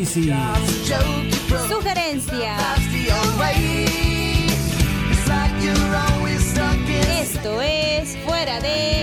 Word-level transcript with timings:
análisis, 0.00 1.68
sugerencias. 1.68 2.80
Esto 7.20 7.60
es 7.60 8.16
Fuera 8.24 8.60
de 8.60 8.99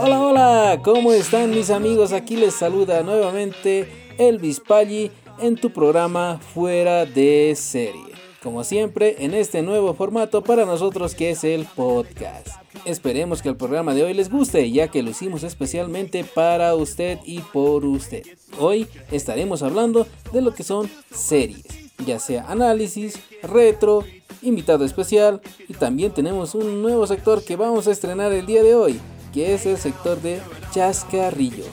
Hola, 0.00 0.18
hola, 0.18 0.80
¿cómo 0.82 1.12
están 1.12 1.50
mis 1.50 1.68
amigos? 1.68 2.14
Aquí 2.14 2.36
les 2.36 2.54
saluda 2.54 3.02
nuevamente 3.02 3.86
Elvis 4.16 4.60
Paggi 4.60 5.10
en 5.38 5.56
tu 5.56 5.68
programa 5.68 6.40
Fuera 6.54 7.04
de 7.04 7.52
Serie. 7.54 8.14
Como 8.42 8.64
siempre, 8.64 9.16
en 9.18 9.34
este 9.34 9.60
nuevo 9.60 9.92
formato 9.92 10.42
para 10.42 10.64
nosotros 10.64 11.14
que 11.14 11.32
es 11.32 11.44
el 11.44 11.66
podcast. 11.66 12.48
Esperemos 12.86 13.42
que 13.42 13.50
el 13.50 13.56
programa 13.56 13.92
de 13.92 14.04
hoy 14.04 14.14
les 14.14 14.30
guste, 14.30 14.70
ya 14.70 14.88
que 14.88 15.02
lo 15.02 15.10
hicimos 15.10 15.42
especialmente 15.42 16.24
para 16.24 16.74
usted 16.74 17.18
y 17.26 17.40
por 17.40 17.84
usted. 17.84 18.22
Hoy 18.58 18.86
estaremos 19.10 19.62
hablando 19.62 20.06
de 20.32 20.40
lo 20.40 20.54
que 20.54 20.62
son 20.62 20.90
series, 21.10 21.66
ya 22.06 22.18
sea 22.18 22.46
análisis, 22.50 23.18
retro, 23.42 24.02
invitado 24.44 24.84
especial 24.84 25.40
y 25.68 25.74
también 25.74 26.12
tenemos 26.12 26.54
un 26.54 26.82
nuevo 26.82 27.06
sector 27.06 27.42
que 27.42 27.56
vamos 27.56 27.88
a 27.88 27.92
estrenar 27.92 28.32
el 28.32 28.46
día 28.46 28.62
de 28.62 28.74
hoy, 28.74 29.00
que 29.32 29.54
es 29.54 29.66
el 29.66 29.78
sector 29.78 30.20
de 30.20 30.40
Chascarrillo, 30.72 31.64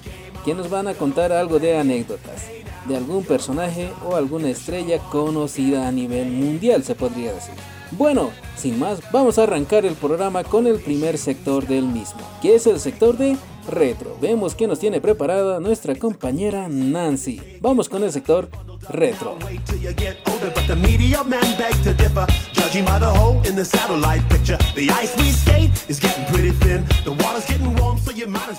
que 0.44 0.56
nos 0.56 0.70
van 0.70 0.88
a 0.88 0.94
contar 0.94 1.32
algo 1.32 1.60
de 1.60 1.78
anécdotas 1.78 2.62
de 2.86 2.98
algún 2.98 3.24
personaje 3.24 3.92
o 4.08 4.16
alguna 4.16 4.50
estrella 4.50 5.00
conocida 5.12 5.88
a 5.88 5.92
nivel 5.92 6.32
mundial, 6.32 6.84
se 6.84 6.96
podría 6.96 7.34
decir. 7.34 7.54
Bueno, 7.92 8.30
sin 8.56 8.80
más, 8.80 9.00
vamos 9.12 9.38
a 9.38 9.44
arrancar 9.44 9.86
el 9.86 9.96
programa 9.96 10.44
con 10.44 10.66
el 10.66 10.80
primer 10.80 11.18
sector 11.18 11.68
del 11.68 11.86
mismo, 11.86 12.22
que 12.42 12.56
es 12.56 12.66
el 12.66 12.80
sector 12.80 13.18
de 13.18 13.38
retro. 13.70 14.18
Vemos 14.22 14.56
que 14.56 14.68
nos 14.68 14.80
tiene 14.80 15.02
preparada 15.02 15.60
nuestra 15.60 15.96
compañera 15.96 16.68
Nancy. 16.68 17.42
Vamos 17.60 17.90
con 17.90 18.04
el 18.04 18.12
sector 18.12 18.50
retro. 18.90 19.38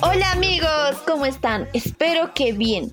Hola 0.03 0.33
amigos, 0.33 0.97
¿cómo 1.07 1.27
están? 1.27 1.69
Espero 1.73 2.35
que 2.35 2.53
bien. 2.53 2.93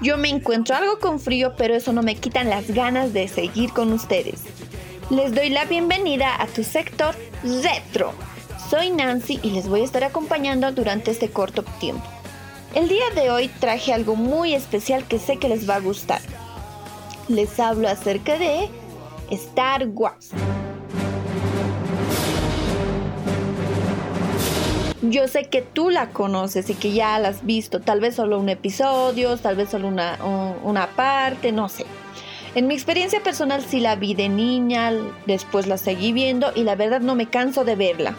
Yo 0.00 0.18
me 0.18 0.28
encuentro 0.28 0.76
algo 0.76 0.98
con 0.98 1.18
frío, 1.20 1.54
pero 1.56 1.74
eso 1.74 1.92
no 1.92 2.02
me 2.02 2.16
quitan 2.16 2.50
las 2.50 2.70
ganas 2.70 3.12
de 3.12 3.28
seguir 3.28 3.72
con 3.72 3.92
ustedes. 3.92 4.42
Les 5.10 5.34
doy 5.34 5.50
la 5.50 5.64
bienvenida 5.64 6.40
a 6.40 6.46
tu 6.46 6.64
sector 6.64 7.14
retro. 7.62 8.12
Soy 8.70 8.90
Nancy 8.90 9.38
y 9.42 9.50
les 9.50 9.68
voy 9.68 9.82
a 9.82 9.84
estar 9.84 10.04
acompañando 10.04 10.70
durante 10.72 11.10
este 11.10 11.30
corto 11.30 11.62
tiempo. 11.78 12.04
El 12.74 12.88
día 12.88 13.04
de 13.14 13.30
hoy 13.30 13.48
traje 13.60 13.92
algo 13.92 14.16
muy 14.16 14.54
especial 14.54 15.04
que 15.04 15.18
sé 15.18 15.36
que 15.38 15.48
les 15.48 15.68
va 15.68 15.76
a 15.76 15.80
gustar. 15.80 16.20
Les 17.28 17.58
hablo 17.60 17.88
acerca 17.88 18.38
de 18.38 18.68
Star 19.30 19.86
Wars. 19.88 20.30
Yo 25.02 25.28
sé 25.28 25.44
que 25.44 25.62
tú 25.62 25.90
la 25.90 26.08
conoces 26.08 26.68
y 26.68 26.74
que 26.74 26.92
ya 26.92 27.18
la 27.20 27.28
has 27.28 27.46
visto, 27.46 27.80
tal 27.80 28.00
vez 28.00 28.16
solo 28.16 28.40
un 28.40 28.48
episodio, 28.48 29.36
tal 29.36 29.54
vez 29.54 29.70
solo 29.70 29.86
una, 29.86 30.18
un- 30.24 30.56
una 30.64 30.88
parte, 30.88 31.52
no 31.52 31.68
sé. 31.68 31.86
En 32.56 32.66
mi 32.66 32.74
experiencia 32.74 33.22
personal 33.22 33.62
sí 33.62 33.78
la 33.78 33.94
vi 33.94 34.14
de 34.14 34.28
niña, 34.28 34.90
después 35.26 35.66
la 35.68 35.78
seguí 35.78 36.12
viendo 36.12 36.50
y 36.56 36.64
la 36.64 36.74
verdad 36.74 37.00
no 37.00 37.14
me 37.14 37.26
canso 37.26 37.64
de 37.64 37.76
verla. 37.76 38.14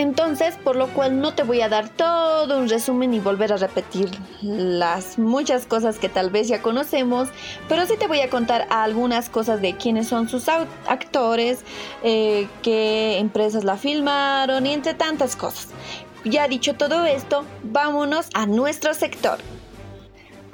Entonces, 0.00 0.56
por 0.56 0.76
lo 0.76 0.86
cual 0.88 1.20
no 1.20 1.34
te 1.34 1.42
voy 1.42 1.60
a 1.60 1.68
dar 1.68 1.90
todo 1.90 2.58
un 2.58 2.70
resumen 2.70 3.12
y 3.12 3.20
volver 3.20 3.52
a 3.52 3.58
repetir 3.58 4.08
las 4.40 5.18
muchas 5.18 5.66
cosas 5.66 5.98
que 5.98 6.08
tal 6.08 6.30
vez 6.30 6.48
ya 6.48 6.62
conocemos, 6.62 7.28
pero 7.68 7.84
sí 7.84 7.98
te 7.98 8.06
voy 8.06 8.20
a 8.20 8.30
contar 8.30 8.66
algunas 8.70 9.28
cosas 9.28 9.60
de 9.60 9.76
quiénes 9.76 10.08
son 10.08 10.26
sus 10.26 10.48
actores, 10.48 11.66
eh, 12.02 12.48
qué 12.62 13.18
empresas 13.18 13.64
la 13.64 13.76
filmaron 13.76 14.64
y 14.64 14.72
entre 14.72 14.94
tantas 14.94 15.36
cosas. 15.36 15.68
Ya 16.24 16.48
dicho 16.48 16.76
todo 16.76 17.04
esto, 17.04 17.44
vámonos 17.62 18.30
a 18.32 18.46
nuestro 18.46 18.94
sector. 18.94 19.36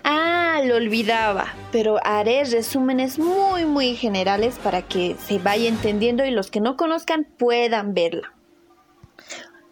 Ah, 0.02 0.60
lo 0.64 0.74
olvidaba, 0.74 1.54
pero 1.70 2.00
haré 2.02 2.42
resúmenes 2.42 3.20
muy 3.20 3.64
muy 3.64 3.94
generales 3.94 4.58
para 4.60 4.82
que 4.82 5.14
se 5.24 5.38
vaya 5.38 5.68
entendiendo 5.68 6.24
y 6.24 6.32
los 6.32 6.50
que 6.50 6.60
no 6.60 6.76
conozcan 6.76 7.28
puedan 7.38 7.94
verla. 7.94 8.35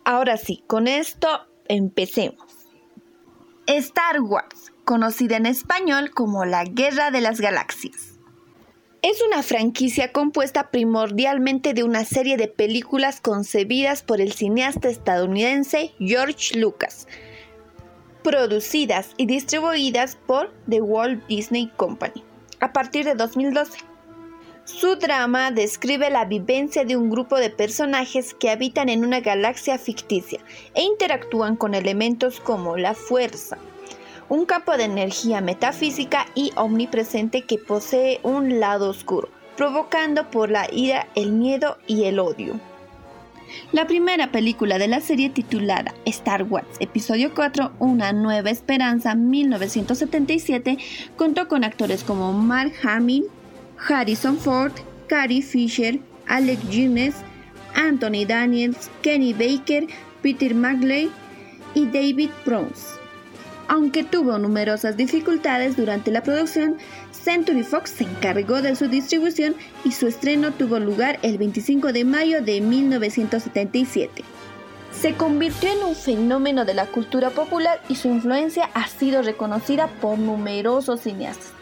Ahora 0.04 0.36
sí, 0.36 0.62
con 0.66 0.86
esto 0.86 1.28
empecemos. 1.66 2.44
Star 3.66 4.20
Wars, 4.20 4.72
conocida 4.84 5.38
en 5.38 5.46
español 5.46 6.10
como 6.10 6.44
la 6.44 6.64
Guerra 6.64 7.10
de 7.10 7.22
las 7.22 7.40
Galaxias. 7.40 8.18
Es 9.00 9.22
una 9.22 9.42
franquicia 9.42 10.12
compuesta 10.12 10.70
primordialmente 10.70 11.72
de 11.72 11.84
una 11.84 12.04
serie 12.04 12.36
de 12.36 12.48
películas 12.48 13.22
concebidas 13.22 14.02
por 14.02 14.20
el 14.20 14.32
cineasta 14.32 14.88
estadounidense 14.88 15.94
George 15.98 16.58
Lucas, 16.58 17.08
producidas 18.22 19.10
y 19.16 19.24
distribuidas 19.24 20.16
por 20.16 20.52
The 20.68 20.82
Walt 20.82 21.26
Disney 21.28 21.70
Company 21.76 22.24
a 22.60 22.72
partir 22.72 23.04
de 23.04 23.14
2012. 23.14 23.93
Su 24.64 24.96
drama 24.96 25.50
describe 25.50 26.08
la 26.08 26.24
vivencia 26.24 26.86
de 26.86 26.96
un 26.96 27.10
grupo 27.10 27.36
de 27.36 27.50
personajes 27.50 28.32
que 28.32 28.48
habitan 28.48 28.88
en 28.88 29.04
una 29.04 29.20
galaxia 29.20 29.76
ficticia 29.76 30.40
e 30.72 30.82
interactúan 30.82 31.56
con 31.56 31.74
elementos 31.74 32.40
como 32.40 32.78
la 32.78 32.94
fuerza, 32.94 33.58
un 34.30 34.46
campo 34.46 34.74
de 34.78 34.84
energía 34.84 35.42
metafísica 35.42 36.24
y 36.34 36.50
omnipresente 36.56 37.42
que 37.42 37.58
posee 37.58 38.20
un 38.22 38.58
lado 38.58 38.88
oscuro, 38.88 39.28
provocando 39.54 40.30
por 40.30 40.50
la 40.50 40.66
ira, 40.72 41.08
el 41.14 41.32
miedo 41.32 41.76
y 41.86 42.04
el 42.04 42.18
odio. 42.18 42.58
La 43.72 43.86
primera 43.86 44.32
película 44.32 44.78
de 44.78 44.88
la 44.88 45.02
serie 45.02 45.28
titulada 45.28 45.94
Star 46.06 46.44
Wars 46.44 46.66
Episodio 46.80 47.34
4, 47.34 47.72
Una 47.80 48.14
Nueva 48.14 48.48
Esperanza, 48.48 49.14
1977, 49.14 50.78
contó 51.16 51.48
con 51.48 51.64
actores 51.64 52.02
como 52.02 52.32
Mark 52.32 52.72
Hamill, 52.82 53.28
Harrison 53.86 54.38
Ford, 54.38 54.72
Carrie 55.08 55.42
Fisher, 55.42 55.98
Alec 56.26 56.58
Guinness, 56.70 57.16
Anthony 57.74 58.24
Daniels, 58.26 58.90
Kenny 59.02 59.32
Baker, 59.32 59.86
Peter 60.22 60.54
McLeod 60.54 61.10
y 61.74 61.86
David 61.86 62.30
Prowse. 62.44 62.98
Aunque 63.68 64.04
tuvo 64.04 64.38
numerosas 64.38 64.96
dificultades 64.96 65.76
durante 65.76 66.10
la 66.10 66.22
producción, 66.22 66.76
Century 67.12 67.62
Fox 67.62 67.90
se 67.90 68.04
encargó 68.04 68.60
de 68.60 68.76
su 68.76 68.88
distribución 68.88 69.54
y 69.84 69.92
su 69.92 70.06
estreno 70.06 70.52
tuvo 70.52 70.78
lugar 70.78 71.18
el 71.22 71.38
25 71.38 71.92
de 71.92 72.04
mayo 72.04 72.42
de 72.42 72.60
1977. 72.60 74.22
Se 74.92 75.14
convirtió 75.14 75.70
en 75.72 75.82
un 75.82 75.96
fenómeno 75.96 76.64
de 76.64 76.74
la 76.74 76.86
cultura 76.86 77.30
popular 77.30 77.80
y 77.88 77.96
su 77.96 78.08
influencia 78.08 78.70
ha 78.74 78.86
sido 78.86 79.22
reconocida 79.22 79.88
por 79.88 80.18
numerosos 80.18 81.00
cineastas. 81.00 81.53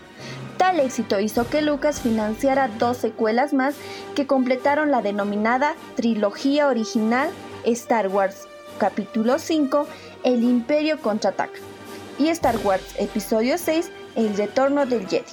Tal 0.62 0.78
éxito 0.78 1.18
hizo 1.18 1.48
que 1.50 1.60
Lucas 1.60 2.00
financiara 2.00 2.68
dos 2.68 2.96
secuelas 2.96 3.52
más 3.52 3.74
que 4.14 4.28
completaron 4.28 4.92
la 4.92 5.02
denominada 5.02 5.74
trilogía 5.96 6.68
original 6.68 7.30
Star 7.64 8.06
Wars, 8.06 8.46
capítulo 8.78 9.40
5, 9.40 9.88
El 10.22 10.44
Imperio 10.44 11.00
contraataca, 11.00 11.58
y 12.16 12.28
Star 12.28 12.58
Wars, 12.62 12.94
episodio 12.96 13.58
6, 13.58 13.90
El 14.14 14.36
Retorno 14.36 14.86
del 14.86 15.08
Jedi. 15.08 15.32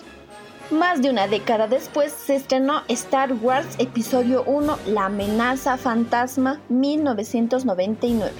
Más 0.72 1.00
de 1.04 1.12
una 1.12 1.28
década 1.28 1.68
después 1.68 2.12
se 2.12 2.36
estrenó 2.36 2.81
Star 2.88 3.31
Wars 3.34 3.68
Episodio 3.78 4.44
1 4.48 4.80
La 4.88 5.06
amenaza 5.06 5.78
fantasma 5.78 6.60
1999, 6.70 8.31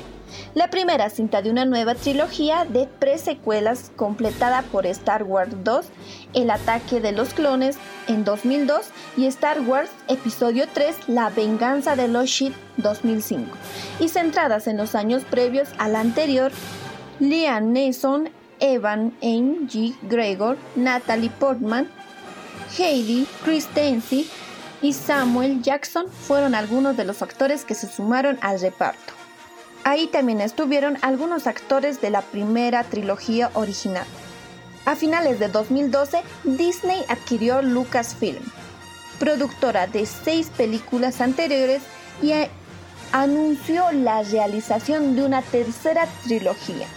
la 0.54 0.70
primera 0.70 1.10
cinta 1.10 1.42
de 1.42 1.50
una 1.50 1.66
nueva 1.66 1.96
trilogía 1.96 2.66
de 2.66 2.88
presecuelas 2.88 3.92
completada 3.96 4.62
por 4.64 4.86
Star 4.86 5.24
Wars 5.24 5.54
2, 5.64 5.86
El 6.34 6.50
ataque 6.52 7.00
de 7.00 7.12
los 7.12 7.34
clones 7.34 7.78
en 8.08 8.24
2002 8.24 8.90
y 9.18 9.26
Star 9.28 9.62
Wars 9.62 9.90
Episodio 10.08 10.66
3 10.74 11.10
La 11.10 11.30
venganza 11.30 11.96
de 11.96 12.08
los 12.08 12.32
Sith 12.32 12.54
2005, 12.78 13.50
y 14.00 14.10
centradas 14.10 14.68
en 14.68 14.78
los 14.78 14.96
años 14.96 15.24
previos 15.30 15.70
a 15.78 15.88
la 15.88 16.00
anterior, 16.00 16.52
Liam 17.20 17.72
Neeson 17.74 18.30
Evan 18.60 19.14
M. 19.22 19.68
G. 19.68 19.96
Gregor, 20.04 20.58
Natalie 20.76 21.30
Portman, 21.30 21.88
Heidi 22.78 23.26
Christensen 23.44 24.26
y 24.82 24.94
Samuel 24.94 25.62
Jackson 25.62 26.08
fueron 26.10 26.56
algunos 26.56 26.96
de 26.96 27.06
los 27.06 27.22
actores 27.22 27.66
que 27.66 27.76
se 27.76 27.88
sumaron 27.88 28.38
al 28.42 28.60
reparto. 28.60 29.19
Ahí 29.84 30.08
también 30.08 30.42
estuvieron 30.42 30.98
algunos 31.02 31.48
actores 31.48 32.02
de 32.02 32.10
la 32.10 32.22
primera 32.22 32.84
trilogía 32.84 33.50
original. 33.54 34.06
A 34.86 34.96
finales 34.96 35.40
de 35.40 35.48
2012, 35.48 36.22
Disney 36.44 37.04
adquirió 37.08 37.62
Lucasfilm, 37.62 38.44
productora 39.20 39.88
de 39.88 40.06
seis 40.06 40.52
películas 40.56 41.22
anteriores, 41.22 41.82
y 42.22 42.34
anunció 43.12 43.92
la 43.92 44.24
realización 44.24 45.16
de 45.16 45.24
una 45.24 45.42
tercera 45.42 46.08
trilogía 46.24 46.88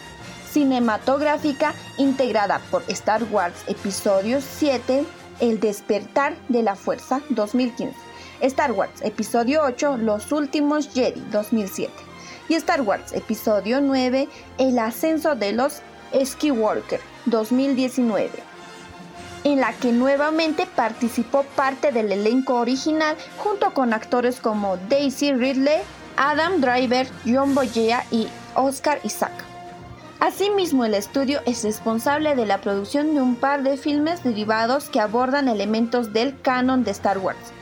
cinematográfica 0.50 1.74
integrada 1.96 2.60
por 2.70 2.82
Star 2.88 3.24
Wars 3.30 3.64
Episodio 3.66 4.40
7, 4.40 5.04
El 5.40 5.60
despertar 5.60 6.36
de 6.48 6.62
la 6.62 6.76
fuerza 6.76 7.22
2015, 7.30 7.94
Star 8.42 8.72
Wars 8.72 9.00
Episodio 9.02 9.62
8, 9.64 9.96
Los 9.96 10.30
últimos 10.30 10.90
Jedi 10.92 11.22
2007 11.30 12.11
y 12.52 12.56
Star 12.56 12.82
Wars 12.82 13.14
Episodio 13.14 13.80
9, 13.80 14.28
El 14.58 14.78
ascenso 14.78 15.34
de 15.34 15.52
los 15.52 15.80
Skywalker 16.22 17.00
2019 17.24 18.30
en 19.44 19.60
la 19.60 19.72
que 19.72 19.90
nuevamente 19.90 20.66
participó 20.66 21.44
parte 21.56 21.92
del 21.92 22.12
elenco 22.12 22.56
original 22.56 23.16
junto 23.38 23.72
con 23.72 23.94
actores 23.94 24.38
como 24.38 24.76
Daisy 24.88 25.32
Ridley, 25.32 25.80
Adam 26.16 26.60
Driver, 26.60 27.08
John 27.26 27.54
Boyega 27.54 28.04
y 28.10 28.28
Oscar 28.54 29.00
Isaac. 29.02 29.32
Asimismo, 30.20 30.84
el 30.84 30.94
estudio 30.94 31.40
es 31.46 31.64
responsable 31.64 32.36
de 32.36 32.46
la 32.46 32.60
producción 32.60 33.14
de 33.14 33.22
un 33.22 33.34
par 33.34 33.62
de 33.62 33.76
filmes 33.76 34.22
derivados 34.22 34.90
que 34.90 35.00
abordan 35.00 35.48
elementos 35.48 36.12
del 36.12 36.40
canon 36.40 36.84
de 36.84 36.92
Star 36.92 37.18
Wars, 37.18 37.52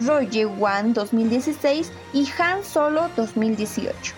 Rogue 0.00 0.46
One 0.46 0.92
2016 0.92 1.90
y 2.12 2.28
Han 2.38 2.64
Solo 2.64 3.08
2018. 3.16 4.14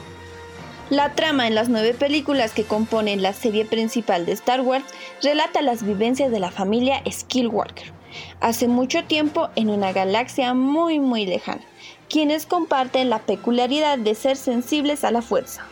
La 0.90 1.14
trama 1.14 1.46
en 1.46 1.54
las 1.54 1.68
nueve 1.68 1.94
películas 1.94 2.52
que 2.52 2.64
componen 2.64 3.22
la 3.22 3.32
serie 3.32 3.64
principal 3.64 4.26
de 4.26 4.32
Star 4.32 4.60
Wars 4.60 4.84
relata 5.22 5.62
las 5.62 5.84
vivencias 5.84 6.32
de 6.32 6.40
la 6.40 6.50
familia 6.50 7.00
Skywalker, 7.08 7.92
hace 8.40 8.66
mucho 8.66 9.04
tiempo 9.04 9.50
en 9.54 9.70
una 9.70 9.92
galaxia 9.92 10.52
muy 10.52 10.98
muy 10.98 11.26
lejana, 11.26 11.62
quienes 12.08 12.44
comparten 12.44 13.08
la 13.08 13.20
peculiaridad 13.20 13.98
de 13.98 14.16
ser 14.16 14.36
sensibles 14.36 15.04
a 15.04 15.12
la 15.12 15.22
fuerza, 15.22 15.64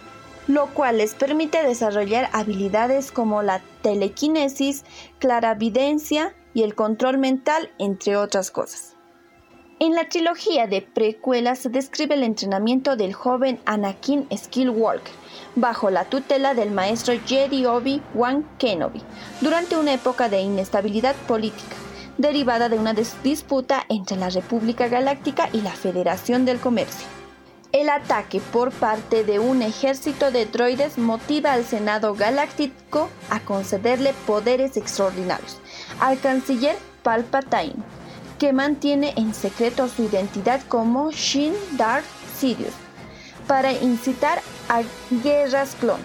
lo 0.46 0.68
cual 0.68 0.98
les 0.98 1.14
permite 1.14 1.64
desarrollar 1.64 2.30
habilidades 2.32 3.10
como 3.10 3.42
la 3.42 3.60
telequinesis, 3.82 4.84
claravidencia 5.18 6.32
y 6.54 6.62
el 6.62 6.76
control 6.76 7.18
mental, 7.18 7.70
entre 7.78 8.16
otras 8.16 8.52
cosas. 8.52 8.87
En 9.80 9.94
la 9.94 10.08
trilogía 10.08 10.66
de 10.66 10.82
precuelas 10.82 11.60
se 11.60 11.68
describe 11.68 12.16
el 12.16 12.24
entrenamiento 12.24 12.96
del 12.96 13.14
joven 13.14 13.60
Anakin 13.64 14.26
Skywalker 14.36 15.12
bajo 15.54 15.88
la 15.90 16.04
tutela 16.04 16.52
del 16.54 16.72
maestro 16.72 17.14
Jedi 17.24 17.64
Obi-Wan 17.64 18.44
Kenobi 18.58 19.00
durante 19.40 19.76
una 19.76 19.94
época 19.94 20.28
de 20.28 20.40
inestabilidad 20.40 21.14
política 21.28 21.76
derivada 22.16 22.68
de 22.68 22.76
una 22.76 22.92
disputa 22.92 23.84
entre 23.88 24.16
la 24.16 24.30
República 24.30 24.88
Galáctica 24.88 25.48
y 25.52 25.60
la 25.60 25.70
Federación 25.70 26.44
del 26.44 26.58
Comercio. 26.58 27.06
El 27.70 27.88
ataque 27.88 28.40
por 28.52 28.72
parte 28.72 29.22
de 29.22 29.38
un 29.38 29.62
ejército 29.62 30.32
de 30.32 30.46
droides 30.46 30.98
motiva 30.98 31.52
al 31.52 31.64
Senado 31.64 32.16
Galáctico 32.16 33.08
a 33.30 33.38
concederle 33.38 34.12
poderes 34.26 34.76
extraordinarios 34.76 35.56
al 36.00 36.18
canciller 36.18 36.74
Palpatine 37.04 37.97
que 38.38 38.52
mantiene 38.52 39.12
en 39.16 39.34
secreto 39.34 39.88
su 39.88 40.04
identidad 40.04 40.60
como 40.68 41.10
Shin 41.10 41.54
Darth 41.76 42.06
Sidious, 42.38 42.74
para 43.46 43.72
incitar 43.72 44.40
a 44.68 44.82
guerras 45.22 45.74
clon, 45.80 46.00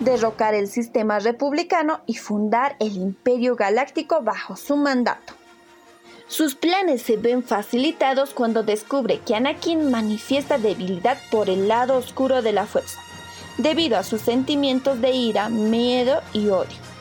derrocar 0.00 0.54
el 0.54 0.68
sistema 0.68 1.18
republicano 1.18 2.00
y 2.06 2.14
fundar 2.14 2.76
el 2.80 2.96
Imperio 2.96 3.56
Galáctico 3.56 4.22
bajo 4.22 4.56
su 4.56 4.76
mandato. 4.76 5.34
Sus 6.28 6.56
planes 6.56 7.02
se 7.02 7.16
ven 7.16 7.44
facilitados 7.44 8.30
cuando 8.30 8.64
descubre 8.64 9.20
que 9.20 9.36
Anakin 9.36 9.90
manifiesta 9.90 10.58
debilidad 10.58 11.18
por 11.30 11.48
el 11.48 11.68
lado 11.68 11.96
oscuro 11.96 12.42
de 12.42 12.52
la 12.52 12.66
fuerza, 12.66 13.00
debido 13.58 13.96
a 13.96 14.02
sus 14.02 14.22
sentimientos 14.22 15.00
de 15.00 15.12
ira, 15.12 15.48
miedo 15.48 16.20
y 16.32 16.48
odio 16.48 16.95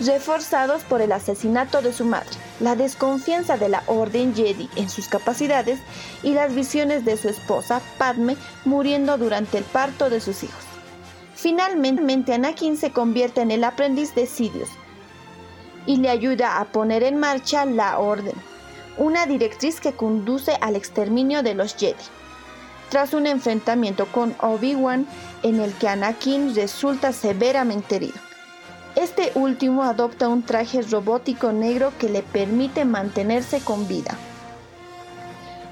reforzados 0.00 0.82
por 0.84 1.00
el 1.00 1.12
asesinato 1.12 1.82
de 1.82 1.92
su 1.92 2.04
madre, 2.04 2.30
la 2.60 2.76
desconfianza 2.76 3.56
de 3.56 3.68
la 3.68 3.82
Orden 3.86 4.34
Jedi 4.34 4.68
en 4.76 4.88
sus 4.88 5.08
capacidades 5.08 5.80
y 6.22 6.32
las 6.32 6.54
visiones 6.54 7.04
de 7.04 7.16
su 7.16 7.28
esposa, 7.28 7.80
Padme, 7.98 8.36
muriendo 8.64 9.18
durante 9.18 9.58
el 9.58 9.64
parto 9.64 10.10
de 10.10 10.20
sus 10.20 10.42
hijos. 10.42 10.64
Finalmente, 11.34 12.34
Anakin 12.34 12.76
se 12.76 12.92
convierte 12.92 13.40
en 13.40 13.50
el 13.50 13.64
aprendiz 13.64 14.14
de 14.14 14.26
Sidious 14.26 14.70
y 15.86 15.96
le 15.96 16.10
ayuda 16.10 16.60
a 16.60 16.64
poner 16.66 17.02
en 17.02 17.18
marcha 17.18 17.64
la 17.64 17.98
Orden, 17.98 18.34
una 18.98 19.26
directriz 19.26 19.80
que 19.80 19.92
conduce 19.92 20.56
al 20.60 20.76
exterminio 20.76 21.42
de 21.42 21.54
los 21.54 21.76
Jedi. 21.76 21.94
Tras 22.90 23.14
un 23.14 23.26
enfrentamiento 23.26 24.06
con 24.06 24.34
Obi-Wan 24.40 25.06
en 25.42 25.60
el 25.60 25.72
que 25.74 25.88
Anakin 25.88 26.54
resulta 26.54 27.12
severamente 27.12 27.96
herido. 27.96 28.27
Este 28.96 29.32
último 29.34 29.82
adopta 29.82 30.28
un 30.28 30.42
traje 30.42 30.82
robótico 30.82 31.52
negro 31.52 31.92
que 31.98 32.08
le 32.08 32.22
permite 32.22 32.84
mantenerse 32.84 33.60
con 33.60 33.86
vida. 33.86 34.16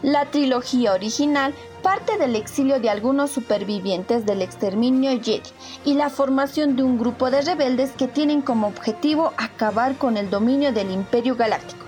La 0.02 0.26
trilogía 0.26 0.92
original 0.92 1.54
parte 1.82 2.18
del 2.18 2.36
exilio 2.36 2.80
de 2.80 2.90
algunos 2.90 3.30
supervivientes 3.30 4.26
del 4.26 4.42
exterminio 4.42 5.10
Jedi 5.10 5.42
y 5.84 5.94
la 5.94 6.10
formación 6.10 6.76
de 6.76 6.82
un 6.82 6.98
grupo 6.98 7.30
de 7.30 7.42
rebeldes 7.42 7.92
que 7.92 8.06
tienen 8.06 8.42
como 8.42 8.66
objetivo 8.66 9.32
acabar 9.36 9.96
con 9.96 10.16
el 10.16 10.28
dominio 10.28 10.72
del 10.72 10.90
Imperio 10.90 11.36
Galáctico. 11.36 11.86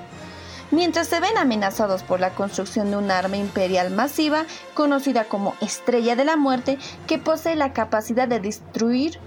Mientras 0.71 1.09
se 1.09 1.21
ven 1.21 1.37
amenazados 1.39 2.03
por 2.03 2.21
la 2.21 2.31
construcción 2.31 2.91
de 2.91 2.97
un 2.97 3.11
arma 3.11 3.37
imperial 3.37 3.91
masiva 3.91 4.45
conocida 4.75 5.25
como 5.25 5.55
Estrella 5.61 6.15
de 6.15 6.25
la 6.25 6.37
Muerte 6.37 6.79
que 7.07 7.19
posee 7.19 7.57
la 7.57 7.73
capacidad 7.73 8.29
de 8.29 8.41
destruir 8.41 9.19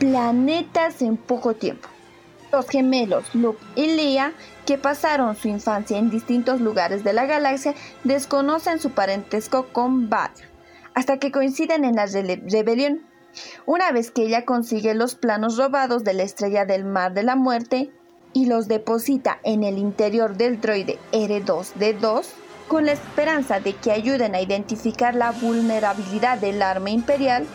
planetas 0.00 1.02
en 1.02 1.18
poco 1.18 1.54
tiempo. 1.54 1.86
Los 2.50 2.68
gemelos 2.68 3.32
Luke 3.34 3.62
y 3.76 3.86
Leia, 3.94 4.32
que 4.66 4.78
pasaron 4.78 5.36
su 5.36 5.46
infancia 5.46 5.98
en 5.98 6.10
distintos 6.10 6.60
lugares 6.60 7.04
de 7.04 7.12
la 7.12 7.26
galaxia, 7.26 7.74
desconocen 8.02 8.80
su 8.80 8.90
parentesco 8.90 9.66
con 9.72 10.08
Vader, 10.08 10.48
hasta 10.94 11.18
que 11.18 11.30
coinciden 11.30 11.84
en 11.84 11.96
la 11.96 12.06
rebelión. 12.06 13.02
Una 13.66 13.92
vez 13.92 14.10
que 14.10 14.22
ella 14.22 14.44
consigue 14.44 14.94
los 14.94 15.14
planos 15.14 15.58
robados 15.58 16.02
de 16.02 16.14
la 16.14 16.24
estrella 16.24 16.64
del 16.64 16.84
mar 16.84 17.12
de 17.12 17.22
la 17.22 17.36
muerte 17.36 17.92
y 18.32 18.46
los 18.46 18.68
deposita 18.68 19.38
en 19.44 19.62
el 19.64 19.76
interior 19.76 20.36
del 20.36 20.60
droide 20.60 20.98
R2D2, 21.12 22.26
con 22.68 22.86
la 22.86 22.92
esperanza 22.92 23.60
de 23.60 23.74
que 23.74 23.92
ayuden 23.92 24.34
a 24.34 24.40
identificar 24.40 25.14
la 25.14 25.32
vulnerabilidad 25.32 26.38
del 26.38 26.62
arma 26.62 26.90
imperial, 26.90 27.46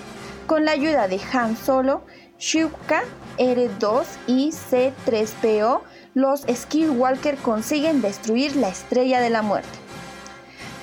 con 0.45 0.63
la 0.63 0.71
ayuda 0.71 1.07
de 1.07 1.19
Han 1.33 1.57
Solo, 1.57 2.03
Shuka 2.45 3.01
R2 3.39 4.05
y 4.27 4.51
C3PO, 4.51 5.81
los 6.13 6.41
Skywalker 6.41 7.37
consiguen 7.37 8.03
destruir 8.03 8.55
la 8.55 8.69
Estrella 8.69 9.19
de 9.19 9.31
la 9.31 9.41
Muerte. 9.41 9.79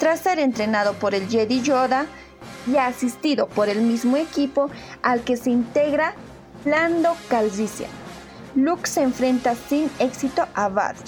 Tras 0.00 0.18
ser 0.18 0.40
entrenado 0.40 0.94
por 0.94 1.14
el 1.14 1.28
Jedi 1.28 1.62
Yoda 1.62 2.06
y 2.66 2.78
asistido 2.78 3.46
por 3.46 3.68
el 3.68 3.80
mismo 3.80 4.16
equipo 4.16 4.70
al 5.02 5.20
que 5.22 5.36
se 5.36 5.50
integra 5.50 6.14
Lando 6.64 7.16
Calrissian, 7.28 7.90
Luke 8.56 8.88
se 8.88 9.02
enfrenta 9.02 9.54
sin 9.54 9.88
éxito 10.00 10.44
a 10.54 10.68
Vader 10.68 11.04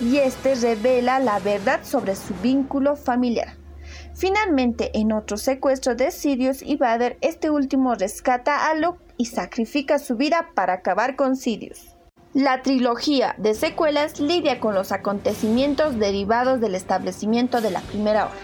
y 0.00 0.16
este 0.16 0.56
revela 0.56 1.20
la 1.20 1.38
verdad 1.38 1.84
sobre 1.84 2.16
su 2.16 2.34
vínculo 2.42 2.96
familiar. 2.96 3.59
Finalmente, 4.20 4.90
en 4.92 5.12
otro 5.12 5.38
secuestro 5.38 5.94
de 5.94 6.10
Sidious 6.10 6.60
y 6.60 6.76
Vader, 6.76 7.16
este 7.22 7.48
último 7.48 7.94
rescata 7.94 8.68
a 8.68 8.74
Luke 8.74 9.02
y 9.16 9.24
sacrifica 9.24 9.98
su 9.98 10.14
vida 10.14 10.50
para 10.54 10.74
acabar 10.74 11.16
con 11.16 11.36
Sidious. 11.36 11.96
La 12.34 12.60
trilogía 12.60 13.34
de 13.38 13.54
secuelas 13.54 14.20
lidia 14.20 14.60
con 14.60 14.74
los 14.74 14.92
acontecimientos 14.92 15.98
derivados 15.98 16.60
del 16.60 16.74
establecimiento 16.74 17.62
de 17.62 17.70
la 17.70 17.80
Primera 17.80 18.26
Orden, 18.26 18.38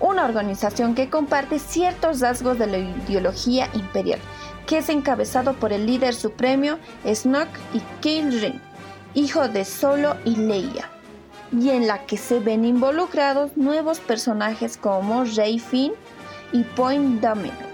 una 0.00 0.26
organización 0.26 0.94
que 0.94 1.08
comparte 1.08 1.60
ciertos 1.60 2.20
rasgos 2.20 2.58
de 2.58 2.66
la 2.66 2.76
ideología 2.76 3.70
imperial, 3.72 4.20
que 4.66 4.78
es 4.78 4.90
encabezado 4.90 5.54
por 5.54 5.72
el 5.72 5.86
líder 5.86 6.14
supremo 6.14 6.76
Snoke 7.06 7.58
y 7.72 7.80
Kylo 8.02 8.38
Ren, 8.38 8.60
hijo 9.14 9.48
de 9.48 9.64
Solo 9.64 10.18
y 10.26 10.36
Leia, 10.36 10.90
y 11.52 11.70
en 11.70 11.86
la 11.86 12.06
que 12.06 12.16
se 12.16 12.40
ven 12.40 12.64
involucrados 12.64 13.56
nuevos 13.56 14.00
personajes 14.00 14.76
como 14.76 15.24
Rey 15.24 15.58
Finn 15.58 15.92
y 16.52 16.62
Point 16.62 17.20
Dameron 17.20 17.70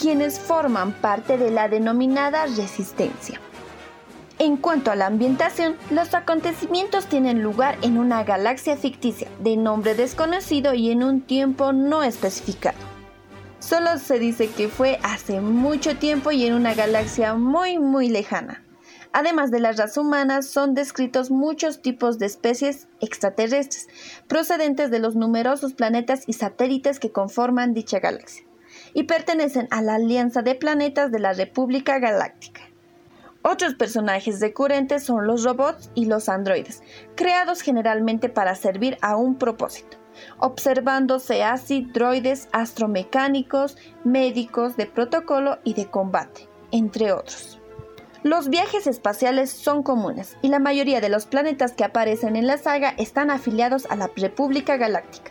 quienes 0.00 0.40
forman 0.40 0.92
parte 0.92 1.36
de 1.36 1.50
la 1.50 1.68
denominada 1.68 2.46
resistencia. 2.46 3.38
En 4.38 4.56
cuanto 4.56 4.90
a 4.90 4.96
la 4.96 5.04
ambientación, 5.04 5.76
los 5.90 6.14
acontecimientos 6.14 7.04
tienen 7.04 7.42
lugar 7.42 7.76
en 7.82 7.98
una 7.98 8.24
galaxia 8.24 8.78
ficticia 8.78 9.28
de 9.40 9.58
nombre 9.58 9.94
desconocido 9.94 10.72
y 10.72 10.90
en 10.90 11.02
un 11.02 11.20
tiempo 11.20 11.74
no 11.74 12.02
especificado. 12.02 12.78
Solo 13.58 13.98
se 13.98 14.18
dice 14.18 14.48
que 14.48 14.68
fue 14.68 14.98
hace 15.02 15.42
mucho 15.42 15.98
tiempo 15.98 16.30
y 16.30 16.46
en 16.46 16.54
una 16.54 16.72
galaxia 16.72 17.34
muy 17.34 17.78
muy 17.78 18.08
lejana. 18.08 18.62
Además 19.12 19.50
de 19.50 19.58
la 19.58 19.72
raza 19.72 20.00
humana, 20.00 20.42
son 20.42 20.74
descritos 20.74 21.30
muchos 21.30 21.82
tipos 21.82 22.18
de 22.18 22.26
especies 22.26 22.86
extraterrestres, 23.00 23.88
procedentes 24.28 24.90
de 24.90 25.00
los 25.00 25.16
numerosos 25.16 25.74
planetas 25.74 26.22
y 26.28 26.34
satélites 26.34 27.00
que 27.00 27.10
conforman 27.10 27.74
dicha 27.74 27.98
galaxia, 27.98 28.44
y 28.94 29.04
pertenecen 29.04 29.66
a 29.70 29.82
la 29.82 29.96
Alianza 29.96 30.42
de 30.42 30.54
Planetas 30.54 31.10
de 31.10 31.18
la 31.18 31.32
República 31.32 31.98
Galáctica. 31.98 32.62
Otros 33.42 33.74
personajes 33.74 34.40
recurrentes 34.40 35.02
son 35.02 35.26
los 35.26 35.44
robots 35.44 35.90
y 35.94 36.04
los 36.04 36.28
androides, 36.28 36.82
creados 37.16 37.62
generalmente 37.62 38.28
para 38.28 38.54
servir 38.54 38.98
a 39.00 39.16
un 39.16 39.36
propósito, 39.36 39.96
observándose 40.38 41.42
así 41.42 41.88
droides 41.92 42.48
astromecánicos, 42.52 43.76
médicos 44.04 44.76
de 44.76 44.86
protocolo 44.86 45.58
y 45.64 45.74
de 45.74 45.86
combate, 45.86 46.48
entre 46.70 47.12
otros. 47.12 47.59
Los 48.22 48.50
viajes 48.50 48.86
espaciales 48.86 49.50
son 49.50 49.82
comunes 49.82 50.36
y 50.42 50.48
la 50.48 50.58
mayoría 50.58 51.00
de 51.00 51.08
los 51.08 51.24
planetas 51.24 51.72
que 51.72 51.84
aparecen 51.84 52.36
en 52.36 52.46
la 52.46 52.58
saga 52.58 52.94
están 52.98 53.30
afiliados 53.30 53.86
a 53.86 53.96
la 53.96 54.10
República 54.14 54.76
Galáctica. 54.76 55.30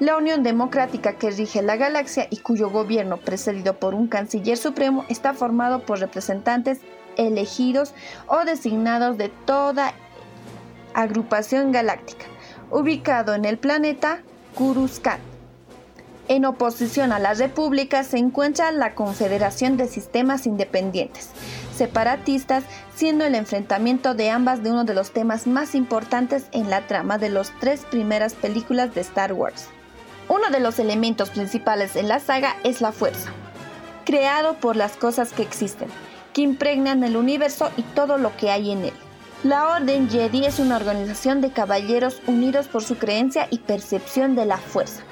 La 0.00 0.16
Unión 0.16 0.42
Democrática 0.42 1.18
que 1.18 1.30
rige 1.30 1.60
la 1.60 1.76
galaxia 1.76 2.26
y 2.30 2.38
cuyo 2.38 2.70
gobierno, 2.70 3.18
precedido 3.18 3.74
por 3.74 3.94
un 3.94 4.08
canciller 4.08 4.56
supremo, 4.56 5.04
está 5.10 5.34
formado 5.34 5.84
por 5.84 6.00
representantes 6.00 6.80
elegidos 7.18 7.92
o 8.26 8.46
designados 8.46 9.18
de 9.18 9.28
toda 9.28 9.92
agrupación 10.94 11.72
galáctica, 11.72 12.24
ubicado 12.70 13.34
en 13.34 13.44
el 13.44 13.58
planeta 13.58 14.22
Kuruskan. 14.54 15.20
En 16.26 16.46
oposición 16.46 17.12
a 17.12 17.18
la 17.18 17.34
República 17.34 18.02
se 18.02 18.16
encuentra 18.16 18.72
la 18.72 18.94
Confederación 18.94 19.76
de 19.76 19.88
Sistemas 19.88 20.46
Independientes, 20.46 21.28
separatistas, 21.74 22.64
siendo 22.94 23.24
el 23.24 23.34
enfrentamiento 23.34 24.14
de 24.14 24.30
ambas 24.30 24.62
de 24.62 24.70
uno 24.70 24.84
de 24.84 24.94
los 24.94 25.12
temas 25.12 25.46
más 25.46 25.74
importantes 25.74 26.46
en 26.52 26.70
la 26.70 26.86
trama 26.86 27.18
de 27.18 27.28
las 27.28 27.52
tres 27.60 27.84
primeras 27.90 28.34
películas 28.34 28.94
de 28.94 29.00
Star 29.02 29.32
Wars. 29.32 29.68
Uno 30.28 30.48
de 30.50 30.60
los 30.60 30.78
elementos 30.78 31.30
principales 31.30 31.96
en 31.96 32.08
la 32.08 32.18
saga 32.18 32.56
es 32.64 32.80
la 32.80 32.92
fuerza, 32.92 33.30
creado 34.04 34.54
por 34.54 34.76
las 34.76 34.96
cosas 34.96 35.32
que 35.32 35.42
existen, 35.42 35.88
que 36.32 36.42
impregnan 36.42 37.04
el 37.04 37.16
universo 37.16 37.70
y 37.76 37.82
todo 37.82 38.16
lo 38.16 38.34
que 38.36 38.50
hay 38.50 38.70
en 38.70 38.86
él. 38.86 38.94
La 39.42 39.68
Orden 39.68 40.08
Jedi 40.08 40.46
es 40.46 40.58
una 40.58 40.76
organización 40.76 41.42
de 41.42 41.50
caballeros 41.50 42.22
unidos 42.26 42.66
por 42.66 42.82
su 42.82 42.96
creencia 42.96 43.46
y 43.50 43.58
percepción 43.58 44.34
de 44.34 44.46
la 44.46 44.56
fuerza, 44.56 45.02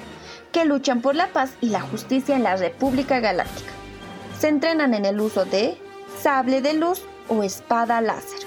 que 0.51 0.65
luchan 0.65 1.01
por 1.01 1.15
la 1.15 1.27
paz 1.27 1.51
y 1.61 1.69
la 1.69 1.81
justicia 1.81 2.35
en 2.35 2.41
la 2.41 2.55
República 2.55 3.19
Galáctica. 3.19 3.69
Se 4.39 4.47
entrenan 4.47 4.95
en 4.95 5.05
el 5.05 5.21
uso 5.21 5.45
de 5.45 5.77
sable 6.23 6.61
de 6.61 6.73
luz 6.73 7.01
o 7.27 7.43
espada 7.43 7.99
láser. 7.99 8.39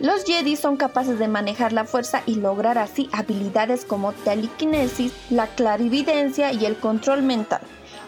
Los 0.00 0.24
Jedi 0.24 0.56
son 0.56 0.78
capaces 0.78 1.18
de 1.18 1.28
manejar 1.28 1.74
la 1.74 1.84
fuerza 1.84 2.22
y 2.24 2.36
lograr 2.36 2.78
así 2.78 3.10
habilidades 3.12 3.84
como 3.84 4.14
telequinesis, 4.14 5.12
la 5.28 5.46
clarividencia 5.46 6.52
y 6.52 6.64
el 6.64 6.76
control 6.76 7.22
mental 7.22 7.60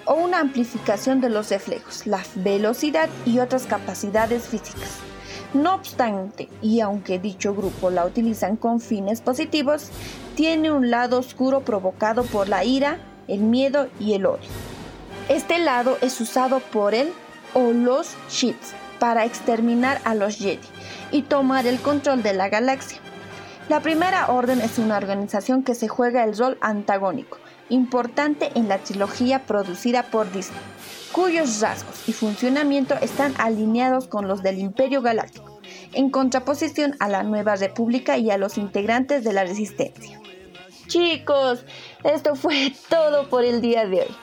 o 0.06 0.14
una 0.14 0.40
amplificación 0.40 1.20
de 1.20 1.28
los 1.28 1.50
reflejos, 1.50 2.06
la 2.06 2.22
velocidad 2.36 3.10
y 3.26 3.40
otras 3.40 3.66
capacidades 3.66 4.44
físicas. 4.44 4.98
No 5.52 5.74
obstante, 5.74 6.48
y 6.62 6.80
aunque 6.80 7.18
dicho 7.18 7.54
grupo 7.54 7.90
la 7.90 8.06
utilizan 8.06 8.56
con 8.56 8.80
fines 8.80 9.20
positivos, 9.20 9.90
tiene 10.36 10.70
un 10.70 10.90
lado 10.90 11.18
oscuro 11.18 11.60
provocado 11.60 12.24
por 12.24 12.48
la 12.48 12.64
ira, 12.64 12.98
el 13.28 13.40
miedo 13.40 13.88
y 14.00 14.14
el 14.14 14.26
odio. 14.26 14.48
Este 15.28 15.58
lado 15.58 15.98
es 16.00 16.18
usado 16.20 16.60
por 16.60 16.94
él 16.94 17.12
o 17.52 17.72
los 17.72 18.14
Sith 18.28 18.85
para 18.98 19.24
exterminar 19.24 20.00
a 20.04 20.14
los 20.14 20.36
Jedi 20.36 20.66
y 21.10 21.22
tomar 21.22 21.66
el 21.66 21.80
control 21.80 22.22
de 22.22 22.34
la 22.34 22.48
galaxia. 22.48 22.98
La 23.68 23.80
Primera 23.80 24.30
Orden 24.30 24.60
es 24.60 24.78
una 24.78 24.96
organización 24.96 25.62
que 25.64 25.74
se 25.74 25.88
juega 25.88 26.24
el 26.24 26.36
rol 26.36 26.56
antagónico, 26.60 27.38
importante 27.68 28.50
en 28.54 28.68
la 28.68 28.78
trilogía 28.78 29.40
producida 29.44 30.04
por 30.04 30.30
Disney, 30.30 30.60
cuyos 31.12 31.60
rasgos 31.60 32.08
y 32.08 32.12
funcionamiento 32.12 32.94
están 33.00 33.34
alineados 33.38 34.06
con 34.06 34.28
los 34.28 34.42
del 34.42 34.58
Imperio 34.58 35.02
Galáctico, 35.02 35.60
en 35.92 36.10
contraposición 36.10 36.94
a 37.00 37.08
la 37.08 37.24
Nueva 37.24 37.56
República 37.56 38.18
y 38.18 38.30
a 38.30 38.38
los 38.38 38.56
integrantes 38.56 39.24
de 39.24 39.32
la 39.32 39.42
Resistencia. 39.42 40.20
Chicos, 40.86 41.64
esto 42.04 42.36
fue 42.36 42.72
todo 42.88 43.28
por 43.28 43.44
el 43.44 43.60
día 43.60 43.86
de 43.86 44.02
hoy. 44.02 44.16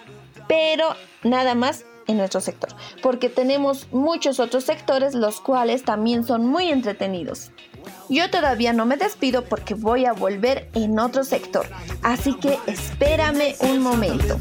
Pero 0.48 0.96
nada 1.24 1.56
más 1.56 1.86
en 2.08 2.18
nuestro 2.18 2.42
sector, 2.42 2.70
porque 3.02 3.30
tenemos 3.30 3.88
muchos 3.92 4.40
otros 4.40 4.64
sectores 4.64 5.16
los 5.16 5.40
cuales 5.40 5.84
también 5.84 6.26
son 6.26 6.46
muy 6.46 6.70
entretenidos. 6.70 7.52
Yo 8.10 8.30
todavía 8.30 8.74
no 8.74 8.86
me 8.86 8.98
despido 8.98 9.44
porque 9.46 9.74
voy 9.74 10.06
a 10.06 10.14
volver 10.14 10.70
en 10.74 11.00
otro 11.00 11.24
sector, 11.24 11.66
así 12.02 12.34
que 12.36 12.58
espérame 12.68 13.56
un 13.62 13.80
momento. 13.80 14.40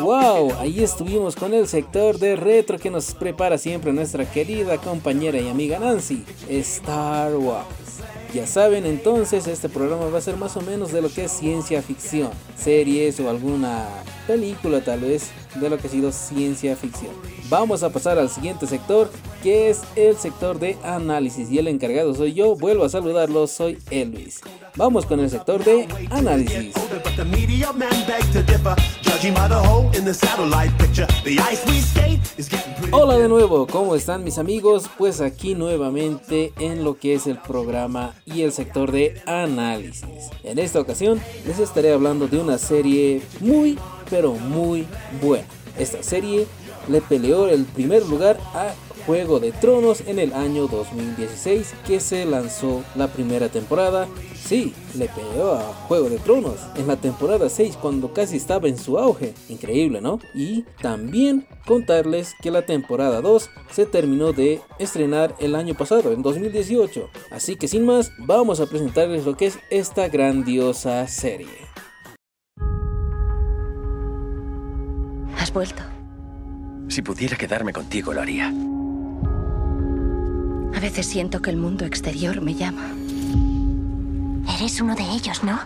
Wow, 0.00 0.54
ahí 0.60 0.82
estuvimos 0.84 1.34
con 1.34 1.54
el 1.54 1.66
sector 1.66 2.18
de 2.18 2.36
retro 2.36 2.78
que 2.78 2.90
nos 2.90 3.14
prepara 3.14 3.58
siempre 3.58 3.92
nuestra 3.92 4.24
querida 4.30 4.78
compañera 4.78 5.38
y 5.38 5.48
amiga 5.48 5.78
Nancy, 5.78 6.24
Star 6.48 7.34
Wars. 7.34 7.87
Ya 8.34 8.46
saben, 8.46 8.84
entonces 8.84 9.46
este 9.46 9.70
programa 9.70 10.06
va 10.06 10.18
a 10.18 10.20
ser 10.20 10.36
más 10.36 10.54
o 10.58 10.60
menos 10.60 10.92
de 10.92 11.00
lo 11.00 11.08
que 11.08 11.24
es 11.24 11.32
ciencia 11.32 11.80
ficción, 11.80 12.30
series 12.56 13.18
o 13.20 13.30
alguna 13.30 13.88
película 14.26 14.82
tal 14.82 15.00
vez 15.00 15.30
de 15.54 15.70
lo 15.70 15.78
que 15.78 15.86
ha 15.86 15.90
sido 15.90 16.12
ciencia 16.12 16.76
ficción. 16.76 17.12
Vamos 17.50 17.82
a 17.82 17.88
pasar 17.88 18.18
al 18.18 18.28
siguiente 18.28 18.66
sector, 18.66 19.10
que 19.42 19.70
es 19.70 19.80
el 19.96 20.18
sector 20.18 20.58
de 20.58 20.76
análisis 20.84 21.50
y 21.50 21.58
el 21.58 21.68
encargado 21.68 22.14
soy 22.14 22.34
yo. 22.34 22.56
Vuelvo 22.56 22.84
a 22.84 22.90
saludarlos, 22.90 23.52
soy 23.52 23.78
Elvis. 23.90 24.40
Vamos 24.76 25.06
con 25.06 25.18
el 25.20 25.30
sector 25.30 25.64
de 25.64 25.88
análisis. 26.10 26.74
Hola 32.90 33.16
de 33.16 33.28
nuevo, 33.28 33.66
¿cómo 33.66 33.94
están 33.94 34.24
mis 34.24 34.36
amigos? 34.36 34.84
Pues 34.98 35.22
aquí 35.22 35.54
nuevamente 35.54 36.52
en 36.58 36.84
lo 36.84 36.98
que 36.98 37.14
es 37.14 37.26
el 37.26 37.38
programa 37.38 38.14
y 38.26 38.42
el 38.42 38.52
sector 38.52 38.92
de 38.92 39.22
análisis. 39.24 40.04
En 40.42 40.58
esta 40.58 40.80
ocasión 40.80 41.18
les 41.46 41.58
estaré 41.60 41.94
hablando 41.94 42.28
de 42.28 42.38
una 42.38 42.58
serie 42.58 43.22
muy 43.40 43.78
pero 44.10 44.34
muy 44.34 44.86
buena. 45.22 45.46
Esta 45.78 46.02
serie 46.02 46.46
le 46.88 47.00
peleó 47.00 47.48
el 47.48 47.64
primer 47.64 48.06
lugar 48.06 48.38
a 48.54 48.74
Juego 49.08 49.40
de 49.40 49.52
Tronos 49.52 50.02
en 50.06 50.18
el 50.18 50.34
año 50.34 50.66
2016 50.66 51.74
que 51.86 51.98
se 51.98 52.26
lanzó 52.26 52.82
la 52.94 53.08
primera 53.08 53.48
temporada. 53.48 54.06
Sí, 54.34 54.74
le 54.98 55.08
peleó 55.08 55.54
a 55.54 55.62
Juego 55.88 56.10
de 56.10 56.18
Tronos 56.18 56.60
en 56.76 56.86
la 56.86 56.96
temporada 56.96 57.48
6 57.48 57.78
cuando 57.80 58.12
casi 58.12 58.36
estaba 58.36 58.68
en 58.68 58.76
su 58.76 58.98
auge. 58.98 59.32
Increíble, 59.48 60.02
¿no? 60.02 60.20
Y 60.34 60.64
también 60.82 61.46
contarles 61.66 62.34
que 62.42 62.50
la 62.50 62.66
temporada 62.66 63.22
2 63.22 63.48
se 63.70 63.86
terminó 63.86 64.34
de 64.34 64.60
estrenar 64.78 65.34
el 65.38 65.54
año 65.54 65.74
pasado, 65.74 66.12
en 66.12 66.20
2018. 66.20 67.08
Así 67.30 67.56
que 67.56 67.66
sin 67.66 67.86
más, 67.86 68.12
vamos 68.18 68.60
a 68.60 68.66
presentarles 68.66 69.24
lo 69.24 69.38
que 69.38 69.46
es 69.46 69.58
esta 69.70 70.08
grandiosa 70.08 71.08
serie. 71.08 71.48
Has 75.38 75.50
vuelto. 75.50 75.97
Si 76.88 77.02
pudiera 77.02 77.36
quedarme 77.36 77.72
contigo, 77.72 78.12
lo 78.12 78.22
haría. 78.22 78.52
A 80.74 80.80
veces 80.80 81.06
siento 81.06 81.42
que 81.42 81.50
el 81.50 81.56
mundo 81.56 81.84
exterior 81.84 82.40
me 82.40 82.54
llama. 82.54 82.90
Eres 84.56 84.80
uno 84.80 84.94
de 84.94 85.02
ellos, 85.02 85.42
¿no? 85.44 85.60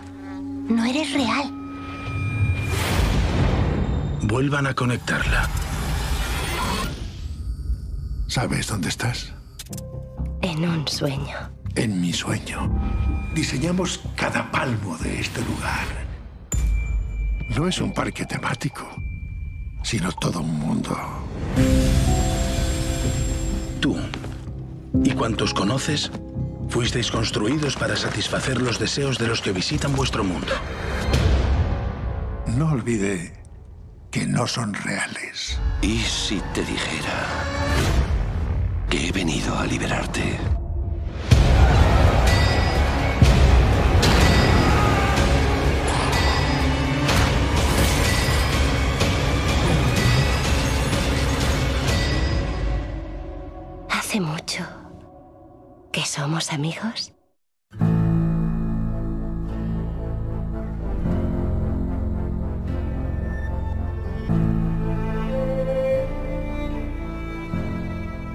No 0.67 0.85
eres 0.85 1.13
real. 1.13 1.51
Vuelvan 4.23 4.67
a 4.67 4.73
conectarla. 4.73 5.49
¿Sabes 8.27 8.67
dónde 8.67 8.89
estás? 8.89 9.33
En 10.41 10.67
un 10.67 10.87
sueño. 10.87 11.51
En 11.75 12.01
mi 12.01 12.11
sueño. 12.11 12.69
Diseñamos 13.35 14.01
cada 14.15 14.51
palmo 14.51 14.97
de 14.97 15.19
este 15.19 15.41
lugar. 15.41 15.85
No 17.55 17.67
es 17.67 17.79
un 17.79 17.93
parque 17.93 18.25
temático, 18.25 18.87
sino 19.83 20.11
todo 20.11 20.41
un 20.41 20.59
mundo. 20.59 20.97
Tú 23.79 23.95
y 25.03 25.11
cuantos 25.11 25.53
conoces 25.53 26.09
Fuisteis 26.73 27.11
construidos 27.11 27.75
para 27.75 27.95
satisfacer 27.95 28.59
los 28.59 28.79
deseos 28.79 29.19
de 29.19 29.27
los 29.27 29.43
que 29.43 29.51
visitan 29.51 29.95
vuestro 29.95 30.23
mundo. 30.23 30.53
No 32.47 32.71
olvide 32.71 33.33
que 34.09 34.25
no 34.25 34.47
son 34.47 34.73
reales. 34.73 35.59
¿Y 35.83 35.99
si 35.99 36.41
te 36.55 36.61
dijera 36.65 37.27
que 38.89 39.07
he 39.07 39.11
venido 39.11 39.55
a 39.55 39.67
liberarte? 39.67 40.62
Mucho 54.19 54.63
que 55.91 56.01
somos 56.01 56.53
amigos. 56.53 57.13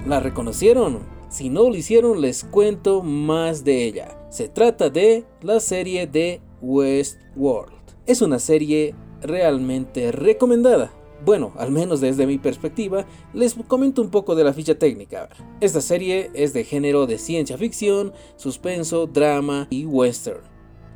¿La 0.05 0.19
reconocieron? 0.19 0.99
Si 1.29 1.49
no 1.49 1.69
lo 1.69 1.75
hicieron, 1.75 2.19
les 2.19 2.43
cuento 2.43 3.01
más 3.01 3.63
de 3.63 3.85
ella. 3.85 4.27
Se 4.29 4.49
trata 4.49 4.89
de 4.89 5.25
la 5.41 5.61
serie 5.61 6.07
de 6.07 6.41
Westworld. 6.61 7.73
Es 8.05 8.21
una 8.21 8.39
serie 8.39 8.95
realmente 9.21 10.11
recomendada. 10.11 10.91
Bueno, 11.25 11.51
al 11.57 11.71
menos 11.71 12.01
desde 12.01 12.25
mi 12.25 12.37
perspectiva, 12.37 13.05
les 13.33 13.55
comento 13.67 14.01
un 14.01 14.09
poco 14.09 14.35
de 14.35 14.43
la 14.43 14.53
ficha 14.53 14.75
técnica. 14.75 15.29
Esta 15.59 15.81
serie 15.81 16.31
es 16.33 16.53
de 16.53 16.63
género 16.63 17.07
de 17.07 17.17
ciencia 17.17 17.57
ficción, 17.57 18.13
suspenso, 18.37 19.05
drama 19.05 19.67
y 19.69 19.85
western. 19.85 20.41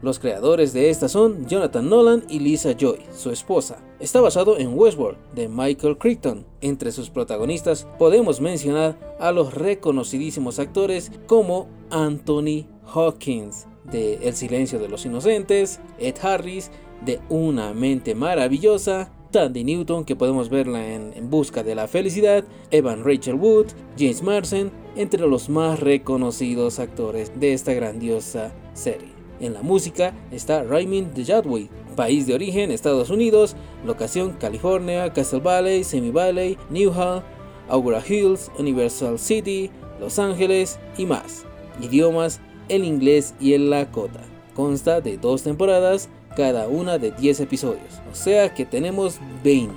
Los 0.01 0.19
creadores 0.19 0.73
de 0.73 0.89
esta 0.89 1.07
son 1.07 1.47
Jonathan 1.47 1.89
Nolan 1.89 2.25
y 2.27 2.39
Lisa 2.39 2.73
Joy, 2.73 2.99
su 3.15 3.31
esposa. 3.31 3.77
Está 4.01 4.19
basado 4.19 4.57
en 4.57 4.77
Westworld 4.77 5.17
de 5.33 5.47
Michael 5.47 5.97
Crichton. 5.97 6.45
Entre 6.59 6.91
sus 6.91 7.09
protagonistas 7.09 7.87
podemos 7.97 8.41
mencionar 8.41 9.15
a 9.17 9.31
los 9.31 9.53
reconocidísimos 9.53 10.59
actores 10.59 11.09
como 11.25 11.69
Anthony 11.89 12.65
Hawkins 12.93 13.67
de 13.85 14.15
El 14.27 14.33
silencio 14.35 14.77
de 14.77 14.89
los 14.89 15.05
inocentes, 15.05 15.79
Ed 15.97 16.15
Harris 16.21 16.69
de 17.05 17.21
Una 17.29 17.73
mente 17.73 18.13
maravillosa, 18.13 19.09
Tandy 19.33 19.63
Newton, 19.63 20.05
que 20.05 20.15
podemos 20.15 20.49
verla 20.49 20.93
en 20.93 21.11
En 21.15 21.31
Busca 21.31 21.63
de 21.63 21.73
la 21.73 21.87
Felicidad, 21.87 22.45
Evan 22.69 23.03
Rachel 23.03 23.33
Wood, 23.33 23.65
James 23.97 24.21
Marsden, 24.21 24.71
entre 24.95 25.27
los 25.27 25.49
más 25.49 25.79
reconocidos 25.79 26.77
actores 26.77 27.31
de 27.39 27.53
esta 27.53 27.73
grandiosa 27.73 28.53
serie. 28.73 29.09
En 29.39 29.55
la 29.55 29.63
música 29.63 30.13
está 30.31 30.63
Raymond 30.63 31.19
Jadway, 31.25 31.67
país 31.95 32.27
de 32.27 32.35
origen 32.35 32.69
Estados 32.69 33.09
Unidos, 33.09 33.55
locación 33.83 34.33
California, 34.39 35.11
Castle 35.11 35.39
Valley, 35.39 35.83
Semi 35.83 36.11
Valley, 36.11 36.55
Newhall, 36.69 37.23
Augura 37.67 38.03
Hills, 38.07 38.51
Universal 38.59 39.17
City, 39.17 39.71
Los 39.99 40.19
Ángeles 40.19 40.79
y 40.95 41.07
más. 41.07 41.43
Idiomas 41.81 42.39
el 42.69 42.83
inglés 42.83 43.33
y 43.39 43.53
el 43.53 43.71
lakota. 43.71 44.21
Consta 44.53 45.01
de 45.01 45.17
dos 45.17 45.41
temporadas, 45.41 46.07
cada 46.35 46.67
una 46.67 46.97
de 46.97 47.11
10 47.11 47.41
episodios, 47.41 48.01
o 48.11 48.15
sea 48.15 48.53
que 48.53 48.65
tenemos 48.65 49.19
20. 49.43 49.73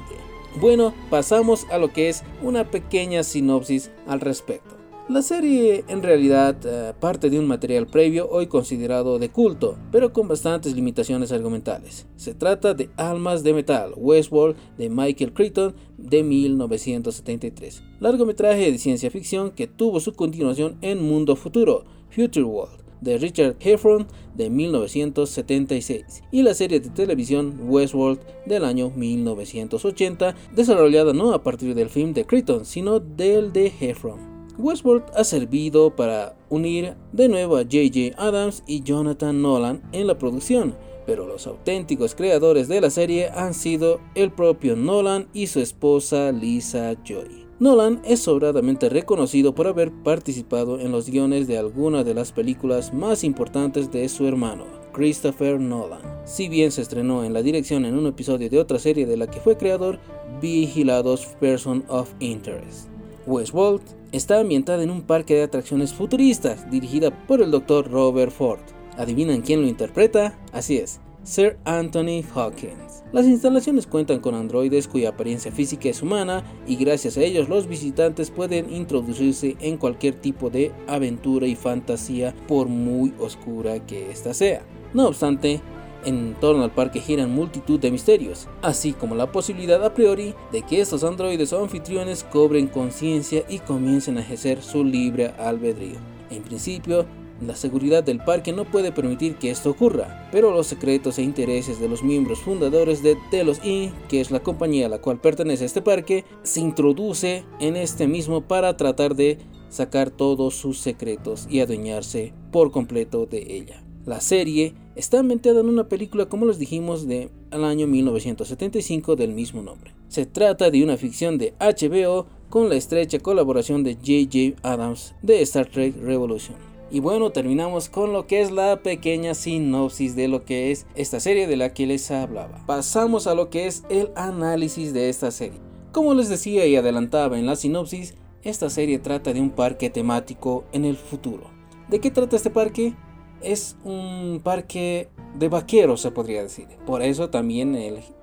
Bueno, 0.60 0.94
pasamos 1.10 1.66
a 1.70 1.78
lo 1.78 1.92
que 1.92 2.08
es 2.08 2.22
una 2.42 2.70
pequeña 2.70 3.22
sinopsis 3.22 3.90
al 4.06 4.20
respecto. 4.20 4.76
La 5.08 5.22
serie 5.22 5.84
en 5.86 6.02
realidad 6.02 6.56
uh, 6.64 6.98
parte 6.98 7.30
de 7.30 7.38
un 7.38 7.46
material 7.46 7.86
previo 7.86 8.28
hoy 8.28 8.49
considerado 8.49 9.21
de 9.21 9.28
culto, 9.28 9.78
pero 9.92 10.12
con 10.12 10.26
bastantes 10.26 10.75
limitaciones 10.75 11.30
argumentales. 11.30 12.08
Se 12.16 12.34
trata 12.34 12.75
de 12.75 12.90
Almas 12.97 13.45
de 13.45 13.54
Metal, 13.54 13.92
Westworld 13.97 14.56
de 14.76 14.90
Michael 14.90 15.32
Crichton 15.32 15.76
de 15.97 16.25
1973, 16.25 17.84
largometraje 18.00 18.73
de 18.73 18.78
ciencia 18.78 19.08
ficción 19.08 19.52
que 19.52 19.69
tuvo 19.69 20.00
su 20.00 20.12
continuación 20.12 20.76
en 20.80 21.00
Mundo 21.00 21.36
Futuro, 21.36 21.84
Future 22.10 22.45
World, 22.45 22.85
de 23.00 23.19
Richard 23.19 23.56
Heffron 23.61 24.06
de 24.35 24.50
1976 24.50 26.23
y 26.30 26.43
la 26.43 26.54
serie 26.54 26.80
de 26.80 26.91
televisión 26.91 27.59
Westworld 27.63 28.21
del 28.47 28.65
año 28.65 28.91
1980, 28.95 30.35
desarrollada 30.54 31.13
no 31.13 31.32
a 31.32 31.43
partir 31.43 31.75
del 31.75 31.89
film 31.89 32.13
de 32.13 32.25
Crichton, 32.25 32.65
sino 32.65 33.00
del 33.00 33.52
de 33.52 33.73
Heffron. 33.80 34.37
Westworld 34.59 35.04
ha 35.15 35.25
servido 35.25 35.95
para 35.95 36.35
unir 36.49 36.95
de 37.13 37.28
nuevo 37.28 37.56
a 37.56 37.63
J.J. 37.63 38.17
Adams 38.17 38.63
y 38.67 38.82
Jonathan 38.82 39.43
Nolan 39.43 39.82
en 39.93 40.06
la 40.06 40.19
producción, 40.19 40.75
pero 41.04 41.26
los 41.26 41.47
auténticos 41.47 42.15
creadores 42.15 42.69
de 42.69 42.80
la 42.80 42.91
serie 42.91 43.28
han 43.28 43.54
sido 43.54 44.00
el 44.15 44.32
propio 44.32 44.75
Nolan 44.76 45.28
y 45.35 45.49
su 45.49 45.61
esposa 45.61 46.32
Lisa 46.32 46.95
Joy. 47.04 47.46
Nolan 47.58 48.02
es 48.04 48.21
sobradamente 48.21 48.90
reconocido 48.90 49.54
por 49.54 49.66
haber 49.66 49.90
participado 49.90 50.78
en 50.78 50.92
los 50.92 51.08
guiones 51.08 51.47
de 51.47 51.56
algunas 51.56 52.04
de 52.04 52.12
las 52.12 52.30
películas 52.30 52.92
más 52.92 53.25
importantes 53.25 53.90
de 53.90 54.06
su 54.10 54.26
hermano, 54.26 54.64
Christopher 54.92 55.58
Nolan. 55.58 56.02
Si 56.26 56.50
bien 56.50 56.71
se 56.71 56.82
estrenó 56.82 57.25
en 57.25 57.32
la 57.32 57.40
dirección 57.40 57.86
en 57.86 57.97
un 57.97 58.06
episodio 58.08 58.50
de 58.50 58.58
otra 58.58 58.78
serie 58.78 59.06
de 59.06 59.16
la 59.16 59.26
que 59.26 59.40
fue 59.40 59.56
creador, 59.56 59.99
Vigilados 60.42 61.25
Person 61.40 61.82
of 61.88 62.10
Interest. 62.21 62.88
Westworld 63.26 63.80
está 64.12 64.38
ambientada 64.38 64.82
en 64.82 64.90
un 64.90 65.00
parque 65.00 65.36
de 65.36 65.45
atracciones 65.45 65.95
futuristas 65.95 66.71
dirigida 66.71 67.10
por 67.26 67.40
el 67.40 67.50
Dr. 67.50 67.90
Robert 67.90 68.32
Ford. 68.32 68.60
¿Adivinan 68.99 69.40
quién 69.40 69.62
lo 69.62 69.66
interpreta? 69.66 70.38
Así 70.52 70.76
es, 70.76 71.00
Sir 71.25 71.56
Anthony 71.64 72.23
Hawkins. 72.34 72.85
Las 73.12 73.26
instalaciones 73.26 73.86
cuentan 73.86 74.21
con 74.21 74.34
androides 74.34 74.88
cuya 74.88 75.10
apariencia 75.10 75.52
física 75.52 75.88
es 75.88 76.02
humana 76.02 76.45
y 76.66 76.76
gracias 76.76 77.16
a 77.16 77.23
ellos 77.23 77.49
los 77.49 77.69
visitantes 77.69 78.30
pueden 78.30 78.73
introducirse 78.73 79.56
en 79.60 79.76
cualquier 79.76 80.16
tipo 80.16 80.50
de 80.50 80.73
aventura 80.88 81.47
y 81.47 81.54
fantasía 81.54 82.34
por 82.49 82.66
muy 82.66 83.14
oscura 83.19 83.86
que 83.86 84.10
ésta 84.10 84.34
sea. 84.34 84.62
No 84.92 85.06
obstante, 85.06 85.60
en 86.04 86.34
torno 86.40 86.64
al 86.64 86.73
parque 86.73 87.00
giran 87.00 87.30
multitud 87.30 87.78
de 87.78 87.90
misterios, 87.90 88.49
así 88.60 88.92
como 88.92 89.14
la 89.14 89.30
posibilidad 89.30 89.84
a 89.84 89.95
priori 89.95 90.34
de 90.52 90.62
que 90.62 90.80
estos 90.80 91.04
androides 91.04 91.52
o 91.52 91.62
anfitriones 91.62 92.25
cobren 92.25 92.66
conciencia 92.66 93.45
y 93.49 93.60
comiencen 93.60 94.19
a 94.19 94.21
ejercer 94.21 94.62
su 94.62 94.84
libre 94.84 95.32
albedrío. 95.38 95.97
En 96.30 96.42
principio, 96.42 97.06
la 97.40 97.56
seguridad 97.56 98.02
del 98.02 98.22
parque 98.22 98.52
no 98.52 98.64
puede 98.64 98.92
permitir 98.92 99.36
que 99.36 99.50
esto 99.50 99.70
ocurra, 99.70 100.28
pero 100.32 100.52
los 100.52 100.66
secretos 100.66 101.18
e 101.18 101.22
intereses 101.22 101.80
de 101.80 101.88
los 101.88 102.02
miembros 102.02 102.40
fundadores 102.40 103.02
de 103.02 103.16
Telos 103.30 103.60
Inc., 103.64 103.92
que 104.08 104.20
es 104.20 104.30
la 104.30 104.40
compañía 104.40 104.86
a 104.86 104.88
la 104.88 105.00
cual 105.00 105.20
pertenece 105.20 105.64
este 105.64 105.82
parque, 105.82 106.25
se 106.42 106.60
introduce 106.60 107.44
en 107.60 107.76
este 107.76 108.06
mismo 108.06 108.42
para 108.42 108.76
tratar 108.76 109.14
de 109.14 109.38
sacar 109.68 110.10
todos 110.10 110.54
sus 110.54 110.78
secretos 110.78 111.46
y 111.50 111.60
adueñarse 111.60 112.32
por 112.50 112.70
completo 112.70 113.26
de 113.26 113.56
ella. 113.56 113.82
La 114.06 114.20
serie 114.20 114.75
está 114.94 115.18
ambientada 115.18 115.60
en 115.60 115.68
una 115.68 115.88
película, 115.88 116.26
como 116.26 116.46
les 116.46 116.60
dijimos, 116.60 117.08
de 117.08 117.28
al 117.50 117.64
año 117.64 117.88
1975 117.88 119.16
del 119.16 119.32
mismo 119.32 119.62
nombre. 119.62 119.94
Se 120.08 120.26
trata 120.26 120.70
de 120.70 120.84
una 120.84 120.96
ficción 120.96 121.38
de 121.38 121.54
HBO 121.58 122.26
con 122.49 122.68
la 122.68 122.76
estrecha 122.76 123.18
colaboración 123.18 123.82
de 123.82 123.94
J.J. 123.94 124.60
Adams 124.62 125.14
de 125.22 125.42
Star 125.42 125.66
Trek 125.66 125.96
Revolution. 126.00 126.66
Y 126.90 127.00
bueno, 127.00 127.30
terminamos 127.30 127.88
con 127.88 128.12
lo 128.12 128.26
que 128.26 128.40
es 128.40 128.50
la 128.50 128.82
pequeña 128.82 129.34
sinopsis 129.34 130.14
de 130.14 130.28
lo 130.28 130.44
que 130.44 130.70
es 130.70 130.86
esta 130.94 131.20
serie 131.20 131.46
de 131.46 131.56
la 131.56 131.75
que 131.75 131.86
les 131.86 132.10
hablaba. 132.10 132.64
Pasamos 132.66 133.26
a 133.26 133.34
lo 133.34 133.50
que 133.50 133.66
es 133.66 133.84
el 133.88 134.10
análisis 134.14 134.92
de 134.92 135.08
esta 135.08 135.30
serie. 135.30 135.60
Como 135.92 136.14
les 136.14 136.28
decía 136.28 136.66
y 136.66 136.76
adelantaba 136.76 137.38
en 137.38 137.46
la 137.46 137.56
sinopsis, 137.56 138.14
esta 138.42 138.70
serie 138.70 138.99
trata 138.99 139.32
de 139.32 139.40
un 139.40 139.50
parque 139.50 139.90
temático 139.90 140.64
en 140.72 140.84
el 140.84 140.96
futuro. 140.96 141.50
¿De 141.88 142.00
qué 142.00 142.10
trata 142.10 142.36
este 142.36 142.50
parque? 142.50 142.94
es 143.42 143.76
un 143.84 144.40
parque 144.42 145.08
de 145.38 145.49
vaqueros, 145.49 146.00
se 146.00 146.10
podría 146.10 146.42
decir. 146.42 146.66
Por 146.86 147.02
eso 147.02 147.30
también 147.30 147.76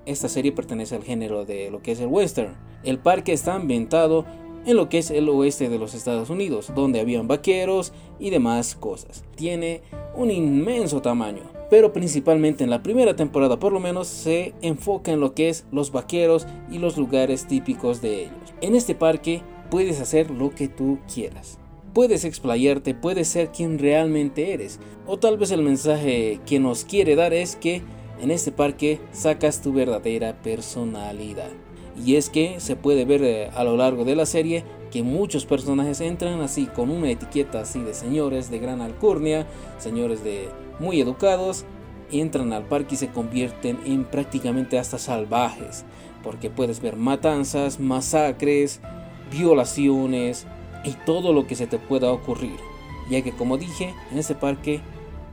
esta 0.06 0.28
serie 0.28 0.52
pertenece 0.52 0.96
al 0.96 1.04
género 1.04 1.44
de 1.44 1.70
lo 1.70 1.82
que 1.82 1.92
es 1.92 2.00
el 2.00 2.08
western. 2.08 2.56
El 2.82 2.98
parque 2.98 3.32
está 3.32 3.54
ambientado 3.54 4.24
en 4.66 4.76
lo 4.76 4.88
que 4.88 4.98
es 4.98 5.10
el 5.10 5.28
oeste 5.28 5.68
de 5.68 5.78
los 5.78 5.94
Estados 5.94 6.30
Unidos, 6.30 6.72
donde 6.74 7.00
habían 7.00 7.28
vaqueros 7.28 7.92
y 8.18 8.30
demás 8.30 8.74
cosas. 8.74 9.24
Tiene 9.36 9.82
un 10.16 10.30
inmenso 10.30 11.02
tamaño, 11.02 11.42
pero 11.70 11.92
principalmente 11.92 12.64
en 12.64 12.70
la 12.70 12.82
primera 12.82 13.16
temporada 13.16 13.58
por 13.58 13.72
lo 13.72 13.80
menos 13.80 14.08
se 14.08 14.54
enfoca 14.62 15.12
en 15.12 15.20
lo 15.20 15.34
que 15.34 15.48
es 15.48 15.66
los 15.72 15.92
vaqueros 15.92 16.46
y 16.70 16.78
los 16.78 16.96
lugares 16.96 17.46
típicos 17.46 18.00
de 18.00 18.22
ellos. 18.22 18.54
En 18.60 18.74
este 18.74 18.94
parque 18.94 19.42
puedes 19.70 20.00
hacer 20.00 20.30
lo 20.30 20.50
que 20.50 20.68
tú 20.68 20.98
quieras 21.12 21.58
puedes 21.94 22.24
explayarte, 22.24 22.92
puedes 22.92 23.28
ser 23.28 23.50
quien 23.50 23.78
realmente 23.78 24.52
eres. 24.52 24.80
O 25.06 25.16
tal 25.16 25.38
vez 25.38 25.52
el 25.52 25.62
mensaje 25.62 26.40
que 26.44 26.58
nos 26.58 26.84
quiere 26.84 27.14
dar 27.14 27.32
es 27.32 27.56
que 27.56 27.82
en 28.20 28.30
este 28.30 28.52
parque 28.52 29.00
sacas 29.12 29.62
tu 29.62 29.72
verdadera 29.72 30.42
personalidad. 30.42 31.50
Y 31.96 32.16
es 32.16 32.28
que 32.30 32.60
se 32.60 32.76
puede 32.76 33.04
ver 33.04 33.22
eh, 33.22 33.50
a 33.54 33.64
lo 33.64 33.76
largo 33.76 34.04
de 34.04 34.16
la 34.16 34.26
serie 34.26 34.64
que 34.90 35.02
muchos 35.02 35.46
personajes 35.46 36.00
entran 36.00 36.40
así 36.40 36.66
con 36.66 36.90
una 36.90 37.10
etiqueta 37.10 37.60
así 37.60 37.80
de 37.80 37.94
señores 37.94 38.50
de 38.50 38.58
gran 38.58 38.80
alcurnia, 38.80 39.46
señores 39.78 40.22
de 40.22 40.48
muy 40.78 41.00
educados, 41.00 41.64
entran 42.10 42.52
al 42.52 42.64
parque 42.64 42.94
y 42.94 42.98
se 42.98 43.08
convierten 43.08 43.78
en 43.84 44.04
prácticamente 44.04 44.78
hasta 44.78 44.98
salvajes, 44.98 45.84
porque 46.22 46.50
puedes 46.50 46.80
ver 46.80 46.96
matanzas, 46.96 47.80
masacres, 47.80 48.80
violaciones 49.30 50.46
y 50.84 50.92
todo 51.06 51.32
lo 51.32 51.46
que 51.46 51.56
se 51.56 51.66
te 51.66 51.78
pueda 51.78 52.12
ocurrir, 52.12 52.56
ya 53.10 53.22
que 53.22 53.32
como 53.32 53.56
dije, 53.56 53.94
en 54.12 54.18
ese 54.18 54.34
parque 54.34 54.80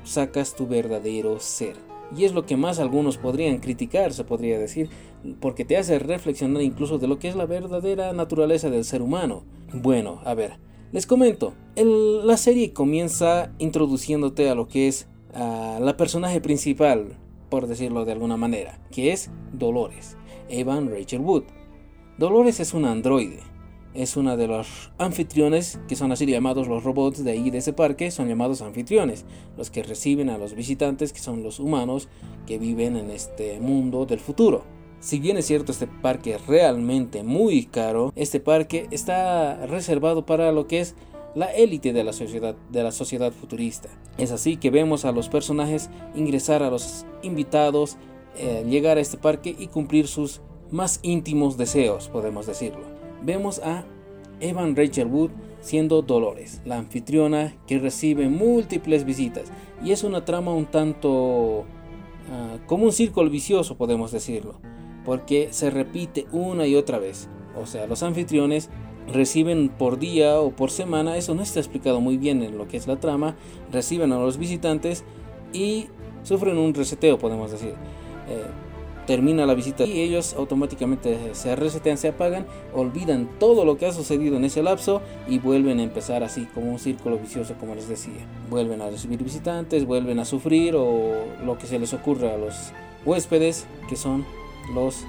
sacas 0.03 0.55
tu 0.55 0.67
verdadero 0.67 1.39
ser. 1.39 1.75
Y 2.15 2.25
es 2.25 2.33
lo 2.33 2.45
que 2.45 2.57
más 2.57 2.79
algunos 2.79 3.17
podrían 3.17 3.59
criticar, 3.59 4.11
se 4.11 4.25
podría 4.25 4.59
decir, 4.59 4.89
porque 5.39 5.65
te 5.65 5.77
hace 5.77 5.99
reflexionar 5.99 6.61
incluso 6.61 6.97
de 6.97 7.07
lo 7.07 7.19
que 7.19 7.29
es 7.29 7.35
la 7.35 7.45
verdadera 7.45 8.13
naturaleza 8.13 8.69
del 8.69 8.85
ser 8.85 9.01
humano. 9.01 9.43
Bueno, 9.73 10.21
a 10.25 10.33
ver, 10.33 10.57
les 10.91 11.05
comento, 11.05 11.53
la 11.75 12.37
serie 12.37 12.73
comienza 12.73 13.51
introduciéndote 13.59 14.49
a 14.49 14.55
lo 14.55 14.67
que 14.67 14.87
es 14.87 15.07
la 15.33 15.95
personaje 15.97 16.41
principal, 16.41 17.17
por 17.49 17.67
decirlo 17.67 18.05
de 18.05 18.13
alguna 18.13 18.37
manera, 18.37 18.79
que 18.91 19.11
es 19.11 19.29
Dolores, 19.53 20.17
Evan 20.49 20.89
Rachel 20.89 21.21
Wood. 21.21 21.43
Dolores 22.17 22.59
es 22.59 22.73
un 22.73 22.85
androide, 22.85 23.39
es 23.93 24.15
una 24.15 24.37
de 24.37 24.47
los 24.47 24.91
anfitriones, 24.97 25.79
que 25.87 25.95
son 25.95 26.11
así 26.11 26.25
llamados 26.25 26.67
los 26.67 26.83
robots 26.83 27.23
de 27.23 27.31
ahí 27.31 27.49
de 27.49 27.59
ese 27.59 27.73
parque, 27.73 28.11
son 28.11 28.27
llamados 28.27 28.61
anfitriones, 28.61 29.25
los 29.57 29.69
que 29.69 29.83
reciben 29.83 30.29
a 30.29 30.37
los 30.37 30.53
visitantes, 30.53 31.13
que 31.13 31.19
son 31.19 31.43
los 31.43 31.59
humanos 31.59 32.09
que 32.45 32.57
viven 32.57 32.95
en 32.95 33.09
este 33.09 33.59
mundo 33.59 34.05
del 34.05 34.19
futuro. 34.19 34.63
Si 35.01 35.19
bien 35.19 35.35
es 35.35 35.47
cierto 35.47 35.71
este 35.71 35.87
parque 35.87 36.35
es 36.35 36.45
realmente 36.45 37.23
muy 37.23 37.65
caro, 37.65 38.13
este 38.15 38.39
parque 38.39 38.87
está 38.91 39.65
reservado 39.65 40.27
para 40.27 40.51
lo 40.51 40.67
que 40.67 40.79
es 40.79 40.93
la 41.33 41.47
élite 41.47 41.91
de 41.91 42.03
la 42.03 42.13
sociedad 42.13 42.55
de 42.69 42.83
la 42.83 42.91
sociedad 42.91 43.31
futurista. 43.31 43.89
Es 44.19 44.31
así 44.31 44.57
que 44.57 44.69
vemos 44.69 45.03
a 45.03 45.11
los 45.11 45.27
personajes 45.27 45.89
ingresar 46.13 46.61
a 46.61 46.69
los 46.69 47.07
invitados, 47.23 47.97
eh, 48.37 48.63
llegar 48.69 48.99
a 48.99 49.01
este 49.01 49.17
parque 49.17 49.55
y 49.57 49.67
cumplir 49.69 50.07
sus 50.07 50.39
más 50.69 50.99
íntimos 51.01 51.57
deseos, 51.57 52.07
podemos 52.07 52.45
decirlo. 52.45 52.83
Vemos 53.23 53.57
a 53.57 53.85
Evan 54.39 54.75
Rachel 54.75 55.07
Wood 55.07 55.31
siendo 55.61 56.03
Dolores, 56.03 56.61
la 56.63 56.77
anfitriona 56.77 57.55
que 57.65 57.79
recibe 57.79 58.29
múltiples 58.29 59.03
visitas 59.03 59.51
y 59.83 59.93
es 59.93 60.03
una 60.03 60.25
trama 60.25 60.53
un 60.53 60.67
tanto 60.67 61.65
ah, 62.31 62.57
como 62.67 62.85
un 62.85 62.91
círculo 62.91 63.31
vicioso, 63.31 63.77
podemos 63.77 64.11
decirlo 64.11 64.59
porque 65.05 65.49
se 65.51 65.69
repite 65.69 66.27
una 66.31 66.67
y 66.67 66.75
otra 66.75 66.99
vez. 66.99 67.27
O 67.55 67.65
sea, 67.65 67.87
los 67.87 68.03
anfitriones 68.03 68.69
reciben 69.11 69.69
por 69.69 69.99
día 69.99 70.39
o 70.39 70.51
por 70.51 70.71
semana, 70.71 71.17
eso 71.17 71.35
no 71.35 71.41
está 71.41 71.59
explicado 71.59 72.01
muy 72.01 72.17
bien 72.17 72.43
en 72.43 72.57
lo 72.57 72.67
que 72.67 72.77
es 72.77 72.87
la 72.87 72.99
trama, 72.99 73.35
reciben 73.71 74.11
a 74.11 74.19
los 74.19 74.37
visitantes 74.37 75.03
y 75.53 75.87
sufren 76.23 76.57
un 76.57 76.73
reseteo, 76.73 77.17
podemos 77.17 77.51
decir. 77.51 77.73
Eh, 78.29 78.45
termina 79.05 79.45
la 79.45 79.55
visita 79.55 79.83
y 79.83 79.99
ellos 79.99 80.35
automáticamente 80.35 81.33
se 81.33 81.55
resetean, 81.55 81.97
se 81.97 82.09
apagan, 82.09 82.45
olvidan 82.73 83.29
todo 83.39 83.65
lo 83.65 83.77
que 83.77 83.85
ha 83.85 83.91
sucedido 83.91 84.37
en 84.37 84.45
ese 84.45 84.63
lapso 84.63 85.01
y 85.27 85.39
vuelven 85.39 85.79
a 85.79 85.83
empezar 85.83 86.23
así 86.23 86.47
como 86.53 86.71
un 86.71 86.79
círculo 86.79 87.17
vicioso 87.17 87.55
como 87.59 87.75
les 87.75 87.89
decía. 87.89 88.25
Vuelven 88.49 88.81
a 88.81 88.89
recibir 88.89 89.23
visitantes, 89.23 89.85
vuelven 89.85 90.19
a 90.19 90.25
sufrir 90.25 90.75
o 90.75 91.25
lo 91.43 91.57
que 91.57 91.67
se 91.67 91.79
les 91.79 91.93
ocurre 91.93 92.31
a 92.31 92.37
los 92.37 92.71
huéspedes 93.03 93.65
que 93.89 93.95
son 93.95 94.25
los 94.73 95.01
eh, 95.01 95.05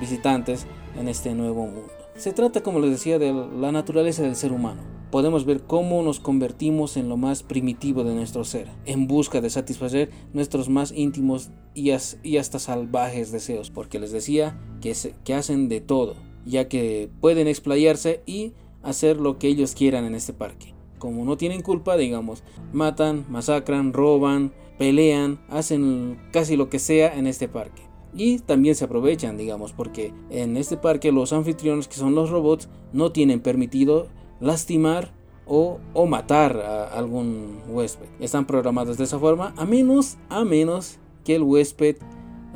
visitantes 0.00 0.66
en 0.98 1.08
este 1.08 1.34
nuevo 1.34 1.66
mundo. 1.66 1.98
Se 2.16 2.32
trata, 2.32 2.62
como 2.62 2.80
les 2.80 2.90
decía, 2.90 3.18
de 3.18 3.32
la 3.32 3.70
naturaleza 3.70 4.22
del 4.22 4.34
ser 4.34 4.50
humano. 4.50 4.82
Podemos 5.12 5.44
ver 5.46 5.62
cómo 5.62 6.02
nos 6.02 6.20
convertimos 6.20 6.96
en 6.96 7.08
lo 7.08 7.16
más 7.16 7.42
primitivo 7.42 8.02
de 8.02 8.14
nuestro 8.14 8.44
ser, 8.44 8.66
en 8.86 9.06
busca 9.06 9.40
de 9.40 9.50
satisfacer 9.50 10.10
nuestros 10.32 10.68
más 10.68 10.92
íntimos 10.92 11.50
y, 11.74 11.90
hasta 11.90 12.58
salvajes 12.58 13.30
deseos, 13.30 13.70
porque 13.70 14.00
les 14.00 14.10
decía 14.10 14.58
que, 14.80 14.94
que 15.24 15.34
hacen 15.34 15.68
de 15.68 15.80
todo, 15.80 16.16
ya 16.44 16.68
que 16.68 17.08
pueden 17.20 17.46
explayarse 17.46 18.22
y 18.26 18.52
hacer 18.82 19.18
lo 19.18 19.38
que 19.38 19.48
ellos 19.48 19.74
quieran 19.74 20.04
en 20.04 20.14
este 20.14 20.32
parque. 20.32 20.74
Como 20.98 21.24
no 21.24 21.36
tienen 21.36 21.62
culpa, 21.62 21.96
digamos, 21.96 22.42
matan, 22.72 23.24
masacran, 23.28 23.92
roban, 23.92 24.52
pelean, 24.76 25.38
hacen 25.48 26.18
casi 26.32 26.56
lo 26.56 26.68
que 26.68 26.80
sea 26.80 27.16
en 27.16 27.28
este 27.28 27.48
parque 27.48 27.87
y 28.18 28.40
también 28.40 28.74
se 28.74 28.84
aprovechan, 28.84 29.36
digamos, 29.36 29.72
porque 29.72 30.12
en 30.28 30.56
este 30.56 30.76
parque 30.76 31.12
los 31.12 31.32
anfitriones, 31.32 31.86
que 31.88 31.94
son 31.94 32.14
los 32.14 32.30
robots, 32.30 32.68
no 32.92 33.12
tienen 33.12 33.40
permitido 33.40 34.08
lastimar 34.40 35.12
o, 35.46 35.78
o, 35.94 36.06
matar 36.06 36.58
a 36.58 36.88
algún 36.88 37.60
huésped. 37.68 38.08
Están 38.20 38.44
programados 38.44 38.98
de 38.98 39.04
esa 39.04 39.18
forma, 39.18 39.54
a 39.56 39.64
menos, 39.64 40.18
a 40.28 40.44
menos 40.44 40.98
que 41.24 41.36
el 41.36 41.42
huésped 41.42 41.96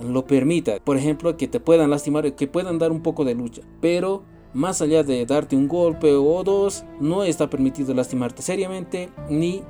lo 0.03 0.27
permita. 0.27 0.79
Por 0.85 0.97
ejemplo, 0.97 1.37
que 1.37 1.49
te 1.49 1.61
puedan 1.61 1.91
lastimar, 1.91 2.35
que 2.35 2.49
puedan 2.49 2.79
dar 2.79 2.91
un 2.91 3.03
poco 3.03 3.25
de 3.25 3.35
lucha. 3.35 3.63
Pero 3.81 4.25
más 4.53 4.83
allá 4.83 5.05
de 5.05 5.25
darte 5.25 5.57
un 5.57 5.69
golpe 5.69 6.13
o 6.13 6.43
dos, 6.45 6.85
no 7.01 7.23
está 7.23 7.49
permitido 7.49 7.95
lastimarte 7.95 8.43
seriamente 8.43 9.11
ni 9.31 9.63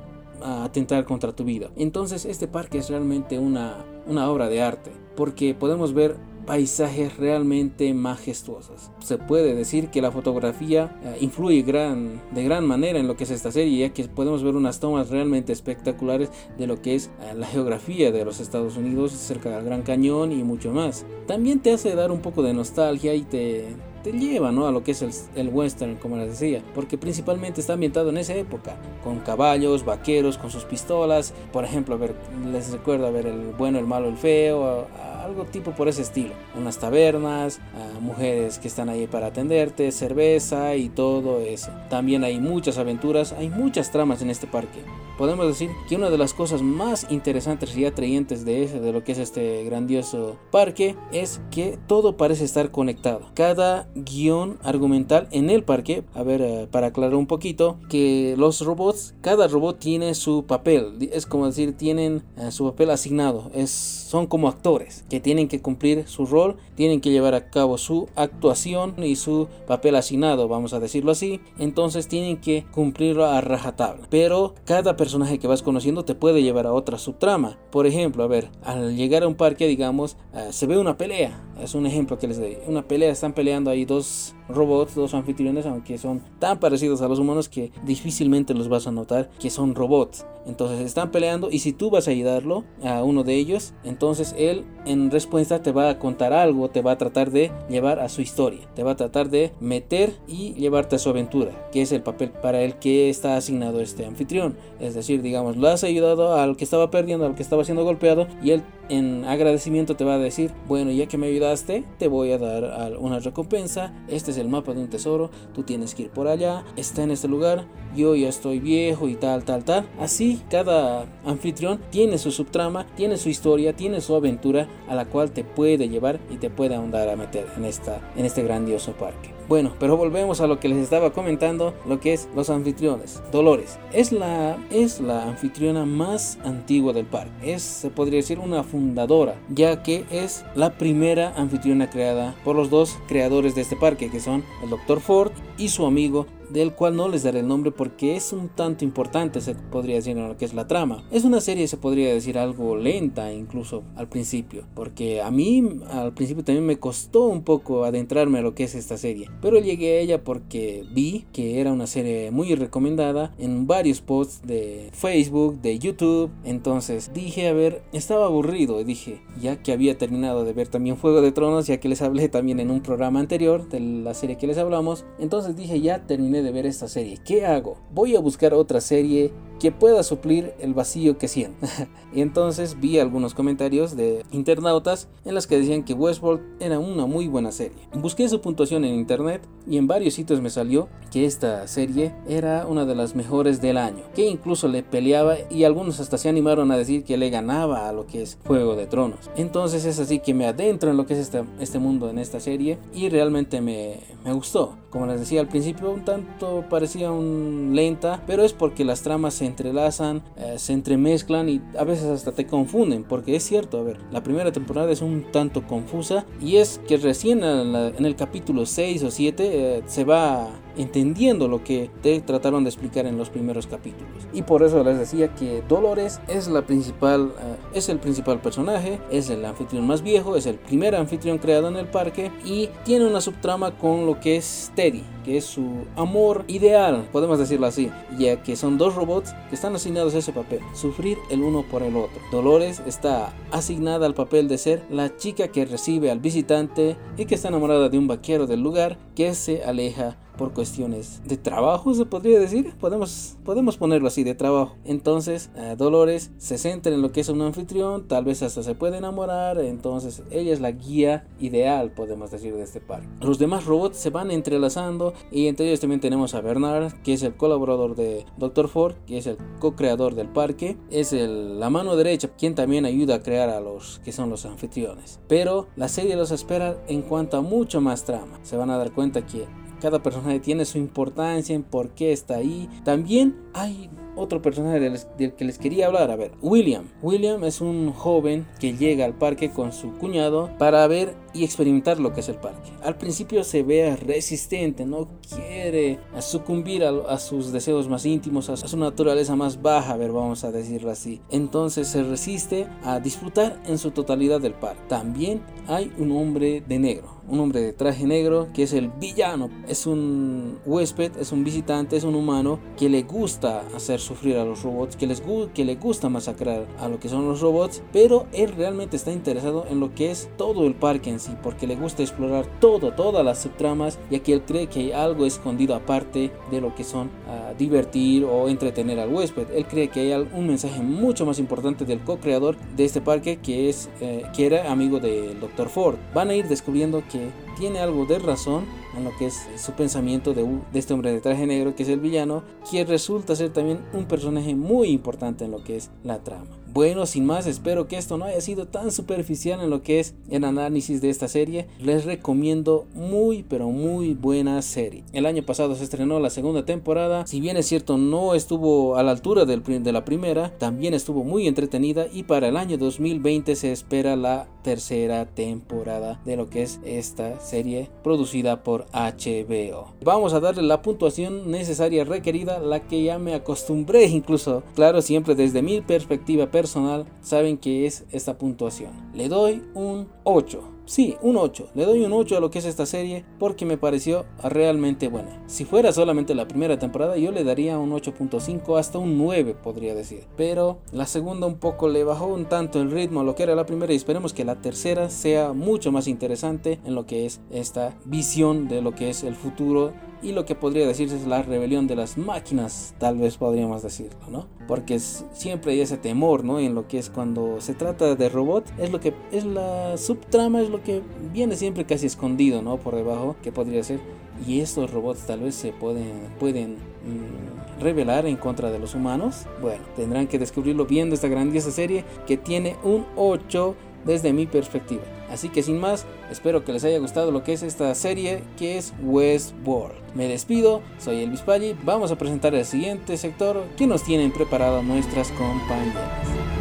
atentar 0.42 1.04
contra 1.04 1.32
tu 1.32 1.44
vida. 1.44 1.70
Entonces 1.76 2.24
este 2.24 2.48
parque 2.48 2.78
es 2.78 2.88
realmente 2.88 3.38
una, 3.38 3.84
una 4.06 4.28
obra 4.30 4.48
de 4.48 4.62
arte 4.62 4.90
porque 5.16 5.54
podemos 5.54 5.94
ver 5.94 6.16
paisajes 6.46 7.16
realmente 7.16 7.94
majestuosos. 7.94 8.90
Se 9.00 9.18
puede 9.18 9.54
decir 9.54 9.88
que 9.88 10.02
la 10.02 10.10
fotografía 10.10 10.98
eh, 11.04 11.18
influye 11.20 11.62
de 11.62 12.44
gran 12.44 12.66
manera 12.66 12.98
en 12.98 13.06
lo 13.06 13.16
que 13.16 13.24
es 13.24 13.30
esta 13.30 13.52
serie, 13.52 13.78
ya 13.78 13.94
que 13.94 14.08
podemos 14.08 14.42
ver 14.42 14.56
unas 14.56 14.80
tomas 14.80 15.10
realmente 15.10 15.52
espectaculares 15.52 16.30
de 16.58 16.66
lo 16.66 16.82
que 16.82 16.94
es 16.94 17.10
eh, 17.20 17.34
la 17.36 17.46
geografía 17.46 18.10
de 18.12 18.24
los 18.24 18.40
Estados 18.40 18.76
Unidos 18.76 19.12
cerca 19.12 19.50
del 19.50 19.64
Gran 19.64 19.82
Cañón 19.82 20.32
y 20.32 20.42
mucho 20.42 20.72
más. 20.72 21.06
También 21.26 21.60
te 21.60 21.72
hace 21.72 21.94
dar 21.94 22.10
un 22.10 22.20
poco 22.20 22.42
de 22.42 22.54
nostalgia 22.54 23.14
y 23.14 23.22
te, 23.22 23.68
te 24.02 24.12
lleva 24.12 24.52
¿no? 24.52 24.66
a 24.66 24.72
lo 24.72 24.82
que 24.82 24.92
es 24.92 25.28
el, 25.34 25.48
western, 25.48 25.96
como 25.96 26.16
les 26.16 26.38
decía, 26.38 26.62
porque 26.74 26.98
principalmente 26.98 27.60
está 27.60 27.74
ambientado 27.74 28.10
en 28.10 28.18
esa 28.18 28.34
época, 28.34 28.76
con 29.02 29.20
caballos, 29.20 29.84
vaqueros, 29.84 30.38
con 30.38 30.50
sus 30.50 30.64
pistolas, 30.64 31.34
por 31.52 31.64
ejemplo, 31.64 31.94
a 31.94 31.98
ver, 31.98 32.14
les 32.50 32.70
recuerdo 32.70 33.06
a 33.06 33.10
ver 33.10 33.26
el 33.26 33.52
bueno, 33.58 33.78
el 33.78 33.86
malo, 33.86 34.08
el 34.08 34.16
feo, 34.16 34.86
algo 35.22 35.44
tipo 35.44 35.70
por 35.72 35.88
ese 35.88 36.02
estilo, 36.02 36.34
unas 36.56 36.78
tabernas, 36.78 37.60
mujeres 38.00 38.58
que 38.58 38.68
están 38.68 38.88
ahí 38.88 39.06
para 39.06 39.28
atenderte, 39.28 39.90
cerveza 39.92 40.74
y 40.76 40.88
todo 40.88 41.40
eso. 41.40 41.70
También 41.88 42.24
hay 42.24 42.40
muchas 42.40 42.78
aventuras, 42.78 43.32
hay 43.32 43.48
muchas 43.48 43.90
tramas 43.90 44.22
en 44.22 44.30
este 44.30 44.46
parque. 44.46 44.80
Podemos 45.18 45.46
decir 45.46 45.70
que 45.88 45.96
una 45.96 46.10
de 46.10 46.18
las 46.18 46.34
cosas 46.34 46.62
más 46.62 47.06
interesantes 47.10 47.76
y 47.76 47.84
atrayentes 47.84 48.44
de, 48.44 48.64
ese, 48.64 48.80
de 48.80 48.92
lo 48.92 49.04
que 49.04 49.12
es 49.12 49.18
este 49.18 49.62
grandioso 49.64 50.38
parque 50.50 50.96
es 51.12 51.40
que 51.50 51.78
todo 51.86 52.16
parece 52.16 52.44
estar 52.44 52.70
conectado. 52.70 53.30
Cada 53.34 53.88
guion 53.94 54.58
argumental 54.62 55.28
en 55.30 55.50
el 55.50 55.62
parque, 55.64 56.04
a 56.14 56.22
ver, 56.22 56.42
eh, 56.42 56.68
para 56.70 56.88
aclarar 56.88 57.14
un 57.14 57.26
poquito, 57.26 57.78
que 57.88 58.34
los 58.38 58.60
robots, 58.60 59.14
cada 59.20 59.48
robot 59.48 59.78
tiene 59.78 60.14
su 60.14 60.44
papel, 60.44 61.10
es 61.12 61.26
como 61.26 61.46
decir, 61.46 61.76
tienen 61.76 62.22
eh, 62.36 62.50
su 62.50 62.64
papel 62.64 62.90
asignado, 62.90 63.50
es, 63.54 63.70
son 63.70 64.26
como 64.26 64.48
actores 64.48 65.04
que 65.08 65.20
tienen 65.20 65.48
que 65.48 65.60
cumplir 65.60 66.06
su 66.08 66.26
rol, 66.26 66.56
tienen 66.74 67.00
que 67.00 67.10
llevar 67.10 67.34
a 67.34 67.50
cabo 67.50 67.78
su 67.78 68.08
actuación 68.16 68.94
y 69.02 69.16
su 69.16 69.48
papel 69.66 69.96
asignado, 69.96 70.48
vamos 70.48 70.72
a 70.72 70.80
decirlo 70.80 71.12
así, 71.12 71.40
entonces 71.58 72.08
tienen 72.08 72.38
que 72.38 72.64
cumplirlo 72.72 73.26
a 73.26 73.40
rajatabla, 73.40 74.06
pero 74.10 74.54
cada 74.64 74.96
personaje 74.96 75.38
que 75.38 75.46
vas 75.46 75.62
conociendo 75.62 76.04
te 76.04 76.14
puede 76.14 76.42
llevar 76.42 76.66
a 76.66 76.72
otra 76.72 76.98
subtrama, 76.98 77.58
por 77.70 77.86
ejemplo, 77.86 78.22
a 78.22 78.28
ver, 78.28 78.50
al 78.62 78.96
llegar 78.96 79.22
a 79.22 79.28
un 79.28 79.34
parque, 79.34 79.66
digamos, 79.66 80.16
eh, 80.34 80.48
se 80.50 80.66
ve 80.66 80.78
una 80.78 80.96
pelea, 80.96 81.40
es 81.60 81.74
un 81.74 81.86
ejemplo 81.86 82.18
que 82.18 82.28
les 82.28 82.38
doy, 82.38 82.56
una 82.66 82.82
pelea, 82.82 83.12
están 83.12 83.32
peleando 83.32 83.70
ahí 83.70 83.81
dos 83.84 84.34
robots, 84.54 84.94
dos 84.94 85.14
anfitriones, 85.14 85.66
aunque 85.66 85.98
son 85.98 86.20
tan 86.38 86.58
parecidos 86.58 87.02
a 87.02 87.08
los 87.08 87.18
humanos 87.18 87.48
que 87.48 87.72
difícilmente 87.84 88.54
los 88.54 88.68
vas 88.68 88.86
a 88.86 88.92
notar 88.92 89.30
que 89.38 89.50
son 89.50 89.74
robots. 89.74 90.24
Entonces 90.46 90.80
están 90.80 91.10
peleando 91.10 91.50
y 91.50 91.60
si 91.60 91.72
tú 91.72 91.90
vas 91.90 92.08
a 92.08 92.10
ayudarlo 92.10 92.64
a 92.82 93.04
uno 93.04 93.22
de 93.22 93.34
ellos, 93.34 93.74
entonces 93.84 94.34
él 94.36 94.64
en 94.84 95.10
respuesta 95.10 95.62
te 95.62 95.70
va 95.70 95.88
a 95.88 95.98
contar 96.00 96.32
algo, 96.32 96.68
te 96.68 96.82
va 96.82 96.92
a 96.92 96.98
tratar 96.98 97.30
de 97.30 97.52
llevar 97.68 98.00
a 98.00 98.08
su 98.08 98.22
historia, 98.22 98.68
te 98.74 98.82
va 98.82 98.92
a 98.92 98.96
tratar 98.96 99.30
de 99.30 99.52
meter 99.60 100.14
y 100.26 100.54
llevarte 100.54 100.96
a 100.96 100.98
su 100.98 101.10
aventura, 101.10 101.68
que 101.70 101.82
es 101.82 101.92
el 101.92 102.02
papel 102.02 102.30
para 102.30 102.62
el 102.62 102.74
que 102.74 103.08
está 103.08 103.36
asignado 103.36 103.80
este 103.80 104.04
anfitrión. 104.04 104.56
Es 104.80 104.94
decir, 104.94 105.22
digamos, 105.22 105.56
lo 105.56 105.68
has 105.68 105.84
ayudado 105.84 106.34
al 106.34 106.56
que 106.56 106.64
estaba 106.64 106.90
perdiendo, 106.90 107.24
al 107.24 107.36
que 107.36 107.42
estaba 107.42 107.64
siendo 107.64 107.84
golpeado 107.84 108.26
y 108.42 108.50
él 108.50 108.64
en 108.88 109.24
agradecimiento 109.24 109.96
te 109.96 110.04
va 110.04 110.14
a 110.14 110.18
decir, 110.18 110.50
bueno, 110.66 110.90
ya 110.90 111.06
que 111.06 111.18
me 111.18 111.28
ayudaste, 111.28 111.84
te 111.98 112.08
voy 112.08 112.32
a 112.32 112.38
dar 112.38 112.96
una 112.98 113.20
recompensa, 113.20 113.94
este 114.08 114.32
es 114.32 114.38
el 114.38 114.41
mapa 114.48 114.72
de 114.74 114.80
un 114.80 114.88
tesoro, 114.88 115.30
tú 115.54 115.62
tienes 115.62 115.94
que 115.94 116.04
ir 116.04 116.10
por 116.10 116.28
allá, 116.28 116.64
está 116.76 117.02
en 117.02 117.10
este 117.10 117.28
lugar, 117.28 117.66
yo 117.94 118.14
ya 118.14 118.28
estoy 118.28 118.58
viejo 118.60 119.08
y 119.08 119.16
tal, 119.16 119.44
tal, 119.44 119.64
tal. 119.64 119.86
Así 119.98 120.40
cada 120.50 121.06
anfitrión 121.24 121.80
tiene 121.90 122.18
su 122.18 122.30
subtrama, 122.30 122.86
tiene 122.96 123.16
su 123.16 123.28
historia, 123.28 123.74
tiene 123.74 124.00
su 124.00 124.14
aventura 124.14 124.68
a 124.88 124.94
la 124.94 125.06
cual 125.06 125.32
te 125.32 125.44
puede 125.44 125.88
llevar 125.88 126.20
y 126.30 126.36
te 126.36 126.50
puede 126.50 126.74
ahondar 126.74 127.08
a 127.08 127.16
meter 127.16 127.46
en, 127.56 127.64
esta, 127.64 128.00
en 128.16 128.24
este 128.24 128.42
grandioso 128.42 128.92
parque. 128.92 129.30
Bueno, 129.48 129.72
pero 129.78 129.96
volvemos 129.96 130.40
a 130.40 130.46
lo 130.46 130.60
que 130.60 130.68
les 130.68 130.78
estaba 130.78 131.12
comentando, 131.12 131.74
lo 131.86 132.00
que 132.00 132.12
es 132.12 132.28
los 132.34 132.50
anfitriones. 132.50 133.22
Dolores 133.32 133.78
es 133.92 134.12
la, 134.12 134.56
es 134.70 135.00
la 135.00 135.24
anfitriona 135.24 135.84
más 135.84 136.38
antigua 136.44 136.92
del 136.92 137.06
parque. 137.06 137.54
Es, 137.54 137.62
se 137.62 137.90
podría 137.90 138.18
decir, 138.18 138.38
una 138.38 138.62
fundadora, 138.62 139.34
ya 139.48 139.82
que 139.82 140.04
es 140.10 140.44
la 140.54 140.78
primera 140.78 141.34
anfitriona 141.36 141.90
creada 141.90 142.34
por 142.44 142.56
los 142.56 142.70
dos 142.70 142.98
creadores 143.08 143.54
de 143.54 143.62
este 143.62 143.76
parque, 143.76 144.10
que 144.10 144.20
son 144.20 144.44
el 144.62 144.70
Dr. 144.70 145.00
Ford 145.00 145.32
y 145.58 145.68
su 145.68 145.86
amigo 145.86 146.26
del 146.52 146.74
cual 146.74 146.96
no 146.96 147.08
les 147.08 147.22
daré 147.22 147.40
el 147.40 147.48
nombre 147.48 147.70
porque 147.70 148.16
es 148.16 148.32
un 148.32 148.48
tanto 148.48 148.84
importante, 148.84 149.40
se 149.40 149.54
podría 149.54 149.96
decir, 149.96 150.16
en 150.16 150.28
lo 150.28 150.36
que 150.36 150.44
es 150.44 150.54
la 150.54 150.66
trama. 150.66 151.04
Es 151.10 151.24
una 151.24 151.40
serie, 151.40 151.68
se 151.68 151.76
podría 151.76 152.12
decir, 152.12 152.38
algo 152.38 152.76
lenta 152.76 153.32
incluso 153.32 153.82
al 153.96 154.08
principio, 154.08 154.64
porque 154.74 155.22
a 155.22 155.30
mí 155.30 155.80
al 155.90 156.12
principio 156.12 156.44
también 156.44 156.66
me 156.66 156.78
costó 156.78 157.26
un 157.26 157.42
poco 157.42 157.84
adentrarme 157.84 158.38
a 158.38 158.42
lo 158.42 158.54
que 158.54 158.64
es 158.64 158.74
esta 158.74 158.98
serie, 158.98 159.28
pero 159.40 159.58
llegué 159.58 159.98
a 159.98 160.00
ella 160.00 160.24
porque 160.24 160.84
vi 160.92 161.24
que 161.32 161.60
era 161.60 161.72
una 161.72 161.86
serie 161.86 162.30
muy 162.30 162.54
recomendada 162.54 163.34
en 163.38 163.66
varios 163.66 164.00
posts 164.00 164.46
de 164.46 164.90
Facebook, 164.92 165.60
de 165.60 165.78
YouTube, 165.78 166.30
entonces 166.44 167.12
dije, 167.14 167.48
a 167.48 167.52
ver, 167.52 167.82
estaba 167.92 168.26
aburrido 168.26 168.80
y 168.80 168.84
dije, 168.84 169.20
ya 169.40 169.62
que 169.62 169.72
había 169.72 169.98
terminado 169.98 170.44
de 170.44 170.52
ver 170.52 170.68
también 170.68 170.96
Fuego 170.96 171.20
de 171.20 171.32
Tronos, 171.32 171.66
ya 171.66 171.78
que 171.78 171.88
les 171.88 172.02
hablé 172.02 172.28
también 172.28 172.60
en 172.60 172.70
un 172.70 172.80
programa 172.80 173.20
anterior 173.20 173.68
de 173.68 173.80
la 173.80 174.14
serie 174.14 174.36
que 174.36 174.46
les 174.46 174.58
hablamos, 174.58 175.04
entonces 175.18 175.56
dije, 175.56 175.80
ya 175.80 176.06
terminé 176.06 176.41
de 176.42 176.52
ver 176.52 176.66
esta 176.66 176.88
serie. 176.88 177.18
¿Qué 177.24 177.46
hago? 177.46 177.76
Voy 177.92 178.16
a 178.16 178.20
buscar 178.20 178.54
otra 178.54 178.80
serie 178.80 179.32
que 179.62 179.70
pueda 179.70 180.02
suplir 180.02 180.54
el 180.58 180.74
vacío 180.74 181.18
que 181.18 181.28
siento. 181.28 181.68
y 182.12 182.20
entonces 182.20 182.80
vi 182.80 182.98
algunos 182.98 183.32
comentarios 183.32 183.94
de 183.94 184.24
internautas 184.32 185.06
en 185.24 185.36
las 185.36 185.46
que 185.46 185.56
decían 185.56 185.84
que 185.84 185.94
Westworld 185.94 186.42
era 186.58 186.80
una 186.80 187.06
muy 187.06 187.28
buena 187.28 187.52
serie. 187.52 187.78
Busqué 187.94 188.28
su 188.28 188.40
puntuación 188.40 188.84
en 188.84 188.96
internet 188.96 189.46
y 189.64 189.76
en 189.76 189.86
varios 189.86 190.14
sitios 190.14 190.40
me 190.40 190.50
salió 190.50 190.88
que 191.12 191.26
esta 191.26 191.68
serie 191.68 192.12
era 192.28 192.66
una 192.66 192.86
de 192.86 192.96
las 192.96 193.14
mejores 193.14 193.60
del 193.60 193.76
año, 193.76 194.02
que 194.16 194.26
incluso 194.26 194.66
le 194.66 194.82
peleaba 194.82 195.36
y 195.48 195.62
algunos 195.62 196.00
hasta 196.00 196.18
se 196.18 196.28
animaron 196.28 196.72
a 196.72 196.76
decir 196.76 197.04
que 197.04 197.16
le 197.16 197.30
ganaba 197.30 197.88
a 197.88 197.92
lo 197.92 198.08
que 198.08 198.22
es 198.22 198.38
Juego 198.44 198.74
de 198.74 198.88
Tronos. 198.88 199.30
Entonces 199.36 199.84
es 199.84 200.00
así 200.00 200.18
que 200.18 200.34
me 200.34 200.46
adentro 200.46 200.90
en 200.90 200.96
lo 200.96 201.06
que 201.06 201.14
es 201.14 201.20
este, 201.20 201.44
este 201.60 201.78
mundo 201.78 202.10
en 202.10 202.18
esta 202.18 202.40
serie 202.40 202.80
y 202.92 203.10
realmente 203.10 203.60
me, 203.60 204.00
me 204.24 204.32
gustó. 204.32 204.76
Como 204.90 205.06
les 205.06 205.20
decía 205.20 205.40
al 205.40 205.48
principio, 205.48 205.90
un 205.90 206.04
tanto 206.04 206.64
parecía 206.68 207.12
un 207.12 207.70
lenta, 207.74 208.22
pero 208.26 208.42
es 208.42 208.52
porque 208.52 208.84
las 208.84 209.02
tramas 209.02 209.34
se 209.34 209.51
entrelazan, 209.52 210.22
eh, 210.36 210.54
se 210.58 210.72
entremezclan 210.72 211.48
y 211.48 211.60
a 211.78 211.84
veces 211.84 212.06
hasta 212.06 212.32
te 212.32 212.46
confunden, 212.46 213.04
porque 213.04 213.36
es 213.36 213.44
cierto, 213.44 213.78
a 213.78 213.82
ver, 213.82 213.98
la 214.10 214.22
primera 214.22 214.52
temporada 214.52 214.90
es 214.90 215.02
un 215.02 215.30
tanto 215.30 215.66
confusa 215.66 216.24
y 216.40 216.56
es 216.56 216.80
que 216.88 216.96
recién 216.96 217.44
en, 217.44 218.04
el 218.04 218.16
capítulo 218.16 218.66
6 218.66 219.04
o 219.04 219.10
7 219.10 219.44
eh, 219.44 219.82
se 219.86 220.04
va 220.04 220.48
entendiendo 220.76 221.48
lo 221.48 221.62
que 221.64 221.90
te 222.02 222.20
trataron 222.20 222.64
de 222.64 222.70
explicar 222.70 223.06
en 223.06 223.18
los 223.18 223.30
primeros 223.30 223.66
capítulos. 223.66 224.26
Y 224.32 224.42
por 224.42 224.62
eso 224.62 224.82
les 224.84 224.98
decía 224.98 225.34
que 225.34 225.62
Dolores 225.68 226.20
es 226.28 226.48
la 226.48 226.62
principal, 226.62 227.32
eh, 227.38 227.56
es 227.74 227.88
el 227.88 227.98
principal 227.98 228.40
personaje, 228.40 229.00
es 229.10 229.30
el 229.30 229.44
anfitrión 229.44 229.86
más 229.86 230.02
viejo, 230.02 230.36
es 230.36 230.46
el 230.46 230.56
primer 230.56 230.94
anfitrión 230.94 231.38
creado 231.38 231.68
en 231.68 231.76
el 231.76 231.86
parque 231.86 232.30
y 232.44 232.68
tiene 232.84 233.06
una 233.06 233.20
subtrama 233.20 233.76
con 233.78 234.06
lo 234.06 234.20
que 234.20 234.36
es 234.36 234.72
Teddy, 234.74 235.04
que 235.24 235.36
es 235.36 235.44
su 235.44 235.84
amor 235.96 236.44
ideal, 236.48 237.08
podemos 237.12 237.38
decirlo 237.38 237.66
así, 237.66 237.90
ya 238.18 238.42
que 238.42 238.56
son 238.56 238.78
dos 238.78 238.94
robots 238.94 239.34
que 239.48 239.54
están 239.54 239.74
asignados 239.74 240.14
a 240.14 240.18
ese 240.18 240.32
papel, 240.32 240.60
sufrir 240.74 241.18
el 241.30 241.42
uno 241.42 241.64
por 241.70 241.82
el 241.82 241.96
otro. 241.96 242.20
Dolores 242.30 242.82
está 242.86 243.32
asignada 243.50 244.06
al 244.06 244.14
papel 244.14 244.48
de 244.48 244.58
ser 244.58 244.84
la 244.90 245.16
chica 245.16 245.48
que 245.48 245.64
recibe 245.64 246.10
al 246.10 246.20
visitante 246.20 246.96
y 247.16 247.26
que 247.26 247.34
está 247.34 247.48
enamorada 247.48 247.88
de 247.88 247.98
un 247.98 248.06
vaquero 248.06 248.46
del 248.46 248.60
lugar 248.60 248.98
que 249.14 249.34
se 249.34 249.64
aleja 249.64 250.16
por 250.36 250.52
cuestiones 250.52 251.20
de 251.24 251.36
trabajo, 251.36 251.94
se 251.94 252.06
podría 252.06 252.38
decir. 252.38 252.74
Podemos, 252.80 253.36
podemos 253.44 253.76
ponerlo 253.76 254.08
así, 254.08 254.24
de 254.24 254.34
trabajo. 254.34 254.76
Entonces, 254.84 255.50
eh, 255.56 255.74
Dolores 255.76 256.30
se 256.38 256.58
centra 256.58 256.92
en 256.92 257.02
lo 257.02 257.12
que 257.12 257.20
es 257.20 257.28
un 257.28 257.42
anfitrión, 257.42 258.08
tal 258.08 258.24
vez 258.24 258.42
hasta 258.42 258.62
se 258.62 258.74
puede 258.74 258.98
enamorar. 258.98 259.58
Entonces, 259.58 260.22
ella 260.30 260.52
es 260.52 260.60
la 260.60 260.72
guía 260.72 261.26
ideal, 261.38 261.92
podemos 261.92 262.30
decir, 262.30 262.54
de 262.54 262.62
este 262.62 262.80
parque. 262.80 263.08
Los 263.20 263.38
demás 263.38 263.64
robots 263.64 263.96
se 263.96 264.10
van 264.10 264.30
entrelazando 264.30 265.14
y 265.30 265.46
entre 265.46 265.66
ellos 265.66 265.80
también 265.80 266.00
tenemos 266.00 266.34
a 266.34 266.40
Bernard, 266.40 266.92
que 267.02 267.12
es 267.12 267.22
el 267.22 267.36
colaborador 267.36 267.94
de 267.94 268.24
Dr. 268.36 268.68
Ford, 268.68 268.94
que 269.06 269.18
es 269.18 269.26
el 269.26 269.36
co-creador 269.58 270.14
del 270.14 270.28
parque. 270.28 270.76
Es 270.90 271.12
el, 271.12 271.60
la 271.60 271.70
mano 271.70 271.96
derecha, 271.96 272.28
quien 272.36 272.54
también 272.54 272.84
ayuda 272.84 273.16
a 273.16 273.22
crear 273.22 273.48
a 273.48 273.60
los 273.60 274.00
que 274.04 274.12
son 274.12 274.30
los 274.30 274.46
anfitriones. 274.46 275.20
Pero 275.28 275.68
la 275.76 275.88
serie 275.88 276.16
los 276.16 276.30
espera 276.30 276.82
en 276.88 277.02
cuanto 277.02 277.36
a 277.36 277.42
mucho 277.42 277.80
más 277.80 278.04
trama. 278.04 278.38
Se 278.42 278.56
van 278.56 278.70
a 278.70 278.78
dar 278.78 278.92
cuenta 278.92 279.26
que 279.26 279.46
cada 279.82 280.00
personaje 280.00 280.38
tiene 280.38 280.64
su 280.64 280.78
importancia 280.78 281.56
en 281.56 281.64
por 281.64 281.90
qué 281.90 282.12
está 282.12 282.36
ahí. 282.36 282.68
También 282.84 283.36
hay 283.52 283.90
otro 284.14 284.40
personaje 284.40 284.78
del, 284.78 285.34
que 285.34 285.44
les 285.44 285.58
quería 285.58 285.86
hablar. 285.86 286.12
A 286.12 286.16
ver, 286.16 286.30
William. 286.40 286.84
William 287.02 287.42
es 287.42 287.60
un 287.60 287.92
joven 287.92 288.46
que 288.60 288.74
llega 288.74 289.04
al 289.04 289.14
parque 289.14 289.50
con 289.50 289.72
su 289.72 289.92
cuñado 289.98 290.50
para 290.56 290.86
ver 290.86 291.14
y 291.34 291.44
experimentar 291.44 291.98
lo 291.98 292.12
que 292.12 292.20
es 292.20 292.28
el 292.28 292.36
parque. 292.36 292.70
Al 292.82 292.96
principio 292.96 293.44
se 293.44 293.62
ve 293.62 293.96
resistente, 293.96 294.84
no 294.86 295.08
quiere 295.34 295.98
sucumbir 296.20 296.84
a, 296.84 297.18
sus 297.18 297.52
deseos 297.52 297.88
más 297.88 298.04
íntimos, 298.06 298.48
a, 298.48 298.56
su 298.56 298.76
naturaleza 298.76 299.36
más 299.36 299.60
baja, 299.60 299.94
a 299.94 299.96
ver, 299.96 300.12
vamos 300.12 300.44
a 300.44 300.52
decirlo 300.52 300.90
así. 300.90 301.20
Entonces 301.30 301.88
se 301.88 302.02
resiste 302.02 302.66
a 302.82 303.00
disfrutar 303.00 303.62
en 303.66 303.78
su 303.78 303.90
totalidad 303.90 304.40
del 304.40 304.54
parque. 304.54 304.82
También 304.88 305.42
hay 305.66 305.92
un 305.98 306.12
hombre 306.12 306.62
de 306.66 306.78
negro 306.78 307.22
un 307.28 307.40
hombre 307.40 307.60
de 307.60 307.72
traje 307.72 308.06
negro 308.06 308.48
que 308.52 308.64
es 308.64 308.72
el 308.72 308.88
villano. 308.88 309.50
Es 309.68 309.86
un 309.86 310.58
huésped, 310.66 311.16
es 311.16 311.32
un 311.32 311.44
visitante, 311.44 311.96
es 311.96 312.04
un 312.04 312.14
humano 312.14 312.58
que 312.76 312.88
le 312.88 313.02
gusta 313.02 313.62
hacer 313.74 314.00
sufrir 314.00 314.36
a 314.36 314.44
los 314.44 314.62
robots, 314.62 314.96
que, 314.96 315.06
les 315.06 315.22
que 315.54 315.64
le 315.64 315.76
gusta 315.76 316.08
masacrar 316.08 316.66
a 316.78 316.88
lo 316.88 316.98
que 316.98 317.08
son 317.08 317.26
los 317.26 317.40
robots, 317.40 317.82
pero 317.92 318.26
él 318.32 318.52
realmente 318.52 318.96
está 318.96 319.12
interesado 319.12 319.66
en 319.68 319.80
lo 319.80 319.94
que 319.94 320.10
es 320.10 320.28
todo 320.36 320.66
el 320.66 320.74
parque 320.74 321.10
en 321.10 321.20
sí, 321.22 321.36
porque 321.42 321.66
le 321.66 321.76
gusta 321.76 322.02
explorar 322.02 322.46
todo, 322.60 322.92
todas 322.92 323.24
las 323.24 323.40
subtramas, 323.40 323.98
ya 324.10 324.18
que 324.18 324.32
él 324.34 324.42
cree 324.42 324.66
que 324.66 324.80
hay 324.80 324.92
algo 324.92 325.24
escondido 325.24 325.74
aparte 325.74 326.32
de 326.50 326.60
lo 326.60 326.74
que 326.74 326.84
son 326.84 327.10
ah, 327.28 327.52
divertir 327.56 328.24
o 328.24 328.48
entretener 328.48 328.98
al 328.98 329.12
huésped. 329.12 329.46
Él 329.54 329.66
cree 329.66 329.88
que 329.88 330.00
hay 330.00 330.28
un 330.34 330.46
mensaje 330.46 330.80
mucho 330.80 331.24
más 331.24 331.38
importante 331.38 331.84
del 331.84 332.00
co-creador 332.00 332.56
de 332.76 332.84
este 332.84 333.00
parque, 333.00 333.38
que 333.38 333.68
es 333.68 333.88
eh, 334.00 334.24
que 334.34 334.46
era 334.46 334.70
amigo 334.70 335.00
del 335.00 335.40
Dr. 335.40 335.68
Ford. 335.68 335.96
Van 336.14 336.30
a 336.30 336.34
ir 336.34 336.48
descubriendo 336.48 337.02
que 337.10 337.30
tiene 337.58 337.80
algo 337.80 338.06
de 338.06 338.18
razón 338.18 338.64
en 338.96 339.04
lo 339.04 339.16
que 339.16 339.26
es 339.26 339.46
su 339.56 339.72
pensamiento 339.72 340.34
de, 340.34 340.42
de, 340.72 340.78
este 340.78 340.92
hombre 340.94 341.12
de 341.12 341.20
traje 341.20 341.46
negro 341.46 341.74
que 341.74 341.84
es 341.84 341.88
el 341.88 342.00
villano, 342.00 342.42
quien 342.68 342.86
resulta 342.86 343.36
ser 343.36 343.52
también 343.52 343.80
un 343.92 344.06
personaje 344.06 344.54
muy 344.54 344.88
importante 344.88 345.44
en 345.44 345.52
lo 345.52 345.62
que 345.62 345.76
es 345.76 345.90
la 346.02 346.18
trama. 346.18 346.61
Bueno, 346.72 347.04
sin 347.04 347.26
más, 347.26 347.46
espero 347.46 347.86
que 347.86 347.98
esto 347.98 348.16
no 348.16 348.24
haya 348.24 348.40
sido 348.40 348.66
tan 348.66 348.92
superficial 348.92 349.60
en 349.60 349.68
lo 349.68 349.82
que 349.82 350.00
es 350.00 350.14
el 350.30 350.42
análisis 350.42 351.02
de 351.02 351.10
esta 351.10 351.28
serie. 351.28 351.66
Les 351.78 352.06
recomiendo 352.06 352.86
muy, 352.94 353.42
pero 353.42 353.68
muy 353.68 354.14
buena 354.14 354.62
serie. 354.62 355.04
El 355.12 355.26
año 355.26 355.42
pasado 355.42 355.74
se 355.74 355.84
estrenó 355.84 356.18
la 356.18 356.30
segunda 356.30 356.64
temporada. 356.64 357.26
Si 357.26 357.42
bien 357.42 357.58
es 357.58 357.66
cierto, 357.66 357.98
no 357.98 358.34
estuvo 358.34 358.96
a 358.96 359.02
la 359.02 359.10
altura 359.10 359.44
de 359.44 359.92
la 359.92 360.06
primera, 360.06 360.56
también 360.56 360.94
estuvo 360.94 361.24
muy 361.24 361.46
entretenida. 361.46 362.06
Y 362.10 362.22
para 362.22 362.48
el 362.48 362.56
año 362.56 362.78
2020 362.78 363.54
se 363.54 363.70
espera 363.70 364.16
la 364.16 364.46
tercera 364.62 365.26
temporada 365.26 366.20
de 366.24 366.36
lo 366.36 366.48
que 366.48 366.62
es 366.62 366.80
esta 366.84 367.40
serie 367.40 367.90
producida 368.02 368.62
por 368.62 368.86
HBO. 368.92 369.92
Vamos 370.02 370.32
a 370.32 370.40
darle 370.40 370.62
la 370.62 370.82
puntuación 370.82 371.50
necesaria 371.50 372.04
requerida, 372.04 372.58
la 372.58 372.80
que 372.80 373.02
ya 373.02 373.18
me 373.18 373.34
acostumbré 373.34 374.04
incluso, 374.04 374.62
claro, 374.74 375.02
siempre 375.02 375.34
desde 375.34 375.62
mi 375.62 375.80
perspectiva 375.80 376.50
personal 376.50 377.06
saben 377.22 377.58
que 377.58 377.86
es 377.86 378.04
esta 378.10 378.38
puntuación. 378.38 378.92
Le 379.14 379.28
doy 379.28 379.62
un 379.74 380.08
8. 380.24 380.71
Sí, 380.84 381.16
un 381.22 381.36
8. 381.36 381.70
Le 381.74 381.84
doy 381.84 382.04
un 382.04 382.12
8 382.12 382.36
a 382.36 382.40
lo 382.40 382.50
que 382.50 382.58
es 382.58 382.64
esta 382.64 382.86
serie 382.86 383.24
porque 383.38 383.64
me 383.64 383.78
pareció 383.78 384.26
realmente 384.42 385.08
buena. 385.08 385.42
Si 385.46 385.64
fuera 385.64 385.92
solamente 385.92 386.34
la 386.34 386.48
primera 386.48 386.78
temporada 386.78 387.16
yo 387.16 387.30
le 387.30 387.44
daría 387.44 387.78
un 387.78 387.92
8.5 387.92 388.78
hasta 388.78 388.98
un 388.98 389.16
9 389.16 389.54
podría 389.54 389.94
decir. 389.94 390.26
Pero 390.36 390.78
la 390.92 391.06
segunda 391.06 391.46
un 391.46 391.58
poco 391.58 391.88
le 391.88 392.04
bajó 392.04 392.26
un 392.26 392.46
tanto 392.46 392.80
el 392.80 392.90
ritmo 392.90 393.20
a 393.20 393.24
lo 393.24 393.34
que 393.34 393.44
era 393.44 393.54
la 393.54 393.66
primera 393.66 393.92
y 393.92 393.96
esperemos 393.96 394.32
que 394.32 394.44
la 394.44 394.60
tercera 394.60 395.08
sea 395.08 395.52
mucho 395.52 395.92
más 395.92 396.08
interesante 396.08 396.80
en 396.84 396.94
lo 396.94 397.06
que 397.06 397.26
es 397.26 397.40
esta 397.50 397.96
visión 398.04 398.68
de 398.68 398.82
lo 398.82 398.92
que 398.92 399.10
es 399.10 399.22
el 399.22 399.34
futuro 399.34 399.92
y 400.22 400.32
lo 400.32 400.44
que 400.44 400.54
podría 400.54 400.86
decirse 400.86 401.16
es 401.16 401.26
la 401.26 401.42
rebelión 401.42 401.86
de 401.86 401.96
las 401.96 402.16
máquinas, 402.16 402.94
tal 402.98 403.18
vez 403.18 403.36
podríamos 403.36 403.82
decirlo, 403.82 404.18
¿no? 404.30 404.46
Porque 404.72 404.98
siempre 405.00 405.72
hay 405.72 405.82
ese 405.82 405.98
temor, 405.98 406.44
¿no? 406.44 406.58
En 406.58 406.74
lo 406.74 406.88
que 406.88 406.98
es 406.98 407.10
cuando 407.10 407.60
se 407.60 407.74
trata 407.74 408.14
de 408.14 408.28
robot, 408.30 408.64
es 408.78 408.90
lo 408.90 409.00
que 409.00 409.12
es 409.30 409.44
la 409.44 409.98
subtrama, 409.98 410.62
es 410.62 410.70
lo 410.70 410.82
que 410.82 411.02
viene 411.30 411.56
siempre 411.56 411.84
casi 411.84 412.06
escondido, 412.06 412.62
¿no? 412.62 412.78
Por 412.78 412.96
debajo, 412.96 413.36
que 413.42 413.52
podría 413.52 413.82
ser. 413.82 414.00
Y 414.46 414.60
estos 414.60 414.90
robots 414.90 415.26
tal 415.26 415.40
vez 415.40 415.56
se 415.56 415.72
pueden, 415.72 416.12
pueden 416.40 416.76
mm, 416.76 417.82
revelar 417.82 418.24
en 418.24 418.36
contra 418.36 418.70
de 418.70 418.78
los 418.78 418.94
humanos. 418.94 419.44
Bueno, 419.60 419.82
tendrán 419.94 420.26
que 420.26 420.38
descubrirlo 420.38 420.86
viendo 420.86 421.14
esta 421.14 421.28
grandiosa 421.28 421.70
serie 421.70 422.06
que 422.26 422.38
tiene 422.38 422.76
un 422.82 423.04
8 423.14 423.74
desde 424.06 424.32
mi 424.32 424.46
perspectiva. 424.46 425.02
Así 425.32 425.48
que 425.48 425.62
sin 425.62 425.80
más, 425.80 426.04
espero 426.30 426.64
que 426.64 426.72
les 426.72 426.84
haya 426.84 426.98
gustado 426.98 427.30
lo 427.30 427.42
que 427.42 427.54
es 427.54 427.62
esta 427.62 427.94
serie 427.94 428.42
que 428.58 428.76
es 428.76 428.92
Westworld. 429.02 429.96
Me 430.14 430.28
despido, 430.28 430.82
soy 430.98 431.22
Elvis 431.22 431.40
Paggi, 431.40 431.74
vamos 431.82 432.12
a 432.12 432.16
presentar 432.16 432.54
el 432.54 432.66
siguiente 432.66 433.16
sector 433.16 433.64
que 433.76 433.86
nos 433.86 434.04
tienen 434.04 434.30
preparado 434.30 434.82
nuestras 434.82 435.30
compañeras. 435.32 436.51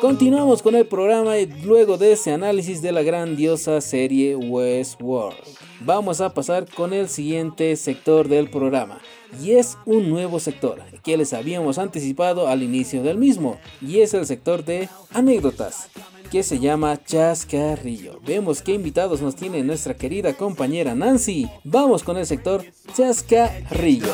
Continuamos 0.00 0.62
con 0.62 0.74
el 0.74 0.86
programa 0.86 1.38
y 1.38 1.46
luego 1.62 1.96
de 1.96 2.12
ese 2.12 2.32
análisis 2.32 2.82
de 2.82 2.92
la 2.92 3.02
grandiosa 3.02 3.80
serie 3.80 4.36
Westworld, 4.36 5.38
vamos 5.80 6.20
a 6.20 6.34
pasar 6.34 6.66
con 6.66 6.92
el 6.92 7.08
siguiente 7.08 7.74
sector 7.76 8.28
del 8.28 8.50
programa. 8.50 8.98
Y 9.42 9.52
es 9.52 9.78
un 9.84 10.08
nuevo 10.08 10.40
sector 10.40 10.82
que 11.02 11.16
les 11.16 11.32
habíamos 11.32 11.78
anticipado 11.78 12.48
al 12.48 12.62
inicio 12.62 13.02
del 13.02 13.18
mismo, 13.18 13.58
y 13.80 14.00
es 14.00 14.14
el 14.14 14.26
sector 14.26 14.64
de 14.64 14.88
anécdotas 15.12 15.88
que 16.30 16.42
se 16.42 16.58
llama 16.58 17.02
Chascarrillo. 17.02 18.20
Vemos 18.26 18.62
qué 18.62 18.72
invitados 18.72 19.20
nos 19.20 19.34
tiene 19.34 19.62
nuestra 19.62 19.94
querida 19.94 20.34
compañera 20.34 20.94
Nancy. 20.94 21.48
Vamos 21.64 22.02
con 22.02 22.16
el 22.16 22.26
sector 22.26 22.64
Chascarrillo. 22.94 24.12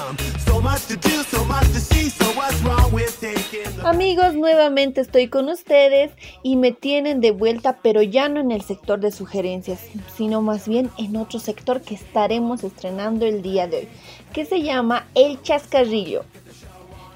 Amigos, 3.83 4.35
nuevamente 4.35 5.00
estoy 5.00 5.29
con 5.29 5.48
ustedes 5.48 6.12
y 6.42 6.57
me 6.57 6.72
tienen 6.72 7.20
de 7.20 7.33
vuelta, 7.33 7.81
pero 7.83 8.03
ya 8.03 8.29
no 8.29 8.40
en 8.40 8.50
el 8.50 8.62
sector 8.62 9.00
de 9.00 9.11
sugerencias, 9.11 9.81
sino 10.16 10.40
más 10.40 10.68
bien 10.68 10.90
en 10.98 11.16
otro 11.16 11.40
sector 11.40 11.81
que 11.81 11.94
estaremos 11.94 12.64
estrenando 12.64 13.27
el 13.27 13.42
día 13.42 13.66
de 13.66 13.79
hoy, 13.79 13.88
que 14.33 14.44
se 14.44 14.62
llama 14.62 15.07
El 15.14 15.42
Chascarrillo. 15.42 16.24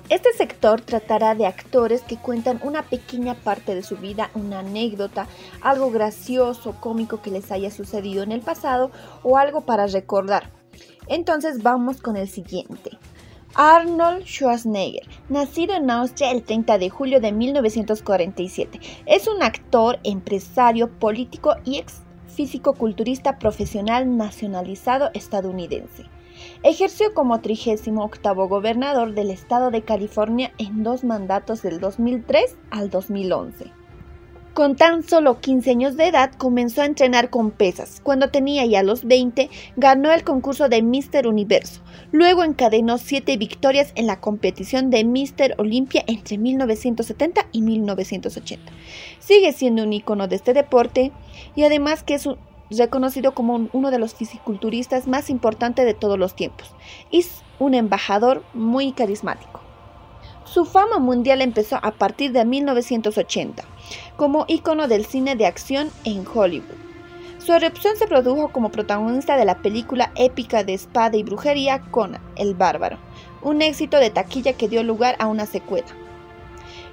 Este 0.08 0.32
sector 0.32 0.80
tratará 0.80 1.34
de 1.34 1.44
actores 1.44 2.00
que 2.00 2.16
cuentan 2.16 2.60
una 2.62 2.82
pequeña 2.82 3.34
parte 3.34 3.74
de 3.74 3.82
su 3.82 3.98
vida, 3.98 4.30
una 4.34 4.60
anécdota, 4.60 5.26
algo 5.60 5.90
gracioso, 5.90 6.76
cómico 6.80 7.20
que 7.20 7.30
les 7.30 7.52
haya 7.52 7.70
sucedido 7.70 8.22
en 8.22 8.32
el 8.32 8.40
pasado 8.40 8.90
o 9.22 9.36
algo 9.36 9.60
para 9.60 9.86
recordar. 9.86 10.50
Entonces 11.08 11.62
vamos 11.62 12.00
con 12.00 12.16
el 12.16 12.26
siguiente. 12.26 12.92
Arnold 13.54 14.24
Schwarzenegger, 14.24 15.06
nacido 15.28 15.74
en 15.74 15.90
Austria 15.90 16.30
el 16.30 16.42
30 16.42 16.78
de 16.78 16.88
julio 16.88 17.20
de 17.20 17.32
1947, 17.32 18.80
es 19.04 19.28
un 19.28 19.42
actor, 19.42 19.98
empresario, 20.04 20.90
político 20.98 21.54
y 21.64 21.78
ex 21.78 22.00
físico-culturista 22.28 23.38
profesional 23.38 24.16
nacionalizado 24.16 25.10
estadounidense. 25.12 26.04
Ejerció 26.62 27.14
como 27.14 27.40
38 27.40 28.34
gobernador 28.48 29.14
del 29.14 29.30
estado 29.30 29.70
de 29.70 29.82
California 29.82 30.52
en 30.58 30.82
dos 30.82 31.04
mandatos 31.04 31.62
del 31.62 31.80
2003 31.80 32.56
al 32.70 32.90
2011. 32.90 33.72
Con 34.58 34.74
tan 34.74 35.04
solo 35.04 35.40
15 35.40 35.70
años 35.70 35.96
de 35.96 36.08
edad 36.08 36.32
comenzó 36.36 36.82
a 36.82 36.86
entrenar 36.86 37.30
con 37.30 37.52
pesas. 37.52 38.00
Cuando 38.02 38.30
tenía 38.30 38.66
ya 38.66 38.82
los 38.82 39.04
20, 39.04 39.48
ganó 39.76 40.10
el 40.10 40.24
concurso 40.24 40.68
de 40.68 40.82
Mister 40.82 41.28
Universo. 41.28 41.80
Luego 42.10 42.42
encadenó 42.42 42.98
7 42.98 43.36
victorias 43.36 43.92
en 43.94 44.08
la 44.08 44.18
competición 44.20 44.90
de 44.90 45.04
Mister 45.04 45.54
Olympia 45.58 46.02
entre 46.08 46.38
1970 46.38 47.46
y 47.52 47.62
1980. 47.62 48.72
Sigue 49.20 49.52
siendo 49.52 49.84
un 49.84 49.92
icono 49.92 50.26
de 50.26 50.34
este 50.34 50.54
deporte 50.54 51.12
y 51.54 51.62
además 51.62 52.02
que 52.02 52.14
es 52.14 52.26
un, 52.26 52.36
reconocido 52.70 53.32
como 53.32 53.68
uno 53.72 53.90
de 53.90 53.98
los 53.98 54.14
fisiculturistas 54.14 55.06
más 55.06 55.30
importantes 55.30 55.84
de 55.86 55.94
todos 55.94 56.18
los 56.18 56.34
tiempos. 56.34 56.70
Es 57.12 57.42
un 57.58 57.74
embajador 57.74 58.42
muy 58.54 58.92
carismático. 58.92 59.60
Su 60.44 60.64
fama 60.64 60.98
mundial 60.98 61.42
empezó 61.42 61.78
a 61.82 61.90
partir 61.90 62.32
de 62.32 62.44
1980, 62.44 63.64
como 64.16 64.44
ícono 64.48 64.88
del 64.88 65.04
cine 65.04 65.36
de 65.36 65.46
acción 65.46 65.90
en 66.04 66.24
Hollywood. 66.26 66.74
Su 67.38 67.52
erupción 67.52 67.96
se 67.96 68.06
produjo 68.06 68.48
como 68.48 68.70
protagonista 68.70 69.36
de 69.36 69.44
la 69.44 69.62
película 69.62 70.10
épica 70.16 70.64
de 70.64 70.74
espada 70.74 71.16
y 71.16 71.22
brujería 71.22 71.80
Conan 71.90 72.22
el 72.36 72.54
Bárbaro, 72.54 72.98
un 73.42 73.62
éxito 73.62 73.98
de 73.98 74.10
taquilla 74.10 74.54
que 74.54 74.68
dio 74.68 74.82
lugar 74.82 75.16
a 75.18 75.26
una 75.26 75.46
secuela. 75.46 75.86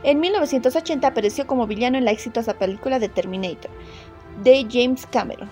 En 0.04 0.20
1980 0.20 1.08
apareció 1.08 1.48
como 1.48 1.66
villano 1.66 1.98
en 1.98 2.06
la 2.06 2.12
exitosa 2.12 2.54
película 2.54 3.00
de 3.00 3.10
Terminator, 3.10 3.72
de 4.44 4.68
James 4.70 5.08
Cameron, 5.08 5.50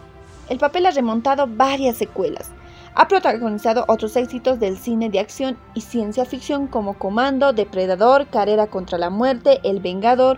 el 0.50 0.58
papel 0.58 0.86
ha 0.86 0.92
remontado 0.92 1.48
varias 1.48 1.98
secuelas. 1.98 2.52
Ha 2.96 3.08
protagonizado 3.08 3.86
otros 3.88 4.16
éxitos 4.16 4.60
del 4.60 4.78
cine 4.78 5.10
de 5.10 5.20
acción 5.20 5.58
y 5.74 5.82
ciencia 5.82 6.26
ficción 6.26 6.68
como 6.68 6.98
Comando, 6.98 7.54
Depredador, 7.54 8.28
Carrera 8.28 8.68
contra 8.68 8.98
la 8.98 9.10
Muerte, 9.10 9.60
El 9.64 9.80
Vengador 9.80 10.38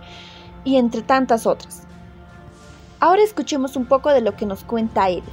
y 0.63 0.77
entre 0.77 1.01
tantas 1.01 1.45
otras. 1.45 1.83
Ahora 2.99 3.23
escuchemos 3.23 3.75
un 3.75 3.85
poco 3.85 4.09
de 4.09 4.21
lo 4.21 4.35
que 4.35 4.45
nos 4.45 4.63
cuenta 4.63 5.09
él. 5.09 5.23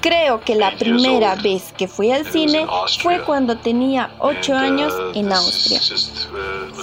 Creo 0.00 0.40
que 0.40 0.54
la 0.54 0.76
primera 0.76 1.34
vez 1.34 1.72
que 1.76 1.88
fui 1.88 2.12
al 2.12 2.24
cine 2.24 2.64
fue 3.02 3.20
cuando 3.22 3.56
tenía 3.56 4.14
8 4.20 4.54
años 4.54 4.94
en 5.14 5.32
Austria. 5.32 5.80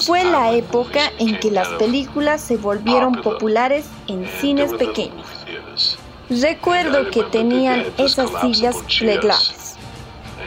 Fue 0.02 0.26
la 0.26 0.54
época 0.54 1.12
en 1.20 1.40
que 1.40 1.52
las 1.52 1.70
películas 1.80 2.42
se 2.42 2.58
volvieron 2.58 3.22
populares 3.22 3.86
en 4.08 4.28
cines 4.42 4.74
pequeños. 4.74 5.26
Recuerdo 6.30 7.10
que 7.12 7.24
tenían 7.24 7.86
esas 7.98 8.30
sillas 8.42 8.76
plegables 9.00 9.76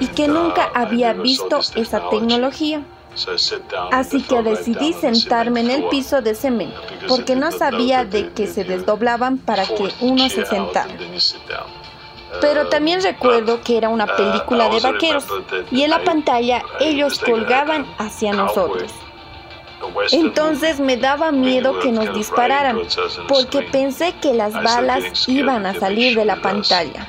y 0.01 0.09
que 0.09 0.29
nunca 0.29 0.71
había 0.75 1.15
visto 1.15 1.61
esa 1.77 2.11
tecnología. 2.11 2.83
Así 3.93 4.23
que 4.23 4.43
decidí 4.43 4.93
sentarme 4.93 5.61
en 5.61 5.71
el 5.71 5.89
piso 5.89 6.21
de 6.23 6.35
cemento, 6.35 6.81
porque 7.09 7.37
no 7.37 7.51
sabía 7.53 8.05
de 8.05 8.31
que 8.33 8.47
se 8.47 8.65
desdoblaban 8.65 9.39
para 9.39 9.65
que 9.65 9.91
uno 10.01 10.29
se 10.29 10.45
sentara. 10.45 10.95
Pero 12.41 12.69
también 12.69 13.03
recuerdo 13.03 13.61
que 13.63 13.79
era 13.79 13.89
una 13.89 14.07
película 14.07 14.69
de 14.69 14.81
vaqueros 14.81 15.25
y 15.71 15.83
en 15.83 15.91
la 15.91 16.05
pantalla 16.05 16.63
ellos 16.81 17.19
colgaban 17.19 17.87
hacia 17.99 18.33
nosotros. 18.33 18.93
Entonces 20.13 20.81
me 20.81 20.97
daba 20.97 21.33
miedo 21.33 21.79
que 21.81 21.93
nos 21.93 22.15
dispararan, 22.15 22.79
porque 23.29 23.63
pensé 23.63 24.15
que 24.21 24.33
las 24.33 24.53
balas 24.53 25.29
iban 25.29 25.67
a 25.67 25.75
salir 25.75 26.17
de 26.17 26.25
la 26.25 26.37
pantalla. 26.37 27.07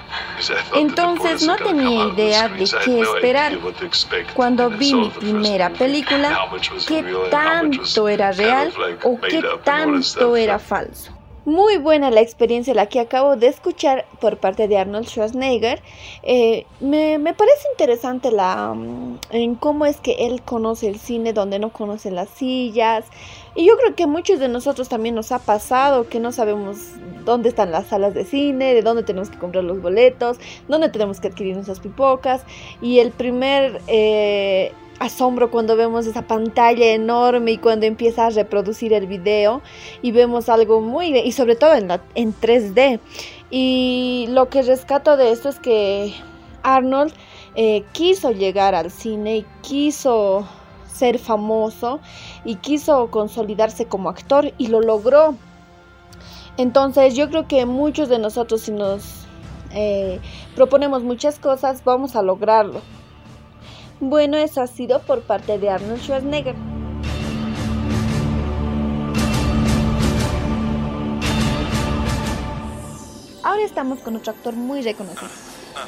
Entonces 0.76 1.46
no 1.46 1.56
tenía 1.56 2.08
idea 2.08 2.48
de 2.50 2.66
qué 2.84 3.02
esperar. 3.02 3.58
Cuando 4.34 4.70
vi 4.70 4.94
mi 4.94 5.10
primera 5.10 5.70
película, 5.70 6.50
qué 6.88 7.04
tanto 7.32 8.08
era 8.08 8.32
real 8.32 8.74
o 9.04 9.20
qué 9.20 9.44
tanto 9.64 10.36
era 10.36 10.60
falso. 10.60 11.17
Muy 11.48 11.78
buena 11.78 12.12
la 12.12 12.20
experiencia 12.20 12.74
la 12.74 12.88
que 12.88 13.00
acabo 13.00 13.38
de 13.38 13.48
escuchar 13.48 14.06
por 14.20 14.36
parte 14.36 14.68
de 14.68 14.78
Arnold 14.78 15.08
Schwarzenegger. 15.08 15.82
Eh, 16.22 16.66
me, 16.82 17.18
parece 17.34 17.70
interesante 17.72 18.32
la, 18.32 18.74
mm, 18.74 19.20
en 19.30 19.56
cómo 19.56 19.86
es 19.86 19.96
que 19.96 20.28
él 20.28 20.42
conoce 20.42 20.90
el 20.90 21.00
cine 21.00 21.32
donde 21.32 21.58
no 21.58 21.72
conoce 21.72 22.12
las 22.12 22.28
sillas. 22.28 23.06
Y 23.56 23.66
yo 23.66 23.78
creo 23.78 23.96
que 23.96 24.08
muchos 24.08 24.42
de 24.42 24.50
nosotros 24.50 24.90
también 24.90 25.16
nos 25.16 25.32
ha 25.32 25.40
pasado 25.40 26.10
que 26.10 26.20
no 26.20 26.34
sabemos 26.34 26.80
dónde 27.24 27.48
están 27.48 27.72
las 27.72 27.88
salas 27.88 28.14
de 28.14 28.26
cine, 28.26 28.74
de 28.74 28.82
dónde 28.82 29.04
tenemos 29.04 29.30
que 29.30 29.38
comprar 29.38 29.64
los 29.64 29.82
boletos, 29.82 30.40
dónde 30.68 30.90
tenemos 30.90 31.22
que 31.22 31.30
adquirir 31.30 31.56
nuestras 31.56 31.80
pipocas. 31.80 32.42
Y 32.82 33.00
el 33.00 33.12
primer... 33.12 33.80
Eh, 33.88 34.74
asombro 35.00 35.52
cuando 35.52 35.76
vemos 35.76 36.08
esa 36.08 36.24
pantalla 36.24 36.94
enorme 36.94 37.54
y 37.54 37.58
cuando 37.58 37.86
empieza 37.86 38.28
a 38.28 38.30
reproducir 38.30 38.94
el 38.94 39.08
video 39.08 39.62
y 40.02 40.12
vemos 40.12 40.50
algo 40.50 40.82
muy 40.82 41.18
y 41.18 41.32
sobre 41.32 41.56
todo 41.56 41.76
en, 41.76 41.88
la, 41.88 42.02
en 42.16 42.34
3D 42.34 43.00
y 43.50 44.26
lo 44.30 44.50
que 44.50 44.62
rescato 44.62 45.18
de 45.18 45.32
esto 45.32 45.50
es 45.50 45.60
que 45.60 46.14
Arnold 46.64 47.14
eh, 47.56 47.84
quiso 47.94 48.32
llegar 48.32 48.76
al 48.76 48.92
cine 48.92 49.38
y 49.38 49.46
quiso 49.62 50.48
ser 50.92 51.20
famoso 51.20 52.00
y 52.44 52.56
quiso 52.56 53.10
consolidarse 53.12 53.86
como 53.86 54.10
actor 54.10 54.52
y 54.58 54.68
lo 54.68 54.82
logró. 54.82 55.36
Entonces 56.58 57.16
yo 57.16 57.30
creo 57.30 57.48
que 57.48 57.66
muchos 57.66 58.10
de 58.10 58.18
nosotros 58.18 58.62
si 58.62 58.72
nos 58.72 59.26
eh, 59.72 60.20
proponemos 60.56 61.04
muchas 61.04 61.38
cosas 61.40 61.84
vamos 61.84 62.16
a 62.16 62.24
lograrlo 62.24 62.82
bueno, 64.00 64.38
eso 64.38 64.62
ha 64.62 64.68
sido 64.68 65.02
por 65.02 65.22
parte 65.22 65.58
de 65.58 65.70
Arnold 65.70 66.02
Schwarzenegger. 66.02 66.56
Ahora 73.44 73.64
estamos 73.64 74.00
con 74.00 74.16
otro 74.16 74.34
actor 74.34 74.56
muy 74.56 74.82
reconocido, 74.82 75.30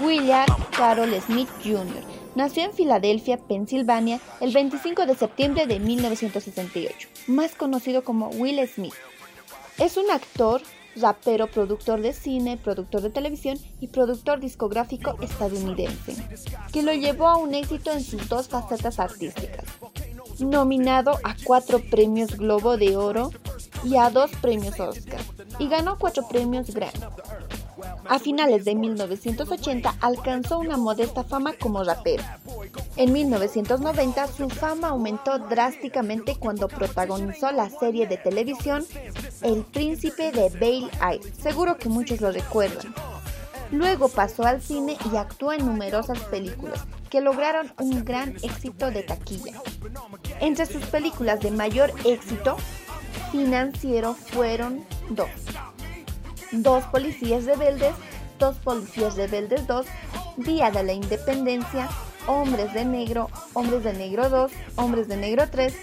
William 0.01 0.45
Carroll 0.75 1.13
Smith 1.21 1.49
Jr. 1.63 2.03
Nació 2.35 2.63
en 2.63 2.73
Filadelfia, 2.73 3.37
Pensilvania, 3.37 4.19
el 4.39 4.53
25 4.53 5.05
de 5.05 5.15
septiembre 5.15 5.67
de 5.67 5.79
1968, 5.79 7.09
más 7.27 7.55
conocido 7.55 8.03
como 8.03 8.29
Will 8.29 8.65
Smith. 8.67 8.93
Es 9.77 9.97
un 9.97 10.09
actor, 10.09 10.61
rapero, 10.95 11.47
productor 11.47 12.01
de 12.01 12.13
cine, 12.13 12.57
productor 12.57 13.01
de 13.01 13.09
televisión 13.09 13.57
y 13.79 13.87
productor 13.87 14.39
discográfico 14.39 15.15
estadounidense, 15.21 16.15
que 16.71 16.83
lo 16.83 16.93
llevó 16.93 17.27
a 17.27 17.37
un 17.37 17.53
éxito 17.53 17.91
en 17.91 18.03
sus 18.03 18.27
dos 18.27 18.47
facetas 18.47 18.99
artísticas. 18.99 19.65
Nominado 20.39 21.19
a 21.23 21.35
cuatro 21.43 21.81
premios 21.89 22.37
Globo 22.37 22.77
de 22.77 22.95
Oro 22.95 23.31
y 23.83 23.97
a 23.97 24.09
dos 24.09 24.31
premios 24.41 24.79
Oscar, 24.79 25.21
y 25.59 25.67
ganó 25.67 25.97
cuatro 25.97 26.27
premios 26.27 26.73
Grammy. 26.73 26.99
A 28.07 28.19
finales 28.19 28.65
de 28.65 28.75
1980 28.75 29.95
alcanzó 30.01 30.59
una 30.59 30.77
modesta 30.77 31.23
fama 31.23 31.53
como 31.53 31.83
rapero. 31.83 32.23
En 32.99 33.13
1990 33.13 34.27
su 34.27 34.49
fama 34.49 34.89
aumentó 34.89 35.39
drásticamente 35.39 36.35
cuando 36.35 36.67
protagonizó 36.67 37.49
la 37.49 37.69
serie 37.69 38.07
de 38.07 38.17
televisión 38.17 38.85
El 39.41 39.63
Príncipe 39.63 40.33
de 40.33 40.49
Bale 40.49 40.91
Air. 41.01 41.21
Seguro 41.33 41.77
que 41.77 41.87
muchos 41.87 42.19
lo 42.19 42.29
recuerdan. 42.33 42.93
Luego 43.71 44.09
pasó 44.09 44.43
al 44.43 44.61
cine 44.61 44.97
y 45.13 45.15
actuó 45.15 45.53
en 45.53 45.65
numerosas 45.65 46.19
películas 46.25 46.85
que 47.09 47.21
lograron 47.21 47.71
un 47.79 48.03
gran 48.03 48.35
éxito 48.43 48.91
de 48.91 49.03
taquilla. 49.03 49.53
Entre 50.41 50.65
sus 50.65 50.85
películas 50.87 51.39
de 51.39 51.51
mayor 51.51 51.93
éxito 52.03 52.57
financiero 53.31 54.13
fueron 54.13 54.83
dos. 55.09 55.29
Dos 56.51 56.83
policías 56.87 57.45
rebeldes, 57.45 57.93
dos 58.39 58.57
policías 58.57 59.15
rebeldes 59.15 59.65
2, 59.67 59.85
Día 60.35 60.69
de 60.69 60.83
la 60.83 60.91
Independencia, 60.91 61.87
Hombres 62.27 62.73
de 62.73 62.85
Negro, 62.85 63.29
Hombres 63.53 63.83
de 63.83 63.93
Negro 63.93 64.29
2, 64.29 64.51
Hombres 64.75 65.07
de 65.07 65.17
Negro 65.17 65.45
3, 65.49 65.73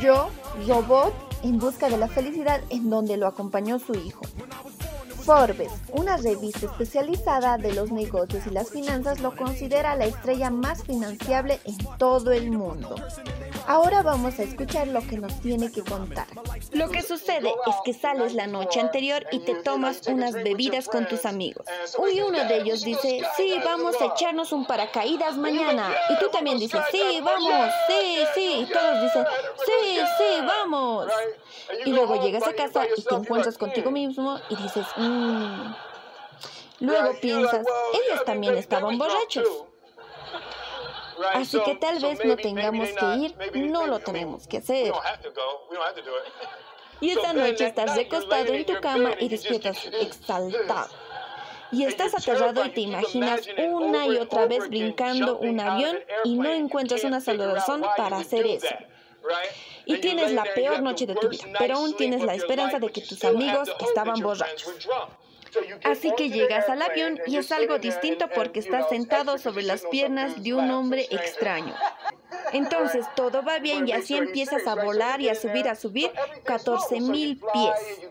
Yo, 0.00 0.28
Robot, 0.66 1.14
en 1.42 1.58
busca 1.58 1.88
de 1.88 1.96
la 1.96 2.08
felicidad 2.08 2.60
en 2.70 2.90
donde 2.90 3.16
lo 3.16 3.26
acompañó 3.26 3.78
su 3.78 3.94
hijo. 3.94 4.22
Forbes, 5.28 5.70
una 5.92 6.16
revista 6.16 6.64
especializada 6.64 7.58
de 7.58 7.74
los 7.74 7.92
negocios 7.92 8.46
y 8.46 8.50
las 8.50 8.70
finanzas, 8.70 9.20
lo 9.20 9.36
considera 9.36 9.94
la 9.94 10.06
estrella 10.06 10.48
más 10.48 10.84
financiable 10.84 11.60
en 11.66 11.76
todo 11.98 12.32
el 12.32 12.50
mundo. 12.50 12.94
Ahora 13.66 14.00
vamos 14.00 14.38
a 14.38 14.44
escuchar 14.44 14.88
lo 14.88 15.06
que 15.06 15.18
nos 15.18 15.38
tiene 15.42 15.70
que 15.70 15.82
contar. 15.82 16.26
Lo 16.72 16.88
que 16.88 17.02
sucede 17.02 17.50
es 17.66 17.74
que 17.84 17.92
sales 17.92 18.32
la 18.32 18.46
noche 18.46 18.80
anterior 18.80 19.26
y 19.30 19.40
te 19.40 19.56
tomas 19.56 20.00
unas 20.06 20.32
bebidas 20.32 20.88
con 20.88 21.06
tus 21.06 21.26
amigos. 21.26 21.66
Y 22.10 22.22
uno 22.22 22.46
de 22.46 22.62
ellos 22.62 22.82
dice, 22.82 23.20
sí, 23.36 23.54
vamos 23.62 24.00
a 24.00 24.06
echarnos 24.06 24.52
un 24.52 24.64
paracaídas 24.64 25.36
mañana. 25.36 25.94
Y 26.08 26.18
tú 26.18 26.30
también 26.32 26.58
dices, 26.58 26.80
sí, 26.90 27.20
vamos, 27.22 27.70
sí, 27.86 28.16
sí. 28.34 28.66
Y 28.66 28.72
todos 28.72 29.02
dicen, 29.02 29.26
sí, 29.66 29.98
sí, 30.16 30.46
vamos. 30.46 31.08
Y 31.84 31.90
luego 31.90 32.22
llegas 32.22 32.46
a 32.46 32.54
casa 32.54 32.86
y 32.96 33.02
te 33.02 33.14
encuentras 33.14 33.58
contigo 33.58 33.90
mismo 33.90 34.38
y 34.48 34.56
dices, 34.56 34.86
mmm. 34.96 35.17
Luego 36.80 37.20
piensas, 37.20 37.66
ellos 37.92 38.24
también 38.24 38.56
estaban 38.56 38.98
borrachos. 38.98 39.48
Así 41.34 41.60
que 41.64 41.74
tal 41.76 41.98
vez 41.98 42.24
no 42.24 42.36
tengamos 42.36 42.88
que 42.90 43.06
ir, 43.16 43.36
no 43.54 43.86
lo 43.86 43.98
tenemos 43.98 44.46
que 44.46 44.58
hacer. 44.58 44.92
Y 47.00 47.10
esta 47.10 47.32
noche 47.32 47.66
estás 47.66 47.94
recostado 47.94 48.52
en 48.52 48.66
tu 48.66 48.80
cama 48.80 49.12
y 49.20 49.28
despiertas 49.28 49.86
exaltado. 49.86 50.88
Y 51.70 51.84
estás 51.84 52.14
aterrado 52.14 52.64
y 52.64 52.70
te 52.70 52.80
imaginas 52.80 53.42
una 53.56 54.06
y 54.06 54.16
otra 54.16 54.46
vez 54.46 54.68
brincando 54.68 55.38
un 55.38 55.60
avión 55.60 55.98
y 56.24 56.36
no 56.36 56.48
encuentras 56.50 57.04
una 57.04 57.20
sola 57.20 57.54
razón 57.54 57.84
para 57.96 58.16
hacer 58.16 58.46
eso. 58.46 58.74
Y 59.86 59.98
tienes 59.98 60.32
la 60.32 60.44
peor 60.54 60.82
noche 60.82 61.06
de 61.06 61.14
tu 61.14 61.28
vida, 61.28 61.44
pero 61.58 61.76
aún 61.76 61.96
tienes 61.96 62.22
la 62.22 62.34
esperanza 62.34 62.78
de 62.78 62.90
que 62.90 63.00
tus 63.00 63.24
amigos 63.24 63.68
estaban 63.80 64.20
borrachos. 64.20 64.88
Así 65.84 66.12
que 66.16 66.28
llegas 66.30 66.68
al 66.68 66.82
avión 66.82 67.18
y 67.26 67.36
es 67.36 67.50
algo 67.52 67.78
distinto 67.78 68.28
porque 68.34 68.60
estás 68.60 68.88
sentado 68.88 69.38
sobre 69.38 69.62
las 69.62 69.84
piernas 69.86 70.42
de 70.42 70.54
un 70.54 70.70
hombre 70.70 71.06
extraño. 71.10 71.74
Entonces 72.52 73.06
todo 73.14 73.42
va 73.42 73.58
bien 73.58 73.88
y 73.88 73.92
así 73.92 74.16
empiezas 74.16 74.66
a 74.66 74.74
volar 74.74 75.20
y 75.20 75.28
a 75.28 75.34
subir, 75.34 75.68
a 75.68 75.74
subir 75.74 76.10
14 76.44 77.00
mil 77.00 77.40
pies. 77.52 78.10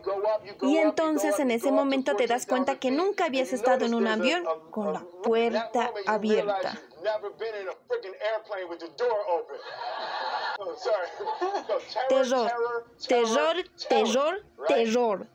Y 0.62 0.78
entonces 0.78 1.38
en 1.38 1.50
ese 1.50 1.72
momento 1.72 2.16
te 2.16 2.26
das 2.26 2.46
cuenta 2.46 2.78
que 2.78 2.90
nunca 2.90 3.26
habías 3.26 3.52
estado 3.52 3.84
en 3.84 3.94
un 3.94 4.06
avión 4.06 4.44
con 4.70 4.92
la 4.92 5.04
puerta 5.22 5.92
abierta. 6.06 6.80
Terror, 12.08 12.50
terror, 13.06 13.56
terror, 13.88 14.44
terror. 14.66 15.26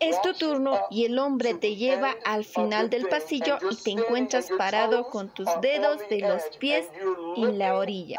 Es 0.00 0.20
tu 0.22 0.32
turno 0.34 0.80
y 0.90 1.04
el 1.04 1.18
hombre 1.18 1.54
te 1.54 1.76
lleva 1.76 2.14
al 2.24 2.44
final 2.44 2.90
del 2.90 3.08
pasillo 3.08 3.58
y 3.70 3.76
te 3.76 3.90
encuentras 3.90 4.48
parado 4.56 5.08
con 5.08 5.28
tus 5.28 5.48
dedos 5.60 6.00
de 6.08 6.20
los 6.20 6.42
pies 6.58 6.86
en 7.36 7.58
la 7.58 7.76
orilla. 7.76 8.18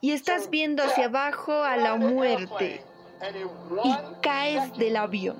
Y 0.00 0.12
estás 0.12 0.50
viendo 0.50 0.82
hacia 0.82 1.06
abajo 1.06 1.52
a 1.52 1.76
la 1.76 1.96
muerte 1.96 2.84
y 3.84 3.94
caes 4.20 4.72
del 4.76 4.96
avión. 4.96 5.38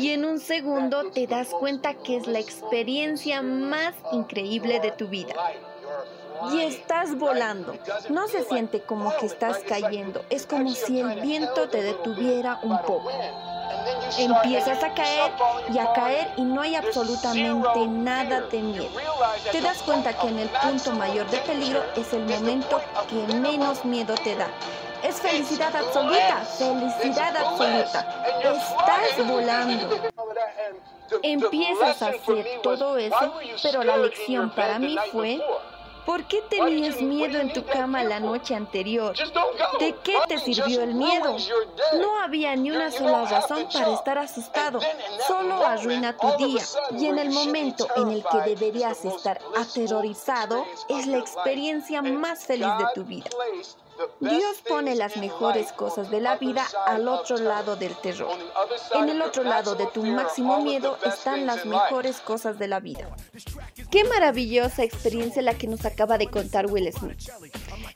Y 0.00 0.10
en 0.10 0.24
un 0.24 0.40
segundo 0.40 1.10
te 1.10 1.26
das 1.26 1.50
cuenta 1.50 1.94
que 1.94 2.16
es 2.16 2.26
la 2.26 2.40
experiencia 2.40 3.42
más 3.42 3.94
increíble 4.12 4.80
de 4.80 4.90
tu 4.92 5.08
vida. 5.08 5.34
Y 6.52 6.60
estás 6.62 7.16
volando. 7.18 7.74
No 8.08 8.28
se 8.28 8.44
siente 8.44 8.80
como 8.80 9.16
que 9.16 9.26
estás 9.26 9.58
cayendo. 9.68 10.24
Es 10.30 10.46
como 10.46 10.70
si 10.70 11.00
el 11.00 11.20
viento 11.20 11.68
te 11.68 11.82
detuviera 11.82 12.58
un 12.62 12.78
poco. 12.78 13.10
Empiezas 14.18 14.82
a 14.82 14.94
caer 14.94 15.32
y 15.72 15.78
a 15.78 15.92
caer 15.92 16.28
y 16.36 16.42
no 16.42 16.60
hay 16.62 16.74
absolutamente 16.74 17.86
nada 17.86 18.40
de 18.42 18.60
miedo. 18.60 18.88
Te 19.52 19.60
das 19.60 19.82
cuenta 19.82 20.16
que 20.16 20.28
en 20.28 20.38
el 20.40 20.48
punto 20.48 20.92
mayor 20.92 21.28
de 21.30 21.38
peligro 21.38 21.82
es 21.96 22.12
el 22.12 22.24
momento 22.26 22.80
que 23.08 23.34
menos 23.34 23.84
miedo 23.84 24.14
te 24.22 24.34
da. 24.36 24.48
Es 25.02 25.20
felicidad 25.20 25.74
absoluta, 25.74 26.36
felicidad 26.58 27.36
absoluta. 27.36 28.24
Estás 28.42 29.26
volando. 29.26 29.96
Empiezas 31.22 32.02
a 32.02 32.08
hacer 32.08 32.60
todo 32.62 32.96
eso, 32.96 33.34
pero 33.62 33.84
la 33.84 33.96
lección 33.98 34.50
para 34.50 34.78
mí 34.78 34.96
fue 35.12 35.40
¿Por 36.06 36.24
qué 36.28 36.40
tenías 36.48 37.02
miedo 37.02 37.40
en 37.40 37.52
tu 37.52 37.64
cama 37.64 38.04
la 38.04 38.20
noche 38.20 38.54
anterior? 38.54 39.14
¿De 39.80 39.92
qué 40.04 40.16
te 40.28 40.38
sirvió 40.38 40.82
el 40.82 40.94
miedo? 40.94 41.36
No 42.00 42.20
había 42.20 42.54
ni 42.54 42.70
una 42.70 42.92
sola 42.92 43.24
razón 43.24 43.66
para 43.72 43.92
estar 43.92 44.16
asustado. 44.16 44.80
Solo 45.26 45.66
arruina 45.66 46.16
tu 46.16 46.28
día. 46.36 46.62
Y 46.96 47.06
en 47.06 47.18
el 47.18 47.30
momento 47.30 47.88
en 47.96 48.10
el 48.12 48.24
que 48.24 48.54
deberías 48.54 49.04
estar 49.04 49.40
aterrorizado, 49.56 50.64
es 50.88 51.08
la 51.08 51.18
experiencia 51.18 52.00
más 52.02 52.44
feliz 52.44 52.68
de 52.78 52.84
tu 52.94 53.04
vida. 53.04 53.28
Dios 54.20 54.62
pone 54.68 54.94
las 54.94 55.16
mejores 55.16 55.72
cosas 55.72 56.10
de 56.10 56.20
la 56.20 56.36
vida 56.36 56.66
al 56.86 57.08
otro 57.08 57.36
lado 57.36 57.76
del 57.76 57.94
terror. 57.96 58.36
En 58.94 59.08
el 59.08 59.22
otro 59.22 59.42
lado 59.42 59.74
de 59.74 59.86
tu 59.86 60.02
máximo 60.02 60.62
miedo 60.62 60.98
están 61.04 61.46
las 61.46 61.64
mejores 61.64 62.20
cosas 62.20 62.58
de 62.58 62.68
la 62.68 62.80
vida. 62.80 63.08
Qué 63.90 64.04
maravillosa 64.04 64.82
experiencia 64.82 65.42
la 65.42 65.54
que 65.54 65.66
nos 65.66 65.84
acaba 65.84 66.18
de 66.18 66.28
contar 66.28 66.66
Will 66.66 66.92
Smith. 66.92 67.30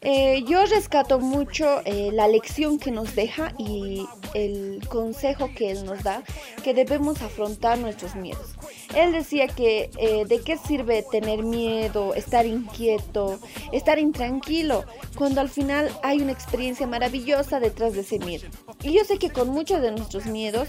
Eh, 0.02 0.44
yo 0.46 0.64
rescato 0.64 1.18
mucho 1.18 1.82
eh, 1.84 2.10
la 2.12 2.26
lección 2.26 2.78
que 2.78 2.90
nos 2.90 3.14
deja 3.14 3.52
y 3.58 4.06
el 4.34 4.86
consejo 4.88 5.50
que 5.54 5.70
él 5.70 5.84
nos 5.84 6.02
da, 6.02 6.22
que 6.62 6.72
debemos 6.72 7.20
afrontar 7.22 7.78
nuestros 7.78 8.14
miedos. 8.14 8.54
Él 8.94 9.12
decía 9.12 9.46
que 9.48 9.90
eh, 9.98 10.24
de 10.26 10.40
qué 10.40 10.56
sirve 10.56 11.04
tener 11.10 11.42
miedo, 11.42 12.14
estar 12.14 12.46
inquieto, 12.46 13.38
estar 13.72 13.98
intranquilo, 13.98 14.84
cuando 15.16 15.40
al 15.40 15.48
final 15.48 15.90
hay 16.02 16.20
una 16.20 16.32
experiencia 16.32 16.86
maravillosa 16.86 17.60
detrás 17.60 17.94
de 17.94 18.00
ese 18.00 18.18
miedo. 18.18 18.48
Y 18.82 18.92
yo 18.92 19.04
sé 19.04 19.18
que 19.18 19.30
con 19.30 19.48
muchos 19.48 19.80
de 19.80 19.92
nuestros 19.92 20.26
miedos, 20.26 20.68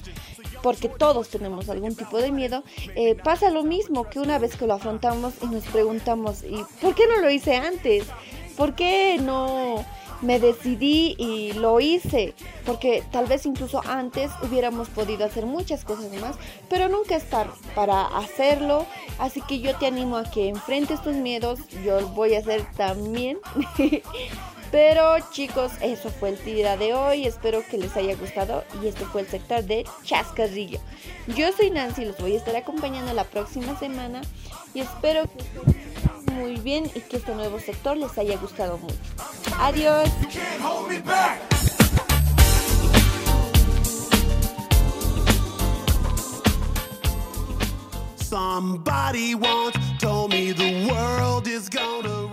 porque 0.62 0.90
todos 0.90 1.30
tenemos 1.30 1.70
algún 1.70 1.96
tipo 1.96 2.20
de 2.20 2.32
miedo, 2.32 2.64
eh, 2.96 3.16
pasa 3.16 3.50
lo 3.50 3.64
mismo 3.64 4.10
que 4.10 4.20
una 4.20 4.38
vez 4.38 4.56
que 4.56 4.68
lo 4.68 4.74
afrontamos 4.74 5.34
y 5.42 5.48
nos 5.48 5.64
preguntamos, 5.66 6.44
¿y 6.44 6.64
por 6.82 6.96
qué 6.96 7.08
no 7.08 7.22
lo 7.22 7.30
hice 7.30 7.56
antes? 7.56 8.06
¿Por 8.56 8.76
qué 8.76 9.18
no 9.20 9.84
me 10.22 10.40
decidí 10.40 11.16
y 11.18 11.54
lo 11.54 11.80
hice, 11.80 12.34
porque 12.66 13.04
tal 13.12 13.26
vez 13.26 13.46
incluso 13.46 13.82
antes 13.86 14.32
hubiéramos 14.44 14.90
podido 14.90 15.26
hacer 15.26 15.46
muchas 15.46 15.84
cosas 15.84 16.12
más, 16.22 16.36
pero 16.70 16.90
nunca 16.90 17.16
estar 17.16 17.48
para 17.76 18.06
hacerlo, 18.18 18.86
así 19.20 19.42
que 19.42 19.60
yo 19.60 19.76
te 19.76 19.88
animo 19.88 20.18
a 20.18 20.30
que 20.30 20.50
enfrentes 20.50 21.02
tus 21.02 21.16
miedos, 21.16 21.60
yo 21.84 22.08
voy 22.10 22.36
a 22.36 22.40
hacer 22.40 22.66
también. 22.76 23.40
Pero 24.72 25.18
chicos, 25.32 25.74
eso 25.82 26.10
fue 26.10 26.30
el 26.30 26.46
día 26.46 26.78
de 26.78 26.94
hoy. 26.94 27.28
Espero 27.28 27.62
que 27.70 27.78
les 27.78 27.96
haya 27.98 28.16
gustado. 28.16 28.64
Y 28.82 28.88
este 28.88 29.04
fue 29.04 29.22
el 29.22 29.28
sector 29.28 29.64
de 29.66 29.86
Chascarrillo. 30.06 30.80
Yo 31.36 31.52
soy 31.52 31.72
Nancy, 31.72 32.06
los 32.06 32.18
voy 32.18 32.36
a 32.36 32.38
estar 32.38 32.56
acompañando 32.56 33.14
la 33.14 33.26
próxima 33.26 33.78
semana. 33.78 34.22
Y 34.74 34.80
espero 34.80 35.24
que 35.24 35.44
muy 36.32 36.56
bien 36.58 36.90
y 36.96 37.02
que 37.02 37.18
este 37.18 37.36
nuevo 37.36 37.60
sector 37.60 37.98
les 37.98 38.18
haya 38.18 38.38
gustado 38.38 38.78
mucho. 38.78 38.96
Adiós. 39.60 40.10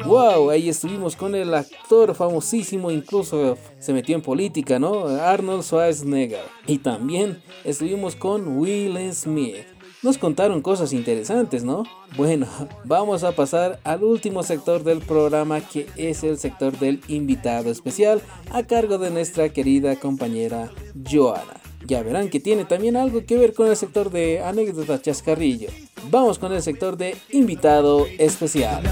Wow, 0.05 0.51
ahí 0.51 0.69
estuvimos 0.69 1.17
con 1.17 1.35
el 1.35 1.53
actor 1.53 2.15
famosísimo, 2.15 2.91
incluso 2.91 3.59
se 3.79 3.93
metió 3.93 4.15
en 4.15 4.23
política, 4.23 4.79
¿no? 4.79 5.07
Arnold 5.07 5.63
Schwarzenegger. 5.65 6.45
Y 6.67 6.79
también 6.79 7.43
estuvimos 7.65 8.17
con 8.17 8.59
Will 8.59 9.13
Smith. 9.13 9.78
Nos 10.01 10.17
contaron 10.17 10.63
cosas 10.63 10.93
interesantes, 10.93 11.65
¿no? 11.65 11.83
Bueno, 12.17 12.47
vamos 12.85 13.25
a 13.25 13.33
pasar 13.33 13.81
al 13.83 14.05
último 14.05 14.45
sector 14.45 14.85
del 14.85 15.01
programa 15.01 15.61
que 15.61 15.89
es 15.97 16.23
el 16.23 16.39
sector 16.39 16.79
del 16.79 17.01
invitado 17.09 17.71
especial 17.71 18.23
a 18.53 18.63
cargo 18.63 18.99
de 18.99 19.11
nuestra 19.11 19.49
querida 19.49 19.97
compañera 19.97 20.71
Joana. 21.11 21.61
Ya 21.85 22.03
verán 22.03 22.29
que 22.29 22.39
tiene 22.39 22.65
también 22.65 22.97
algo 22.97 23.25
que 23.27 23.39
ver 23.39 23.55
con 23.55 23.69
el 23.69 23.77
sector 23.77 24.11
de 24.11 24.41
anécdotas 24.43 25.03
chascarrillo. 25.03 25.69
Vamos 26.11 26.39
con 26.39 26.53
el 26.53 26.63
sector 26.63 26.97
de 26.97 27.17
invitado 27.31 28.07
especial. 28.19 28.85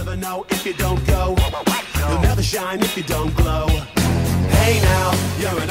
Hey 4.66 4.80
now, 4.82 5.12
you're 5.38 5.62
an 5.62 5.70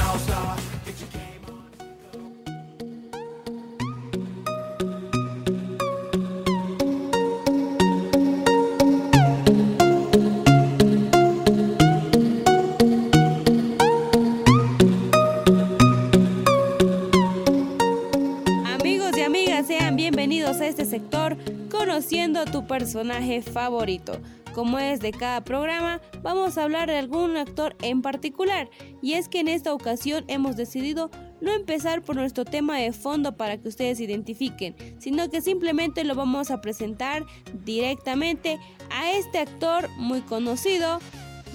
conociendo 21.70 22.39
a 22.39 22.45
tu 22.45 22.68
personaje 22.68 23.41
favorito. 23.41 24.20
Como 24.53 24.80
es 24.80 25.01
de 25.01 25.12
cada 25.12 25.43
programa, 25.43 25.99
vamos 26.24 26.58
a 26.58 26.64
hablar 26.64 26.88
de 26.88 26.97
algún 26.97 27.36
actor 27.36 27.76
en 27.82 28.01
particular. 28.01 28.70
Y 29.01 29.14
es 29.14 29.28
que 29.28 29.41
en 29.41 29.49
esta 29.49 29.74
ocasión 29.74 30.24
hemos 30.30 30.56
decidido 30.56 31.12
no 31.41 31.51
empezar 31.51 32.01
por 32.01 32.16
nuestro 32.16 32.45
tema 32.45 32.78
de 32.78 32.93
fondo 32.93 33.36
para 33.36 33.58
que 33.58 33.68
ustedes 33.68 33.99
identifiquen, 33.99 34.76
sino 34.97 35.30
que 35.30 35.41
simplemente 35.41 36.06
lo 36.06 36.16
vamos 36.16 36.51
a 36.51 36.62
presentar 36.62 37.26
directamente 37.66 38.58
a 38.89 39.12
este 39.12 39.39
actor 39.39 39.89
muy 39.97 40.22
conocido, 40.22 40.99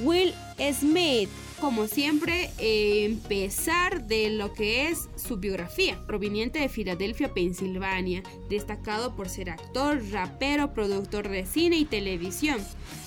Will 0.02 0.34
Smith. 0.72 1.30
Como 1.60 1.86
siempre, 1.86 2.50
eh, 2.58 3.04
empezar 3.04 4.06
de 4.06 4.30
lo 4.30 4.54
que 4.54 4.88
es 4.88 5.08
su 5.16 5.36
biografía, 5.36 6.00
proveniente 6.06 6.58
de 6.58 6.70
Filadelfia, 6.70 7.34
Pensilvania, 7.34 8.22
destacado 8.48 9.14
por 9.14 9.28
ser 9.28 9.50
actor, 9.50 10.02
rapero, 10.10 10.72
productor 10.72 11.28
de 11.28 11.44
cine 11.44 11.76
y 11.76 11.84
televisión. 11.84 12.58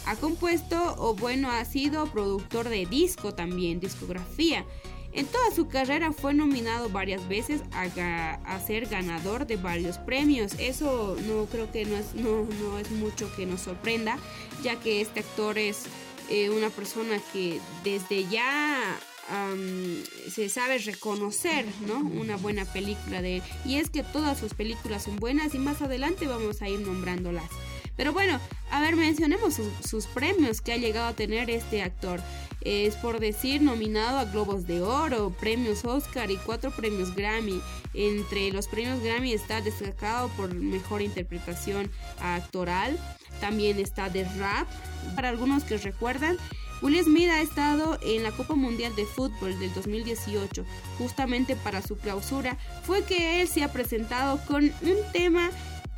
Ha 0.06 0.16
compuesto, 0.18 0.96
o 1.00 1.16
bueno, 1.16 1.50
ha 1.50 1.66
sido 1.66 2.06
productor 2.12 2.70
de 2.70 2.86
disco 2.86 3.34
también, 3.34 3.80
discografía. 3.80 4.66
En 5.14 5.26
toda 5.26 5.52
su 5.52 5.68
carrera 5.68 6.12
fue 6.14 6.34
nominado 6.36 6.90
varias 6.90 7.28
veces 7.28 7.62
a, 7.72 7.88
ga- 7.88 8.40
a 8.46 8.60
ser 8.60 8.86
ganador 8.86 9.48
de 9.48 9.58
varios 9.58 9.98
premios. 9.98 10.54
Eso 10.60 11.18
no 11.28 11.46
creo 11.46 11.72
que 11.72 11.86
no 11.86 11.98
es, 11.98 12.14
no, 12.14 12.46
no 12.62 12.78
es 12.80 12.90
mucho 12.92 13.30
que 13.36 13.46
nos 13.48 13.62
sorprenda, 13.62 14.18
ya 14.64 14.80
que 14.80 15.02
este 15.02 15.22
actor 15.22 15.58
es 15.58 15.86
eh, 16.30 16.50
una 16.50 16.70
persona 16.70 17.20
que 17.32 17.60
desde 17.84 18.28
ya 18.28 18.98
am, 19.30 20.04
se 20.32 20.50
sabe 20.50 20.78
reconocer, 20.80 21.66
¿no? 21.88 22.00
Una 22.00 22.38
buena 22.38 22.66
película 22.66 23.22
de 23.22 23.38
él. 23.38 23.44
Y 23.66 23.76
es 23.76 23.90
que 23.90 24.04
todas 24.04 24.40
sus 24.40 24.54
películas 24.54 25.04
son 25.04 25.18
buenas 25.18 25.56
y 25.56 25.60
más 25.60 25.82
adelante 25.82 26.28
vamos 26.28 26.62
a 26.62 26.70
ir 26.70 26.80
nombrándolas. 26.80 27.50
Pero 27.96 28.12
bueno, 28.14 28.40
a 28.72 28.82
ver, 28.82 28.96
mencionemos 28.96 29.60
sus, 29.86 30.06
premios 30.08 30.62
que 30.62 30.74
ha 30.74 30.78
llegado 30.78 31.08
a 31.08 31.14
tener 31.14 31.50
este 31.50 31.82
actor. 31.84 32.20
Es 32.62 32.96
por 32.96 33.20
decir, 33.20 33.62
nominado 33.62 34.20
a 34.20 34.26
Globos 34.26 34.66
de 34.66 34.82
Oro, 34.82 35.32
premios 35.40 35.84
Oscar 35.86 36.32
y 36.32 36.38
cuatro 36.38 36.72
premios 36.72 37.14
Grammy. 37.14 37.62
Entre 37.94 38.52
los 38.52 38.68
premios 38.68 39.02
Grammy 39.02 39.34
está 39.34 39.62
destacado 39.62 40.30
por 40.30 40.54
mejor 40.54 41.02
interpretación 41.02 41.92
actoral. 42.20 42.98
También 43.40 43.80
está 43.80 44.10
de 44.10 44.24
rap. 44.24 44.68
Para 45.16 45.30
algunos 45.30 45.64
que 45.64 45.78
recuerdan, 45.78 46.38
Will 46.82 47.02
Smith 47.02 47.30
ha 47.30 47.42
estado 47.42 47.98
en 48.02 48.24
la 48.24 48.32
Copa 48.32 48.56
Mundial 48.56 48.94
de 48.96 49.06
Fútbol 49.06 49.58
del 49.60 49.74
2018. 49.74 50.66
Justamente 50.98 51.56
para 51.56 51.82
su 51.82 51.98
clausura 51.98 52.58
fue 52.84 53.04
que 53.04 53.42
él 53.42 53.48
se 53.48 53.64
ha 53.64 53.72
presentado 53.72 54.40
con 54.46 54.66
un 54.66 54.98
tema 55.14 55.50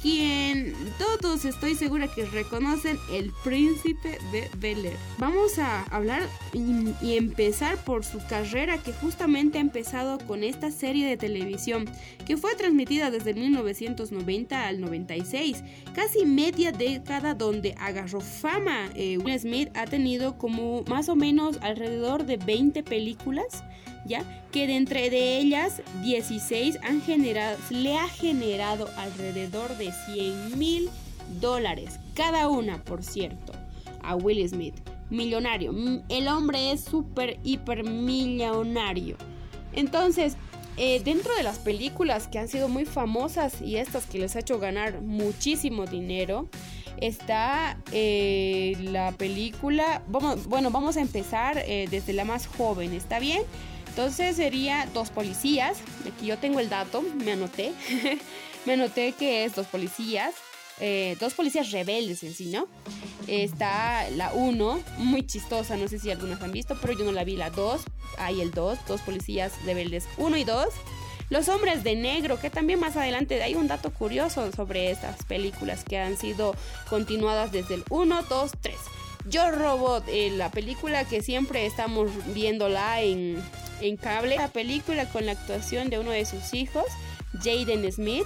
quien 0.01 0.73
todos 0.97 1.45
estoy 1.45 1.75
segura 1.75 2.07
que 2.07 2.25
reconocen 2.25 2.97
el 3.11 3.31
príncipe 3.43 4.17
de 4.31 4.49
Bel 4.57 4.85
Air. 4.85 4.97
Vamos 5.17 5.57
a 5.59 5.83
hablar 5.83 6.21
y, 6.53 7.15
empezar 7.15 7.77
por 7.77 8.03
su 8.03 8.19
carrera 8.27 8.77
que 8.77 8.93
justamente 8.93 9.57
ha 9.57 9.61
empezado 9.61 10.17
con 10.19 10.43
esta 10.43 10.71
serie 10.71 11.07
de 11.07 11.17
televisión 11.17 11.85
que 12.25 12.37
fue 12.37 12.55
transmitida 12.55 13.09
desde 13.09 13.33
1990 13.33 14.67
al 14.67 14.81
96, 14.81 15.63
casi 15.93 16.25
media 16.25 16.71
década 16.71 17.33
donde 17.33 17.75
agarró 17.79 18.21
fama. 18.21 18.89
Eh, 18.95 19.17
Will 19.17 19.39
Smith 19.39 19.69
ha 19.75 19.85
tenido 19.85 20.37
como 20.37 20.83
más 20.83 21.09
o 21.09 21.15
menos 21.15 21.57
alrededor 21.61 22.25
de 22.25 22.37
20 22.37 22.83
películas 22.83 23.63
Que 24.51 24.67
de 24.67 24.75
entre 24.75 25.09
de 25.09 25.37
ellas 25.37 25.81
16 26.03 26.79
han 26.83 27.01
generado, 27.01 27.57
le 27.69 27.97
ha 27.97 28.07
generado 28.07 28.89
alrededor 28.97 29.75
de 29.77 29.91
100 30.05 30.57
mil 30.57 30.89
dólares, 31.41 31.99
cada 32.13 32.47
una, 32.47 32.83
por 32.83 33.03
cierto, 33.03 33.53
a 34.03 34.15
Will 34.15 34.47
Smith. 34.47 34.75
Millonario, 35.09 35.71
el 36.09 36.27
hombre 36.27 36.71
es 36.71 36.81
súper, 36.81 37.37
hiper 37.43 37.83
millonario. 37.83 39.17
Entonces, 39.73 40.35
eh, 40.77 41.01
dentro 41.03 41.33
de 41.35 41.43
las 41.43 41.59
películas 41.59 42.27
que 42.27 42.39
han 42.39 42.47
sido 42.47 42.67
muy 42.69 42.85
famosas 42.85 43.61
y 43.61 43.77
estas 43.77 44.05
que 44.05 44.19
les 44.19 44.35
ha 44.35 44.39
hecho 44.39 44.59
ganar 44.59 45.01
muchísimo 45.01 45.85
dinero, 45.85 46.49
está 46.97 47.77
eh, 47.91 48.75
la 48.79 49.11
película, 49.11 50.01
bueno, 50.07 50.71
vamos 50.71 50.97
a 50.97 51.01
empezar 51.01 51.57
eh, 51.65 51.87
desde 51.89 52.13
la 52.13 52.25
más 52.25 52.47
joven, 52.47 52.93
¿está 52.93 53.19
bien? 53.19 53.41
Entonces 53.95 54.35
sería 54.35 54.89
dos 54.93 55.09
policías. 55.09 55.77
Aquí 56.05 56.25
yo 56.25 56.37
tengo 56.37 56.59
el 56.59 56.67
dato, 56.67 57.01
me 57.01 57.31
anoté. 57.31 57.71
me 58.65 58.73
anoté 58.73 59.13
que 59.13 59.45
es 59.45 59.55
dos 59.55 59.67
policías. 59.67 60.33
eh, 60.81 61.15
dos 61.21 61.33
policías 61.33 61.71
rebeldes 61.71 62.21
en 62.23 62.33
sí, 62.33 62.47
¿no? 62.47 62.67
Está 63.25 64.09
la 64.09 64.33
1, 64.33 64.83
muy 64.97 65.25
chistosa, 65.25 65.77
no 65.77 65.87
sé 65.87 65.99
si 65.99 66.11
algunas 66.11 66.41
han 66.41 66.51
visto, 66.51 66.77
pero 66.81 66.91
yo 66.91 67.05
no 67.05 67.13
la 67.13 67.23
vi. 67.23 67.37
La 67.37 67.51
2, 67.51 67.85
hay 68.17 68.41
el 68.41 68.51
2, 68.51 68.79
dos 68.85 68.99
policías 68.99 69.53
rebeldes 69.63 70.09
1 70.17 70.35
y 70.35 70.43
2. 70.43 70.67
Los 71.29 71.47
hombres 71.47 71.85
de 71.85 71.95
negro, 71.95 72.37
que 72.37 72.49
también 72.49 72.81
más 72.81 72.97
adelante 72.97 73.41
hay 73.41 73.55
un 73.55 73.69
dato 73.69 73.93
curioso 73.93 74.51
sobre 74.51 74.91
estas 74.91 75.23
películas 75.23 75.85
que 75.85 75.99
han 75.99 76.17
sido 76.17 76.53
continuadas 76.89 77.53
desde 77.53 77.75
el 77.75 77.85
1, 77.89 78.23
2, 78.23 78.51
3. 78.59 78.75
Yo 79.29 79.51
Robot, 79.51 80.03
eh, 80.09 80.31
la 80.31 80.51
película 80.51 81.05
que 81.05 81.23
siempre 81.23 81.65
estamos 81.65 82.11
viéndola 82.33 83.01
en, 83.01 83.41
en 83.81 83.97
cable, 83.97 84.37
la 84.37 84.47
película 84.47 85.05
con 85.07 85.25
la 85.25 85.33
actuación 85.33 85.89
de 85.89 85.99
uno 85.99 86.11
de 86.11 86.25
sus 86.25 86.53
hijos, 86.53 86.85
Jaden 87.43 87.91
Smith, 87.91 88.25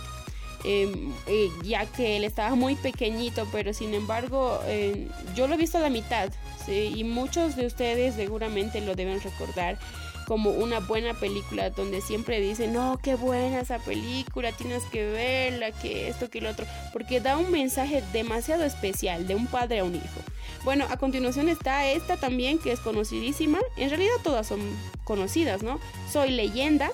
eh, 0.65 0.91
eh, 1.27 1.49
ya 1.63 1.85
que 1.85 2.17
él 2.17 2.25
estaba 2.25 2.55
muy 2.55 2.75
pequeñito, 2.75 3.47
pero 3.51 3.73
sin 3.73 3.93
embargo 3.93 4.59
eh, 4.65 5.07
yo 5.33 5.47
lo 5.47 5.53
he 5.53 5.57
visto 5.57 5.77
a 5.77 5.81
la 5.81 5.89
mitad 5.89 6.29
y 6.67 7.03
muchos 7.03 7.55
de 7.55 7.65
ustedes 7.65 8.13
seguramente 8.13 8.79
lo 8.81 8.93
deben 8.93 9.19
recordar 9.21 9.79
como 10.27 10.51
una 10.51 10.79
buena 10.79 11.15
película 11.15 11.71
donde 11.71 12.01
siempre 12.01 12.39
dicen, 12.39 12.73
no, 12.73 12.99
qué 13.01 13.15
buena 13.15 13.61
esa 13.61 13.79
película, 13.79 14.51
tienes 14.51 14.83
que 14.83 15.09
verla, 15.09 15.71
que 15.71 16.09
esto, 16.09 16.29
que 16.29 16.41
lo 16.41 16.51
otro, 16.51 16.67
porque 16.93 17.21
da 17.21 17.37
un 17.37 17.49
mensaje 17.49 18.03
demasiado 18.13 18.63
especial 18.63 19.25
de 19.25 19.33
un 19.33 19.47
padre 19.47 19.79
a 19.79 19.83
un 19.83 19.95
hijo. 19.95 20.21
Bueno, 20.63 20.85
a 20.89 20.97
continuación 20.97 21.49
está 21.49 21.87
esta 21.89 22.17
también 22.17 22.59
que 22.59 22.71
es 22.71 22.79
conocidísima, 22.79 23.59
en 23.77 23.89
realidad 23.89 24.13
todas 24.23 24.47
son 24.47 24.59
conocidas, 25.03 25.63
¿no? 25.63 25.79
Soy 26.11 26.31
leyenda, 26.31 26.91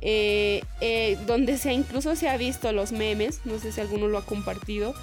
eh, 0.00 0.62
eh, 0.80 1.18
donde 1.26 1.58
se, 1.58 1.72
incluso 1.72 2.14
se 2.14 2.28
ha 2.28 2.36
visto 2.36 2.72
los 2.72 2.92
memes, 2.92 3.40
no 3.44 3.58
sé 3.58 3.72
si 3.72 3.80
alguno 3.80 4.06
lo 4.06 4.18
ha 4.18 4.24
compartido, 4.24 4.94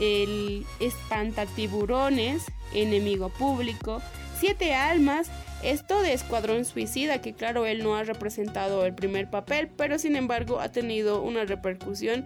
el 0.00 0.66
espantatiburones, 0.80 2.42
enemigo 2.74 3.28
público, 3.28 4.02
siete 4.38 4.74
almas, 4.74 5.28
esto 5.62 6.02
de 6.02 6.12
Escuadrón 6.12 6.64
Suicida, 6.64 7.20
que 7.20 7.32
claro, 7.32 7.66
él 7.66 7.82
no 7.82 7.96
ha 7.96 8.02
representado 8.02 8.84
el 8.84 8.94
primer 8.94 9.30
papel, 9.30 9.68
pero 9.68 9.98
sin 9.98 10.16
embargo 10.16 10.60
ha 10.60 10.70
tenido 10.70 11.22
una 11.22 11.44
repercusión 11.44 12.24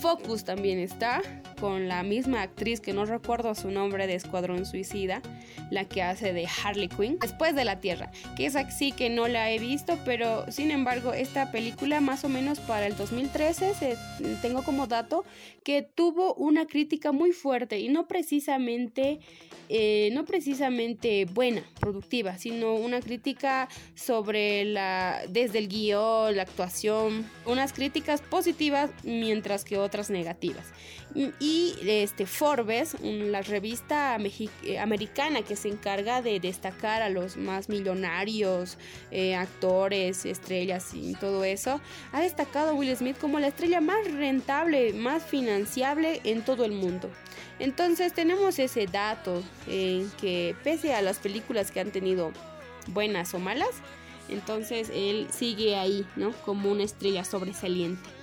Focus 0.00 0.44
también 0.44 0.78
está, 0.78 1.22
con 1.60 1.88
la 1.88 2.02
misma 2.02 2.42
actriz 2.42 2.80
que 2.80 2.92
no 2.92 3.04
recuerdo 3.04 3.54
su 3.54 3.70
nombre 3.70 4.06
de 4.06 4.14
Escuadrón 4.14 4.66
Suicida, 4.66 5.22
la 5.70 5.84
que 5.84 6.02
hace 6.02 6.32
de 6.32 6.46
Harley 6.46 6.88
Quinn, 6.88 7.18
después 7.20 7.54
de 7.54 7.64
la 7.64 7.80
Tierra, 7.80 8.10
que 8.36 8.46
es 8.46 8.56
así 8.56 8.92
que 8.92 9.10
no 9.10 9.26
la 9.28 9.50
he 9.50 9.58
visto, 9.58 9.98
pero 10.04 10.50
sin 10.52 10.70
embargo 10.70 11.12
esta 11.12 11.50
película 11.50 12.00
más 12.00 12.24
o 12.24 12.28
menos 12.28 12.60
para 12.60 12.86
el 12.86 12.96
2013, 12.96 13.96
tengo 14.42 14.62
como 14.62 14.86
dato, 14.86 15.24
que 15.64 15.82
tuvo 15.82 16.34
una 16.34 16.66
crítica 16.66 17.10
muy 17.10 17.32
fuerte 17.32 17.80
y 17.80 17.88
no 17.88 18.06
precisamente, 18.06 19.18
eh, 19.68 20.10
no 20.12 20.24
precisamente 20.24 21.24
buena, 21.24 21.64
productiva, 21.80 22.38
sino 22.38 22.74
una 22.74 23.00
crítica 23.00 23.68
sobre 23.94 24.64
la, 24.64 25.22
desde 25.28 25.58
el 25.58 25.68
guion, 25.68 26.36
la 26.36 26.42
actuación, 26.42 27.28
unas 27.46 27.72
críticas 27.72 28.20
positivas 28.20 28.90
mientras 29.02 29.64
que 29.64 29.78
otras 29.86 30.10
negativas. 30.10 30.64
Y 31.14 31.74
este 31.86 32.26
Forbes, 32.26 32.96
la 33.00 33.40
revista 33.42 34.18
eh, 34.18 34.78
americana 34.78 35.42
que 35.42 35.56
se 35.56 35.68
encarga 35.68 36.20
de 36.20 36.40
destacar 36.40 37.02
a 37.02 37.08
los 37.08 37.36
más 37.36 37.68
millonarios, 37.68 38.76
eh, 39.10 39.34
actores, 39.34 40.26
estrellas 40.26 40.92
y 40.92 41.14
todo 41.14 41.44
eso, 41.44 41.80
ha 42.12 42.20
destacado 42.20 42.70
a 42.70 42.74
Will 42.74 42.94
Smith 42.96 43.16
como 43.18 43.38
la 43.38 43.48
estrella 43.48 43.80
más 43.80 44.10
rentable, 44.12 44.92
más 44.92 45.22
financiable 45.22 46.20
en 46.24 46.42
todo 46.42 46.64
el 46.64 46.72
mundo. 46.72 47.10
Entonces 47.58 48.12
tenemos 48.12 48.58
ese 48.58 48.86
dato 48.86 49.42
en 49.66 50.10
que 50.20 50.54
pese 50.62 50.94
a 50.94 51.00
las 51.00 51.18
películas 51.18 51.70
que 51.70 51.80
han 51.80 51.90
tenido 51.90 52.32
buenas 52.88 53.32
o 53.34 53.38
malas, 53.38 53.70
entonces 54.28 54.90
él 54.92 55.28
sigue 55.30 55.76
ahí, 55.76 56.06
¿no? 56.16 56.32
Como 56.44 56.70
una 56.70 56.82
estrella 56.82 57.24
sobresaliente. 57.24 58.15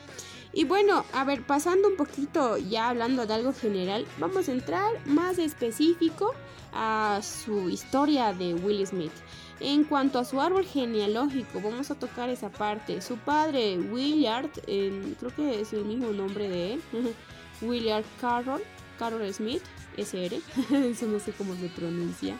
Y 0.54 0.66
bueno, 0.66 1.04
a 1.14 1.24
ver, 1.24 1.42
pasando 1.44 1.88
un 1.88 1.96
poquito 1.96 2.58
ya 2.58 2.90
hablando 2.90 3.26
de 3.26 3.34
algo 3.34 3.54
general, 3.54 4.06
vamos 4.20 4.48
a 4.48 4.52
entrar 4.52 4.92
más 5.08 5.40
específico 5.40 6.34
a 6.74 7.22
su 7.24 7.70
historia 7.70 8.34
de 8.34 8.54
Will 8.54 8.86
Smith. 8.86 9.12
En 9.60 9.84
cuanto 9.84 10.20
a 10.20 10.26
su 10.26 10.40
árbol 10.40 10.66
genealógico, 10.66 11.60
vamos 11.60 11.90
a 11.90 11.96
tocar 11.96 12.30
esa 12.30 12.50
parte. 12.50 13.02
Su 13.02 13.18
padre, 13.18 13.80
Willard, 13.80 14.52
creo 14.52 15.36
que 15.36 15.62
es 15.62 15.74
el 15.74 15.86
mismo 15.86 16.12
nombre 16.12 16.48
de 16.48 16.74
él, 16.74 16.82
Willard 17.62 18.06
Carroll, 18.22 18.62
Carroll 19.00 19.34
Smith, 19.34 19.64
SR, 19.98 20.36
eso 20.72 21.08
no 21.08 21.20
sé 21.20 21.32
cómo 21.32 21.56
se 21.56 21.70
pronuncia, 21.70 22.38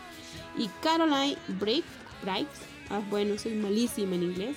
y 0.56 0.68
Caroline 0.82 1.36
Bright, 1.48 1.86
ah, 2.90 3.00
bueno, 3.10 3.38
soy 3.38 3.54
malísima 3.54 4.14
en 4.14 4.22
inglés. 4.22 4.56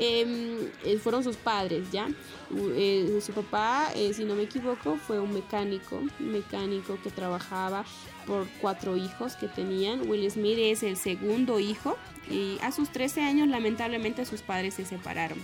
Em, 0.00 0.70
eh, 0.84 0.96
fueron 0.98 1.24
sus 1.24 1.36
padres, 1.36 1.90
¿ya? 1.90 2.08
Eh, 2.54 3.18
su 3.20 3.32
papá, 3.32 3.90
eh, 3.96 4.14
si 4.14 4.24
no 4.24 4.36
me 4.36 4.44
equivoco, 4.44 4.96
fue 4.96 5.18
un 5.18 5.34
mecánico, 5.34 6.00
mecánico 6.20 6.98
que 7.02 7.10
trabajaba 7.10 7.84
por 8.24 8.46
cuatro 8.60 8.96
hijos 8.96 9.34
que 9.34 9.48
tenían. 9.48 10.08
Will 10.08 10.30
Smith 10.30 10.58
es 10.60 10.84
el 10.84 10.96
segundo 10.96 11.58
hijo 11.58 11.98
y 12.30 12.58
a 12.62 12.70
sus 12.70 12.90
13 12.90 13.22
años 13.22 13.48
lamentablemente 13.48 14.24
sus 14.24 14.40
padres 14.40 14.74
se 14.74 14.84
separaron. 14.84 15.38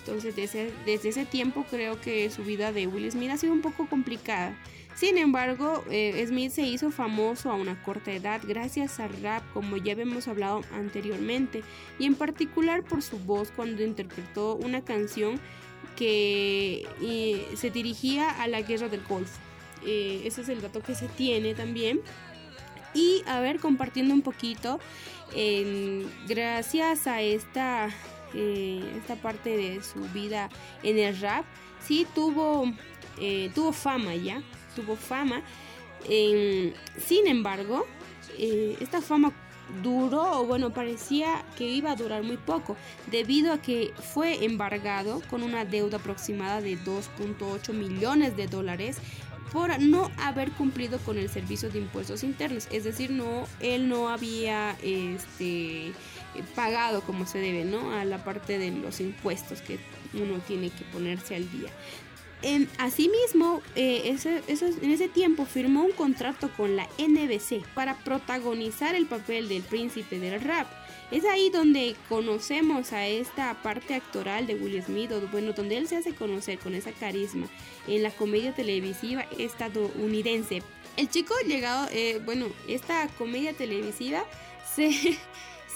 Entonces 0.00 0.36
desde, 0.36 0.70
desde 0.84 1.08
ese 1.08 1.24
tiempo 1.24 1.64
creo 1.70 1.98
que 1.98 2.28
su 2.28 2.44
vida 2.44 2.72
de 2.72 2.86
Will 2.86 3.10
Smith 3.10 3.30
ha 3.30 3.38
sido 3.38 3.54
un 3.54 3.62
poco 3.62 3.86
complicada. 3.88 4.54
Sin 4.98 5.16
embargo, 5.16 5.84
eh, 5.92 6.24
Smith 6.26 6.50
se 6.50 6.62
hizo 6.62 6.90
famoso 6.90 7.52
a 7.52 7.54
una 7.54 7.80
corta 7.84 8.10
edad 8.10 8.40
gracias 8.44 8.98
al 8.98 9.10
rap, 9.22 9.44
como 9.54 9.76
ya 9.76 9.92
habíamos 9.92 10.26
hablado 10.26 10.62
anteriormente, 10.72 11.62
y 12.00 12.06
en 12.06 12.16
particular 12.16 12.82
por 12.82 13.00
su 13.00 13.16
voz 13.16 13.52
cuando 13.54 13.84
interpretó 13.84 14.56
una 14.56 14.84
canción 14.84 15.38
que 15.94 16.84
eh, 17.00 17.46
se 17.54 17.70
dirigía 17.70 18.42
a 18.42 18.48
la 18.48 18.62
guerra 18.62 18.88
del 18.88 19.04
Golfo. 19.04 19.38
Eh, 19.86 20.22
ese 20.24 20.40
es 20.40 20.48
el 20.48 20.60
dato 20.60 20.80
que 20.80 20.96
se 20.96 21.06
tiene 21.06 21.54
también. 21.54 22.00
Y 22.92 23.22
a 23.28 23.38
ver, 23.38 23.60
compartiendo 23.60 24.12
un 24.12 24.22
poquito, 24.22 24.80
gracias 26.26 27.06
a 27.06 27.22
esta, 27.22 27.88
esta 28.34 29.14
parte 29.22 29.56
de 29.56 29.80
su 29.80 30.00
vida 30.12 30.48
en 30.82 30.98
el 30.98 31.20
rap, 31.20 31.44
sí 31.86 32.04
tuvo, 32.16 32.64
tuvo 33.54 33.72
fama 33.72 34.16
ya, 34.16 34.42
tuvo 34.74 34.96
fama. 34.96 35.42
sin 36.04 37.26
embargo, 37.26 37.86
eh, 38.38 38.76
esta 38.80 39.00
fama 39.00 39.32
duró, 39.82 40.40
o 40.40 40.46
bueno, 40.46 40.72
parecía 40.72 41.44
que 41.56 41.68
iba 41.68 41.90
a 41.90 41.96
durar 41.96 42.22
muy 42.22 42.36
poco, 42.36 42.76
debido 43.10 43.52
a 43.52 43.58
que 43.60 43.92
fue 44.14 44.44
embargado 44.44 45.22
con 45.28 45.42
una 45.42 45.64
deuda 45.64 45.98
aproximada 45.98 46.60
de 46.60 46.78
2.8 46.78 47.72
millones 47.72 48.36
de 48.36 48.46
dólares 48.46 48.98
por 49.52 49.80
no 49.80 50.10
haber 50.18 50.50
cumplido 50.52 50.98
con 50.98 51.18
el 51.18 51.28
servicio 51.28 51.70
de 51.70 51.78
impuestos 51.78 52.22
internos, 52.22 52.68
es 52.70 52.84
decir, 52.84 53.10
no 53.10 53.46
él 53.60 53.88
no 53.88 54.08
había 54.08 54.76
este 54.82 55.92
pagado 56.54 57.00
como 57.00 57.26
se 57.26 57.38
debe, 57.38 57.64
¿no? 57.64 57.92
A 57.92 58.04
la 58.04 58.22
parte 58.24 58.58
de 58.58 58.70
los 58.70 59.00
impuestos 59.00 59.62
que 59.62 59.78
uno 60.14 60.38
tiene 60.46 60.70
que 60.70 60.84
ponerse 60.84 61.34
al 61.34 61.50
día. 61.50 61.70
En, 62.42 62.68
asimismo, 62.78 63.62
eh, 63.74 64.16
en 64.46 64.90
ese 64.90 65.08
tiempo 65.08 65.44
firmó 65.44 65.82
un 65.82 65.92
contrato 65.92 66.50
con 66.56 66.76
la 66.76 66.88
NBC 66.98 67.64
para 67.74 67.96
protagonizar 67.98 68.94
el 68.94 69.06
papel 69.06 69.48
del 69.48 69.62
príncipe 69.62 70.20
del 70.20 70.40
rap. 70.40 70.68
Es 71.10 71.24
ahí 71.24 71.50
donde 71.50 71.96
conocemos 72.08 72.92
a 72.92 73.06
esta 73.06 73.54
parte 73.62 73.94
actoral 73.94 74.46
de 74.46 74.54
Will 74.54 74.82
Smith, 74.82 75.10
bueno, 75.32 75.52
donde 75.52 75.78
él 75.78 75.88
se 75.88 75.96
hace 75.96 76.14
conocer 76.14 76.58
con 76.58 76.74
esa 76.74 76.92
carisma 76.92 77.48
en 77.86 78.02
la 78.02 78.10
comedia 78.10 78.54
televisiva 78.54 79.22
estadounidense. 79.38 80.62
El 80.96 81.08
chico 81.08 81.34
llegado, 81.46 81.88
eh, 81.92 82.20
bueno, 82.24 82.46
esta 82.68 83.08
comedia 83.16 83.52
televisiva 83.54 84.24
se, 84.76 85.18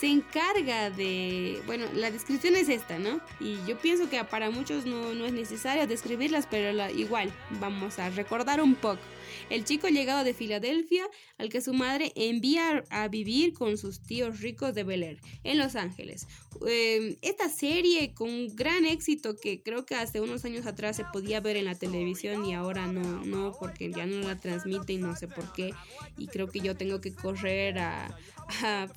se 0.03 0.09
encarga 0.09 0.91
de, 0.91 1.63
bueno, 1.65 1.87
la 1.95 2.11
descripción 2.11 2.57
es 2.57 2.69
esta, 2.69 2.99
¿no? 2.99 3.21
Y 3.39 3.57
yo 3.69 3.79
pienso 3.79 4.11
que 4.11 4.23
para 4.25 4.51
muchos 4.51 4.85
no, 4.85 5.13
es 5.25 5.33
necesario 5.33 5.87
describirlas, 5.87 6.49
pero 6.51 6.91
igual 6.91 7.31
vamos 7.61 8.01
a 8.01 8.11
recordar 8.11 8.61
un 8.61 8.75
poco. 8.75 8.99
El 9.53 9.67
chico 9.67 9.87
llegado 9.89 10.25
de 10.25 10.33
Filadelfia, 10.33 11.07
al 11.37 11.51
que 11.51 11.61
su 11.61 11.75
madre 11.75 12.11
envía 12.17 12.85
a 12.89 13.09
vivir 13.09 13.53
con 13.53 13.77
sus 13.77 14.01
tíos 14.01 14.41
ricos 14.41 14.75
de 14.75 14.83
Bel 14.83 15.03
Air, 15.03 15.21
en 15.45 15.59
Los 15.59 15.77
Ángeles. 15.77 16.27
Em, 16.67 17.17
esta 17.21 17.51
serie 17.51 18.15
con 18.15 18.49
gran 18.57 18.87
éxito 18.87 19.37
que 19.37 19.63
creo 19.63 19.85
que 19.85 19.95
hace 19.95 20.23
unos 20.23 20.47
años 20.47 20.65
atrás 20.65 20.97
se 20.97 21.05
podía 21.05 21.41
ver 21.41 21.59
en 21.59 21.67
la 21.67 21.75
televisión 21.75 22.47
y 22.47 22.55
ahora 22.55 22.87
no, 22.87 23.27
no, 23.27 23.53
porque 23.61 23.93
ya 23.93 24.07
no 24.07 24.27
la 24.27 24.39
transmiten, 24.39 25.03
no 25.03 25.15
sé 25.17 25.29
por 25.29 25.53
qué. 25.53 25.75
Y 26.17 26.29
creo 26.29 26.49
que 26.49 26.61
yo 26.61 26.75
tengo 26.75 27.03
que 27.03 27.13
correr 27.13 27.79
a, 27.79 28.17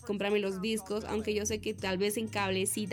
comprarme 0.07 0.39
los 0.39 0.61
discos, 0.61 1.03
aunque 1.03 1.33
yo 1.33 1.45
sé 1.45 1.59
que 1.59 1.73
tal 1.73 1.97
vez 1.97 2.15
en 2.15 2.29
cable 2.29 2.65
sí. 2.65 2.87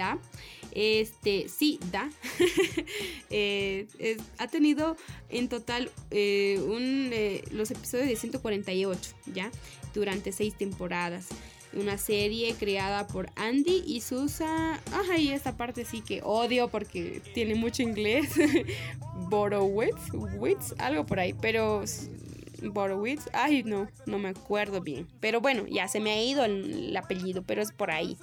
Este, 0.73 1.49
sí 1.49 1.79
da. 1.91 2.11
Eh, 3.35 3.87
ha 4.37 4.49
tenido 4.49 4.95
en 5.31 5.49
total 5.49 5.91
eh, 6.11 6.61
un... 6.67 7.09
Eh, 7.13 7.43
los 7.51 7.71
episodios 7.71 8.07
de 8.07 8.17
148, 8.17 9.15
¿ya? 9.33 9.51
Durante 9.95 10.33
seis 10.33 10.55
temporadas. 10.55 11.29
Una 11.73 11.97
serie 11.97 12.55
creada 12.55 13.07
por 13.07 13.31
Andy 13.37 13.83
y 13.87 14.03
Susa. 14.03 14.75
Ajá, 14.93 15.17
y 15.17 15.31
esta 15.31 15.57
parte 15.57 15.87
sí 15.87 16.03
que 16.03 16.21
odio 16.23 16.69
porque 16.69 17.23
tiene 17.33 17.55
mucho 17.55 17.83
inglés. 17.83 18.29
Borowitz, 19.31 20.13
Witz, 20.13 20.75
algo 20.79 21.07
por 21.07 21.19
ahí, 21.19 21.33
pero 21.41 21.85
Borowitz, 22.71 23.29
ay 23.33 23.63
no, 23.65 23.89
no 24.07 24.19
me 24.19 24.29
acuerdo 24.29 24.81
bien. 24.81 25.09
Pero 25.21 25.41
bueno, 25.41 25.67
ya 25.67 25.89
se 25.89 26.01
me 26.01 26.13
ha 26.13 26.23
ido 26.23 26.45
el, 26.45 26.97
apellido, 26.97 27.43
pero 27.43 27.63
es 27.63 27.73
por 27.73 27.91
ahí. 27.91 28.17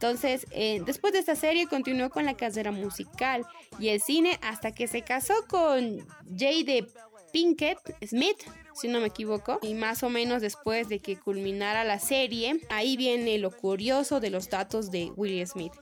Entonces, 0.00 0.46
eh, 0.52 0.80
después 0.86 1.12
de 1.12 1.18
esta 1.18 1.34
serie 1.34 1.66
continuó 1.66 2.08
con 2.08 2.24
la 2.24 2.34
carrera 2.34 2.70
musical 2.70 3.44
y 3.80 3.88
el 3.88 4.00
cine 4.00 4.38
hasta 4.42 4.70
que 4.70 4.86
se 4.86 5.02
casó 5.02 5.34
con 5.48 6.06
Jade 6.30 6.86
Pinkett 7.32 7.78
Smith, 8.06 8.36
si 8.74 8.86
no 8.86 9.00
me 9.00 9.08
equivoco, 9.08 9.58
y 9.60 9.74
más 9.74 10.04
o 10.04 10.08
menos 10.08 10.40
después 10.40 10.88
de 10.88 11.00
que 11.00 11.18
culminara 11.18 11.82
la 11.82 11.98
serie, 11.98 12.60
ahí 12.70 12.96
viene 12.96 13.38
lo 13.38 13.50
curioso 13.50 14.20
de 14.20 14.30
los 14.30 14.48
datos 14.48 14.92
de 14.92 15.10
Will 15.16 15.44
Smith. 15.48 15.72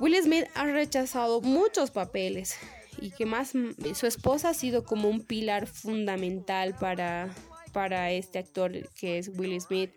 Will 0.00 0.20
Smith 0.20 0.46
ha 0.54 0.64
rechazado 0.64 1.40
muchos 1.40 1.92
papeles 1.92 2.56
y 3.00 3.12
que 3.12 3.26
más 3.26 3.52
su 3.94 4.06
esposa 4.08 4.48
ha 4.48 4.54
sido 4.54 4.82
como 4.82 5.08
un 5.08 5.20
pilar 5.20 5.68
fundamental 5.68 6.74
para 6.74 7.32
para 7.76 8.10
este 8.10 8.38
actor 8.38 8.72
que 8.94 9.18
es 9.18 9.28
Will 9.28 9.60
Smith. 9.60 9.90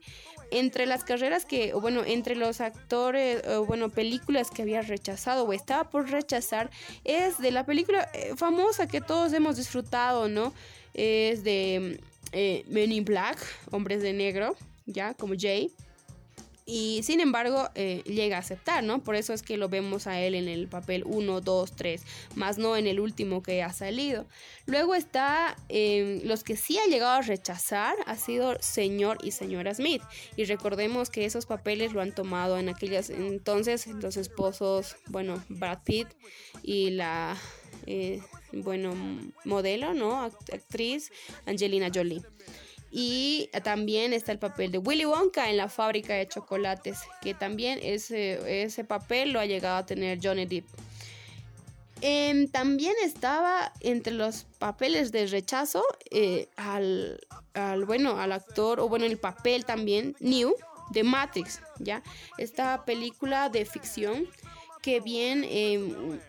Entre 0.52 0.86
las 0.86 1.04
carreras 1.04 1.46
que, 1.46 1.74
bueno, 1.74 2.04
entre 2.06 2.36
los 2.36 2.60
actores, 2.62 3.42
bueno, 3.68 3.90
películas 3.90 4.50
que 4.50 4.64
había 4.64 4.82
rechazado 4.82 5.44
o 5.44 5.54
estaba 5.54 5.90
por 5.90 6.10
rechazar, 6.10 6.70
es 7.04 7.38
de 7.40 7.52
la 7.52 7.66
película 7.66 8.10
eh, 8.14 8.34
famosa 8.36 8.88
que 8.88 9.02
todos 9.02 9.34
hemos 9.34 9.58
disfrutado, 9.58 10.28
¿no? 10.28 10.54
Es 10.94 11.44
de 11.44 12.00
eh, 12.32 12.66
Men 12.68 12.92
in 12.92 13.06
Black, 13.06 13.38
Hombres 13.72 14.02
de 14.02 14.14
Negro, 14.14 14.56
ya, 14.86 15.14
como 15.14 15.34
Jay. 15.38 15.72
Y 16.70 17.02
sin 17.02 17.20
embargo 17.20 17.70
eh, 17.74 18.04
llega 18.06 18.38
a 18.38 18.42
aceptar, 18.42 18.84
¿no? 18.84 19.04
Por 19.04 19.16
eso 19.16 19.34
es 19.34 19.42
que 19.42 19.58
lo 19.58 19.70
vemos 19.70 20.06
a 20.06 20.22
él 20.22 20.36
en 20.36 20.48
el 20.48 20.68
papel 20.68 21.04
1, 21.04 21.42
2, 21.42 21.72
3, 21.76 22.04
más 22.36 22.60
no 22.60 22.78
en 22.78 22.86
el 22.86 23.00
último 23.00 23.42
que 23.42 23.64
ha 23.64 23.74
salido. 23.74 24.28
Luego 24.68 24.94
está 24.94 25.58
eh, 25.70 26.22
los 26.26 26.44
que 26.44 26.56
sí 26.56 26.78
ha 26.78 26.86
llegado 26.86 27.14
a 27.14 27.22
rechazar, 27.22 27.96
ha 28.06 28.16
sido 28.18 28.56
señor 28.60 29.18
y 29.24 29.32
señora 29.32 29.74
Smith. 29.74 30.04
Y 30.38 30.44
recordemos 30.44 31.10
que 31.10 31.26
esos 31.26 31.48
papeles 31.48 31.94
lo 31.94 32.02
han 32.02 32.14
tomado 32.14 32.60
en 32.60 32.70
aquellas 32.70 33.10
entonces 33.10 33.88
los 33.88 34.16
esposos, 34.16 34.96
bueno, 35.08 35.44
Brad 35.50 35.80
Pitt 35.84 36.08
y 36.62 36.92
la, 36.92 37.36
eh, 37.88 38.22
bueno, 38.52 38.94
modelo, 39.44 39.96
¿no? 39.96 40.22
Actriz 40.22 41.12
Angelina 41.48 41.90
Jolie. 41.92 42.22
Y 42.92 43.50
también 43.64 44.14
está 44.14 44.32
el 44.32 44.40
papel 44.40 44.72
de 44.72 44.80
Willy 44.80 45.06
Wonka 45.06 45.50
en 45.50 45.58
la 45.58 45.70
fábrica 45.70 46.14
de 46.14 46.28
chocolates, 46.28 47.00
que 47.22 47.34
también 47.34 47.80
ese, 47.82 48.64
ese 48.64 48.84
papel 48.84 49.32
lo 49.32 49.40
ha 49.40 49.46
llegado 49.46 49.78
a 49.78 49.86
tener 49.86 50.20
Johnny 50.22 50.46
Depp. 50.46 50.66
Em, 52.02 52.48
también 52.48 52.94
estaba 53.04 53.74
entre 53.82 54.14
los 54.14 54.46
papeles 54.58 55.12
de 55.12 55.28
rechazo 55.28 55.84
eh, 56.12 56.48
al, 56.56 57.20
al, 57.54 57.86
bueno, 57.86 58.20
al 58.20 58.32
actor, 58.32 58.80
o 58.80 58.88
bueno, 58.88 59.06
el 59.06 59.18
papel 59.18 59.66
también, 59.66 60.16
New, 60.20 60.56
de 60.92 61.04
Matrix, 61.04 61.62
¿ya? 61.80 62.02
Esta 62.38 62.86
película 62.86 63.50
de 63.50 63.66
ficción 63.66 64.28
que 64.82 65.02
bien 65.02 65.46
em, 65.48 66.20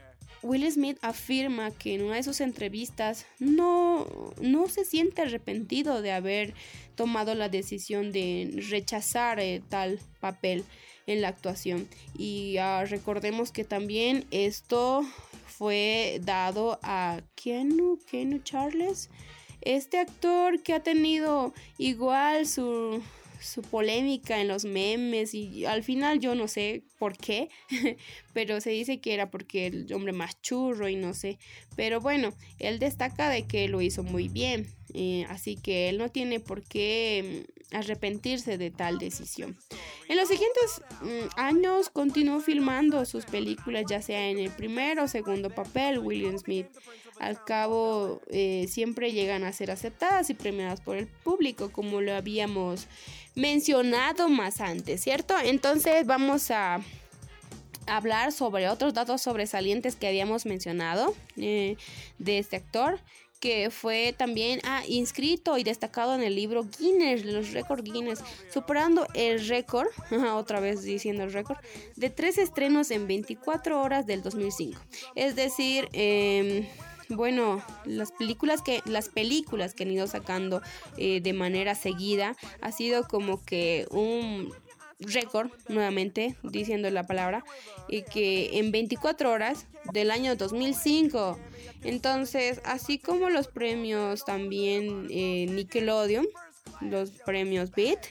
Will 0.42 0.70
Smith 0.70 0.98
afirma 1.02 1.70
que 1.70 1.94
en 1.94 2.02
una 2.02 2.16
de 2.16 2.22
sus 2.22 2.40
entrevistas 2.40 3.26
no, 3.38 4.06
no 4.40 4.68
se 4.68 4.84
siente 4.84 5.22
arrepentido 5.22 6.00
de 6.00 6.12
haber 6.12 6.54
tomado 6.94 7.34
la 7.34 7.48
decisión 7.48 8.12
de 8.12 8.50
rechazar 8.70 9.38
eh, 9.38 9.62
tal 9.68 10.00
papel 10.20 10.64
en 11.06 11.20
la 11.20 11.28
actuación. 11.28 11.88
Y 12.16 12.56
ah, 12.58 12.84
recordemos 12.84 13.52
que 13.52 13.64
también 13.64 14.24
esto 14.30 15.02
fue 15.46 16.20
dado 16.22 16.78
a 16.82 17.20
Kenu, 17.34 17.98
Kenu 18.10 18.38
Charles, 18.38 19.10
este 19.60 19.98
actor 19.98 20.62
que 20.62 20.72
ha 20.72 20.82
tenido 20.82 21.52
igual 21.76 22.46
su 22.46 23.02
su 23.40 23.62
polémica 23.62 24.40
en 24.40 24.48
los 24.48 24.64
memes 24.64 25.34
y 25.34 25.64
al 25.64 25.82
final 25.82 26.20
yo 26.20 26.34
no 26.34 26.48
sé 26.48 26.82
por 26.98 27.16
qué, 27.16 27.48
pero 28.34 28.60
se 28.60 28.70
dice 28.70 29.00
que 29.00 29.14
era 29.14 29.30
porque 29.30 29.66
el 29.66 29.92
hombre 29.92 30.12
más 30.12 30.40
churro 30.42 30.88
y 30.88 30.96
no 30.96 31.14
sé, 31.14 31.38
pero 31.76 32.00
bueno, 32.00 32.34
él 32.58 32.78
destaca 32.78 33.28
de 33.30 33.46
que 33.46 33.68
lo 33.68 33.80
hizo 33.80 34.02
muy 34.02 34.28
bien, 34.28 34.66
eh, 34.94 35.26
así 35.28 35.56
que 35.56 35.88
él 35.88 35.98
no 35.98 36.08
tiene 36.10 36.40
por 36.40 36.62
qué 36.62 37.44
mm, 37.70 37.76
arrepentirse 37.76 38.58
de 38.58 38.70
tal 38.70 38.98
decisión. 38.98 39.56
En 40.08 40.16
los 40.16 40.28
siguientes 40.28 40.82
mm, 41.02 41.38
años 41.40 41.88
continuó 41.90 42.40
filmando 42.40 43.04
sus 43.04 43.24
películas, 43.24 43.84
ya 43.88 44.02
sea 44.02 44.28
en 44.28 44.38
el 44.38 44.50
primer 44.50 44.98
o 44.98 45.08
segundo 45.08 45.50
papel, 45.50 45.98
William 45.98 46.38
Smith. 46.38 46.66
Al 47.20 47.44
cabo, 47.44 48.22
eh, 48.28 48.66
siempre 48.68 49.12
llegan 49.12 49.44
a 49.44 49.52
ser 49.52 49.70
aceptadas 49.70 50.30
y 50.30 50.34
premiadas 50.34 50.80
por 50.80 50.96
el 50.96 51.06
público, 51.06 51.70
como 51.70 52.00
lo 52.00 52.14
habíamos 52.14 52.86
mencionado 53.34 54.28
más 54.28 54.60
antes, 54.60 55.02
¿cierto? 55.02 55.34
Entonces 55.38 56.06
vamos 56.06 56.50
a 56.50 56.80
hablar 57.86 58.32
sobre 58.32 58.68
otros 58.68 58.94
datos 58.94 59.20
sobresalientes 59.20 59.96
que 59.96 60.08
habíamos 60.08 60.46
mencionado 60.46 61.14
eh, 61.36 61.76
de 62.18 62.38
este 62.38 62.56
actor 62.56 62.98
que 63.40 63.70
fue 63.70 64.14
también 64.16 64.60
ah, 64.64 64.82
inscrito 64.86 65.56
y 65.56 65.64
destacado 65.64 66.14
en 66.14 66.22
el 66.22 66.36
libro 66.36 66.66
Guinness, 66.78 67.24
los 67.24 67.52
récords 67.52 67.82
Guinness, 67.82 68.22
superando 68.52 69.06
el 69.14 69.46
récord, 69.48 69.88
otra 70.34 70.60
vez 70.60 70.82
diciendo 70.82 71.24
el 71.24 71.32
récord, 71.32 71.56
de 71.96 72.10
tres 72.10 72.36
estrenos 72.36 72.90
en 72.90 73.06
24 73.06 73.80
horas 73.80 74.06
del 74.06 74.22
2005. 74.22 74.78
Es 75.14 75.36
decir, 75.36 75.88
eh, 75.94 76.68
bueno, 77.10 77.62
las 77.84 78.12
películas 78.12 78.62
que 78.62 78.82
las 78.84 79.08
películas 79.08 79.74
que 79.74 79.84
han 79.84 79.90
ido 79.90 80.06
sacando 80.06 80.62
eh, 80.96 81.20
de 81.20 81.32
manera 81.32 81.74
seguida 81.74 82.36
ha 82.60 82.72
sido 82.72 83.06
como 83.06 83.44
que 83.44 83.86
un 83.90 84.52
récord, 85.00 85.50
nuevamente 85.68 86.36
diciendo 86.42 86.90
la 86.90 87.06
palabra, 87.06 87.44
y 87.88 88.02
que 88.02 88.58
en 88.58 88.70
24 88.70 89.30
horas 89.30 89.66
del 89.92 90.10
año 90.10 90.36
2005. 90.36 91.38
Entonces, 91.84 92.60
así 92.64 92.98
como 92.98 93.30
los 93.30 93.48
premios 93.48 94.24
también 94.24 95.06
eh, 95.10 95.46
Nickelodeon, 95.48 96.26
los 96.80 97.10
premios 97.10 97.70
Beat, 97.70 98.06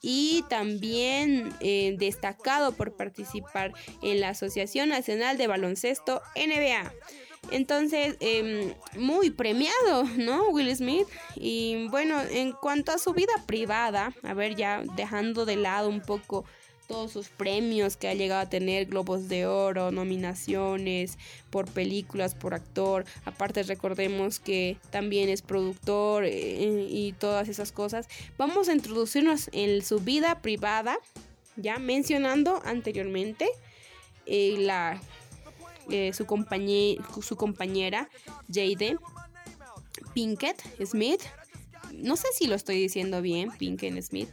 y 0.00 0.44
también 0.48 1.52
eh, 1.60 1.96
destacado 1.98 2.72
por 2.72 2.96
participar 2.96 3.72
en 4.02 4.20
la 4.20 4.30
Asociación 4.30 4.90
Nacional 4.90 5.38
de 5.38 5.46
Baloncesto 5.46 6.22
NBA. 6.36 6.92
Entonces, 7.50 8.16
em, 8.20 8.74
muy 8.96 9.30
premiado, 9.30 10.04
¿no? 10.16 10.48
Will 10.48 10.74
Smith. 10.74 11.06
Y 11.36 11.88
bueno, 11.88 12.20
en 12.22 12.52
cuanto 12.52 12.92
a 12.92 12.98
su 12.98 13.12
vida 13.12 13.32
privada, 13.46 14.12
a 14.22 14.34
ver, 14.34 14.54
ya 14.54 14.82
dejando 14.96 15.44
de 15.46 15.56
lado 15.56 15.88
un 15.88 16.00
poco 16.00 16.44
todos 16.88 17.12
sus 17.12 17.28
premios 17.28 17.96
que 17.96 18.08
ha 18.08 18.14
llegado 18.14 18.40
a 18.40 18.48
tener, 18.48 18.86
globos 18.86 19.28
de 19.28 19.46
oro, 19.46 19.92
nominaciones 19.92 21.18
por 21.50 21.70
películas, 21.70 22.34
por 22.34 22.54
actor. 22.54 23.04
Aparte 23.24 23.62
recordemos 23.62 24.40
que 24.40 24.78
también 24.90 25.28
es 25.28 25.42
productor 25.42 26.24
eh, 26.24 26.86
y 26.90 27.12
todas 27.12 27.48
esas 27.48 27.70
cosas. 27.70 28.08
Vamos 28.38 28.68
a 28.68 28.72
introducirnos 28.72 29.50
en 29.52 29.84
su 29.84 30.00
vida 30.00 30.40
privada, 30.40 30.98
ya 31.56 31.78
mencionando 31.78 32.62
anteriormente 32.64 33.46
eh, 34.24 34.56
la 34.58 35.00
eh, 35.90 36.12
su, 36.12 36.24
su 37.22 37.36
compañera 37.36 38.08
Jade 38.48 38.98
Pinkett 40.14 40.62
Smith. 40.84 41.22
No 41.92 42.16
sé 42.16 42.28
si 42.32 42.46
lo 42.46 42.54
estoy 42.54 42.80
diciendo 42.80 43.22
bien, 43.22 43.50
Pinkett 43.58 44.00
Smith. 44.02 44.28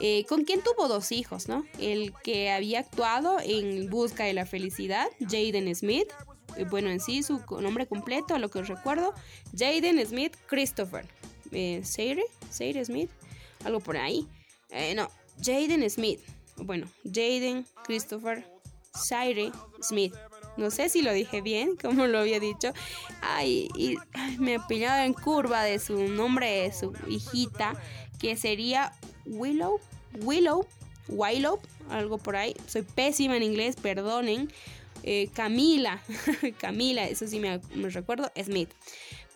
Eh, 0.00 0.24
con 0.28 0.44
quien 0.44 0.60
tuvo 0.60 0.88
dos 0.88 1.12
hijos, 1.12 1.48
¿no? 1.48 1.64
El 1.78 2.12
que 2.24 2.50
había 2.50 2.80
actuado 2.80 3.38
en 3.40 3.88
Busca 3.90 4.24
de 4.24 4.32
la 4.32 4.44
Felicidad, 4.44 5.06
Jaden 5.20 5.72
Smith. 5.74 6.08
Eh, 6.56 6.64
bueno, 6.64 6.90
en 6.90 7.00
sí, 7.00 7.22
su 7.22 7.40
nombre 7.60 7.86
completo, 7.86 8.34
a 8.34 8.38
lo 8.38 8.48
que 8.48 8.58
os 8.58 8.68
recuerdo, 8.68 9.14
Jaden 9.56 10.04
Smith 10.04 10.36
Christopher. 10.46 11.06
Eh, 11.52 11.82
Seire, 11.84 12.24
Smith, 12.84 13.10
algo 13.64 13.78
por 13.78 13.96
ahí. 13.96 14.26
no, 14.96 15.08
Jaden 15.40 15.88
Smith. 15.88 16.20
Bueno, 16.56 16.88
Jaden 17.04 17.64
Christopher 17.84 18.44
Saire 18.94 19.52
Smith. 19.80 20.14
No 20.56 20.70
sé 20.70 20.88
si 20.88 21.02
lo 21.02 21.12
dije 21.12 21.40
bien, 21.40 21.76
como 21.82 22.06
lo 22.06 22.18
había 22.18 22.40
dicho. 22.40 22.72
Ay, 23.20 23.68
y 23.76 23.96
me 24.38 24.54
he 24.54 24.60
pillado 24.60 25.04
en 25.04 25.14
curva 25.14 25.62
de 25.62 25.78
su 25.78 26.08
nombre 26.08 26.62
de 26.62 26.72
su 26.72 26.92
hijita, 27.08 27.74
que 28.18 28.36
sería 28.36 28.92
Willow. 29.26 29.80
Willow. 30.20 30.66
Willow, 31.08 31.60
algo 31.90 32.18
por 32.18 32.36
ahí. 32.36 32.54
Soy 32.66 32.82
pésima 32.82 33.36
en 33.36 33.42
inglés, 33.42 33.76
perdonen. 33.76 34.50
Eh, 35.02 35.28
Camila, 35.34 36.02
Camila, 36.58 37.04
eso 37.06 37.26
sí 37.26 37.38
me, 37.38 37.60
recuerdo, 37.90 38.32
Smith. 38.42 38.70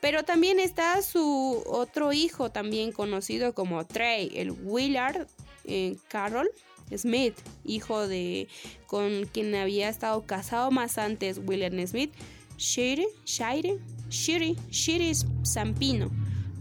Pero 0.00 0.24
también 0.24 0.60
está 0.60 1.02
su 1.02 1.62
otro 1.66 2.14
hijo, 2.14 2.50
también 2.50 2.90
conocido 2.90 3.52
como 3.52 3.84
Trey, 3.84 4.30
el 4.34 4.52
Willard 4.52 5.26
eh, 5.64 5.96
Carroll 6.08 6.50
Smith, 6.96 7.34
hijo 7.64 8.06
de 8.08 8.48
con 8.86 9.26
quien 9.26 9.54
había 9.54 9.88
estado 9.88 10.24
casado 10.24 10.70
más 10.70 10.98
antes 10.98 11.40
William 11.44 11.86
Smith, 11.86 12.12
Shiri, 12.56 13.06
Shire, 13.24 13.78
Shiri, 14.08 14.56
Shiri 14.70 15.12
Zampino. 15.46 16.10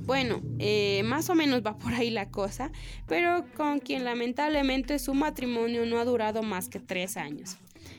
Bueno, 0.06 0.42
eh, 0.58 1.04
más 1.04 1.30
o 1.30 1.36
menos 1.36 1.62
va 1.66 1.78
por 1.78 1.94
ahí 1.94 2.10
la 2.10 2.30
cosa, 2.30 2.72
pero 3.08 3.46
con 3.58 3.80
quien 3.80 4.06
lamentablemente 4.06 5.00
su 5.00 5.14
matrimonio 5.14 5.86
no 5.86 6.00
ha 6.00 6.06
durado 6.06 6.44
más 6.44 6.70
que 6.70 6.80
tres 6.80 7.18
años. 7.18 7.58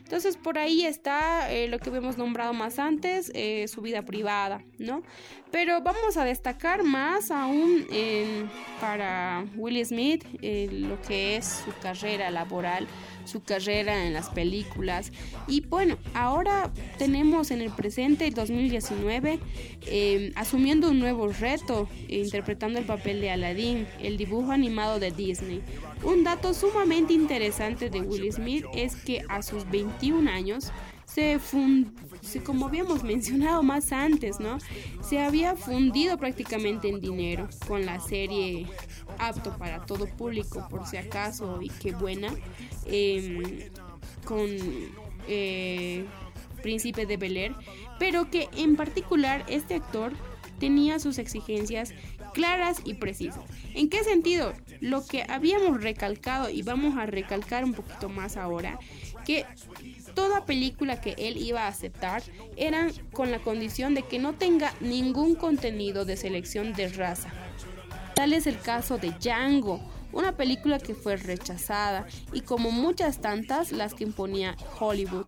Entonces 0.09 0.38
por 0.38 0.56
ahí 0.56 0.86
está 0.86 1.52
eh, 1.52 1.68
lo 1.68 1.78
que 1.78 1.90
hemos 1.90 2.16
nombrado 2.16 2.54
más 2.54 2.78
antes, 2.78 3.30
eh, 3.34 3.68
su 3.68 3.82
vida 3.82 4.06
privada, 4.06 4.64
¿no? 4.78 5.02
Pero 5.50 5.82
vamos 5.82 6.16
a 6.16 6.24
destacar 6.24 6.82
más 6.82 7.30
aún 7.30 7.86
para 8.80 9.44
Will 9.56 9.84
Smith 9.84 10.24
lo 10.42 11.00
que 11.02 11.36
es 11.36 11.62
su 11.64 11.72
carrera 11.80 12.30
laboral 12.30 12.86
su 13.28 13.42
carrera 13.42 14.06
en 14.06 14.14
las 14.14 14.30
películas. 14.30 15.12
Y 15.46 15.61
bueno, 15.61 15.98
ahora 16.14 16.72
tenemos 16.96 17.50
en 17.50 17.61
el 17.61 17.70
presente, 17.70 18.26
el 18.26 18.34
2019, 18.34 19.38
em, 19.86 20.32
asumiendo 20.34 20.90
un 20.90 20.98
nuevo 20.98 21.28
reto, 21.28 21.88
interpretando 22.09 22.78
el 22.78 22.86
papel 22.86 23.20
de 23.20 23.30
Aladdin, 23.30 23.86
el 24.00 24.16
dibujo 24.16 24.50
animado 24.50 24.98
de 24.98 25.11
Disney. 25.11 25.62
Un 26.03 26.24
dato 26.24 26.55
sumamente 26.55 27.12
interesante 27.12 27.90
de 27.90 28.01
Will 28.01 28.32
Smith 28.32 28.64
es 28.72 28.96
que 28.96 29.24
a 29.28 29.42
sus 29.42 29.68
21 29.68 30.30
años, 30.30 30.70
se, 31.05 31.40
se, 32.20 32.42
como 32.42 32.66
habíamos 32.66 33.03
mencionado 33.05 33.62
más 33.62 33.92
antes, 33.92 34.38
¿no? 34.38 34.59
Se 35.03 35.20
había 35.20 35.57
fundido 35.57 36.18
prácticamente 36.18 36.88
en 36.88 37.01
dinero 37.01 37.49
con 37.66 37.84
la 37.84 37.99
serie 38.01 38.66
apto 39.18 39.57
para 39.57 39.84
todo 39.86 40.07
público, 40.07 40.66
por 40.70 40.86
si 40.86 40.96
acaso, 40.96 41.61
y 41.61 41.68
qué 41.68 41.92
buena, 41.92 42.32
em, 42.86 43.68
con 44.24 44.46
eh, 45.26 46.05
Príncipe 46.62 47.07
de 47.07 47.16
Bel 47.16 47.36
Air, 47.36 47.55
pero 47.99 48.30
que 48.30 48.49
en 48.57 48.76
particular 48.76 49.44
este 49.49 49.74
actor 49.74 50.12
tenía 50.59 50.99
sus 50.99 51.18
exigencias 51.18 51.92
claras 52.39 52.82
y 52.84 52.95
precisas. 52.95 53.43
¿En 53.74 53.91
qué 53.91 54.05
sentido? 54.05 54.53
Lo 54.80 55.05
que 55.05 55.24
habíamos 55.28 55.82
recalcado 55.82 56.49
y 56.51 56.62
vamos 56.62 56.97
a 56.97 57.05
recalcar 57.05 57.64
un 57.64 57.74
poquito 57.74 58.09
más 58.09 58.36
ahora, 58.36 58.78
que 59.26 59.45
toda 60.14 60.47
película 60.47 61.01
que 61.01 61.16
él 61.18 61.36
iba 61.36 61.64
a 61.64 61.66
aceptar 61.66 62.22
eran 62.57 62.93
con 63.12 63.32
la 63.32 63.41
condición 63.41 63.97
de 63.97 64.03
que 64.03 64.20
no 64.20 64.34
tenga 64.34 64.72
ningún 64.80 65.34
contenido 65.34 66.05
de 66.05 66.16
selección 66.16 66.74
de 66.74 66.89
raza. 66.91 67.28
Tal 68.14 68.32
es 68.32 68.47
el 68.47 68.61
caso 68.61 68.99
de 68.99 69.11
Django, 69.11 69.80
una 70.12 70.36
película 70.36 70.78
que 70.78 70.95
fue 70.95 71.16
rechazada 71.16 72.07
y 72.32 72.43
como 72.43 72.70
muchas 72.70 73.20
tantas 73.20 73.72
las 73.72 73.95
que 73.95 74.05
imponía 74.05 74.57
Hollywood. 74.78 75.26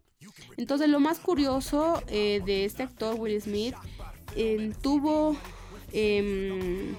Entonces 0.57 0.89
lo 0.89 1.01
más 1.01 1.19
curioso 1.19 2.05
eh, 2.07 2.41
de 2.47 2.67
este 2.67 2.85
actor 2.85 3.17
Will 3.19 3.43
Smith 3.43 3.75
eh, 4.37 4.73
tuvo 4.81 5.37
em, 5.93 6.95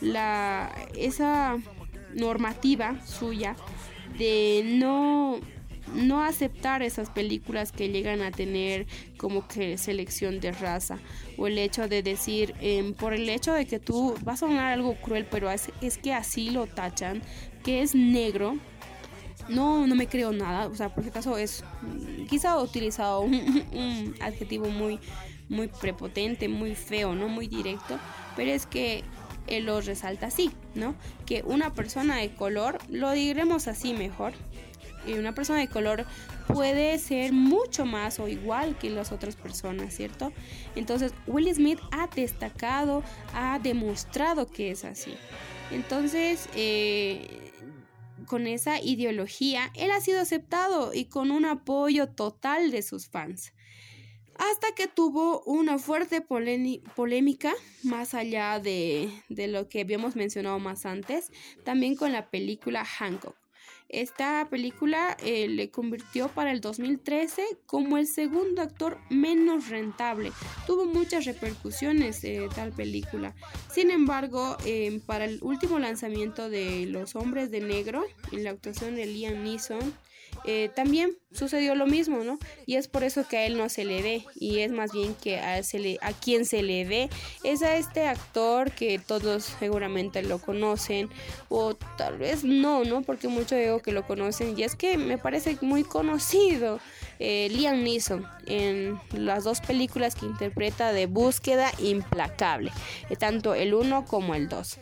la, 0.00 0.74
esa 0.96 1.58
normativa 2.14 3.04
suya 3.06 3.56
de 4.18 4.62
no 4.64 5.40
no 5.94 6.22
aceptar 6.22 6.82
esas 6.82 7.10
películas 7.10 7.72
que 7.72 7.88
llegan 7.88 8.22
a 8.22 8.30
tener 8.30 8.86
como 9.16 9.48
que 9.48 9.76
selección 9.76 10.38
de 10.38 10.52
raza. 10.52 10.98
O 11.36 11.48
el 11.48 11.58
hecho 11.58 11.88
de 11.88 12.02
decir 12.02 12.54
em, 12.60 12.94
por 12.94 13.12
el 13.12 13.28
hecho 13.28 13.52
de 13.52 13.66
que 13.66 13.80
tú 13.80 14.14
vas 14.22 14.42
a 14.42 14.46
sonar 14.46 14.72
algo 14.72 14.94
cruel 14.94 15.26
pero 15.28 15.50
es, 15.50 15.72
es 15.80 15.98
que 15.98 16.12
así 16.14 16.50
lo 16.50 16.66
tachan 16.66 17.22
que 17.64 17.82
es 17.82 17.94
negro 17.94 18.56
no, 19.48 19.86
no 19.86 19.94
me 19.94 20.06
creo 20.06 20.32
nada, 20.32 20.68
o 20.68 20.74
sea, 20.74 20.94
por 20.94 21.02
si 21.02 21.10
acaso 21.10 21.36
es, 21.36 21.64
quizá 22.28 22.54
he 22.54 22.62
utilizado 22.62 23.22
un, 23.22 24.14
adjetivo 24.20 24.68
muy, 24.68 25.00
muy 25.50 25.68
prepotente, 25.68 26.48
muy 26.48 26.74
feo, 26.74 27.14
no 27.14 27.28
muy 27.28 27.48
directo, 27.48 27.98
pero 28.36 28.50
es 28.50 28.64
que 28.64 29.04
él 29.46 29.66
lo 29.66 29.80
resalta 29.80 30.26
así, 30.26 30.50
¿no? 30.74 30.94
Que 31.26 31.42
una 31.44 31.74
persona 31.74 32.16
de 32.16 32.30
color, 32.30 32.78
lo 32.88 33.10
diremos 33.10 33.68
así 33.68 33.92
mejor, 33.92 34.32
y 35.06 35.14
una 35.14 35.34
persona 35.34 35.58
de 35.58 35.68
color 35.68 36.06
puede 36.46 36.98
ser 36.98 37.32
mucho 37.32 37.84
más 37.84 38.20
o 38.20 38.28
igual 38.28 38.78
que 38.78 38.90
las 38.90 39.12
otras 39.12 39.34
personas, 39.34 39.94
¿cierto? 39.94 40.32
Entonces, 40.76 41.12
Will 41.26 41.52
Smith 41.54 41.80
ha 41.90 42.06
destacado, 42.06 43.02
ha 43.34 43.58
demostrado 43.58 44.46
que 44.46 44.70
es 44.70 44.84
así. 44.84 45.14
Entonces, 45.72 46.48
eh, 46.54 47.52
con 48.26 48.46
esa 48.46 48.80
ideología, 48.80 49.72
él 49.74 49.90
ha 49.90 50.00
sido 50.00 50.20
aceptado 50.20 50.92
y 50.94 51.06
con 51.06 51.30
un 51.30 51.44
apoyo 51.44 52.08
total 52.08 52.70
de 52.70 52.82
sus 52.82 53.08
fans. 53.08 53.52
Hasta 54.40 54.72
que 54.74 54.88
tuvo 54.88 55.42
una 55.42 55.78
fuerte 55.78 56.22
polémica, 56.22 57.52
más 57.82 58.14
allá 58.14 58.58
de, 58.58 59.10
lo 59.28 59.68
que 59.68 59.82
habíamos 59.82 60.16
mencionado 60.16 60.58
más 60.58 60.86
antes, 60.86 61.30
también 61.62 61.94
con 61.94 62.12
la 62.12 62.30
película 62.30 62.86
Hancock. 62.86 63.36
Esta 63.90 64.48
película 64.48 65.14
eh, 65.22 65.46
le 65.46 65.70
convirtió 65.70 66.28
para 66.28 66.52
el 66.52 66.62
2013 66.62 67.42
como 67.66 67.98
el 67.98 68.06
segundo 68.06 68.62
actor 68.62 68.98
menos 69.10 69.68
rentable. 69.68 70.32
Tuvo 70.66 70.86
muchas 70.86 71.26
repercusiones 71.26 72.24
eh, 72.24 72.48
tal 72.54 72.72
película. 72.72 73.34
Sin 73.70 73.90
embargo, 73.90 74.56
eh, 74.64 75.02
para 75.04 75.26
el 75.26 75.38
último 75.42 75.78
lanzamiento 75.78 76.48
de 76.48 76.86
Los 76.86 77.14
Hombres 77.14 77.50
de 77.50 77.60
Negro, 77.60 78.06
en 78.32 78.44
la 78.44 78.50
actuación 78.52 78.94
de 78.94 79.04
Liam 79.04 79.42
Neeson, 79.44 79.92
eh, 80.44 80.70
también 80.74 81.16
sucedió 81.32 81.74
lo 81.74 81.86
mismo, 81.86 82.24
¿no? 82.24 82.38
Y 82.66 82.76
es 82.76 82.88
por 82.88 83.04
eso 83.04 83.26
que 83.28 83.38
a 83.38 83.46
él 83.46 83.56
no 83.56 83.68
se 83.68 83.84
le 83.84 84.02
ve, 84.02 84.24
y 84.34 84.60
es 84.60 84.72
más 84.72 84.92
bien 84.92 85.14
que 85.14 85.38
a, 85.38 85.62
se 85.62 85.98
a 86.00 86.12
quien 86.12 86.44
se 86.44 86.62
le 86.62 86.84
ve 86.84 87.10
es 87.44 87.62
a 87.62 87.76
este 87.76 88.06
actor 88.06 88.72
que 88.72 88.98
todos 88.98 89.44
seguramente 89.58 90.22
lo 90.22 90.38
conocen, 90.38 91.08
o 91.48 91.74
tal 91.74 92.18
vez 92.18 92.44
no, 92.44 92.84
¿no? 92.84 93.02
Porque 93.02 93.28
muchos 93.28 93.58
digo 93.58 93.80
que 93.80 93.92
lo 93.92 94.06
conocen, 94.06 94.58
y 94.58 94.62
es 94.62 94.74
que 94.74 94.96
me 94.98 95.18
parece 95.18 95.56
muy 95.60 95.84
conocido. 95.84 96.80
Eh, 97.22 97.48
Liam 97.50 97.82
Neeson 97.82 98.26
en 98.46 98.98
las 99.12 99.44
dos 99.44 99.60
películas 99.60 100.14
que 100.14 100.24
interpreta 100.24 100.94
de 100.94 101.06
Búsqueda 101.06 101.70
Implacable, 101.78 102.72
eh, 103.10 103.16
tanto 103.16 103.54
el 103.54 103.74
1 103.74 104.06
como 104.06 104.34
el 104.34 104.48
2. 104.48 104.78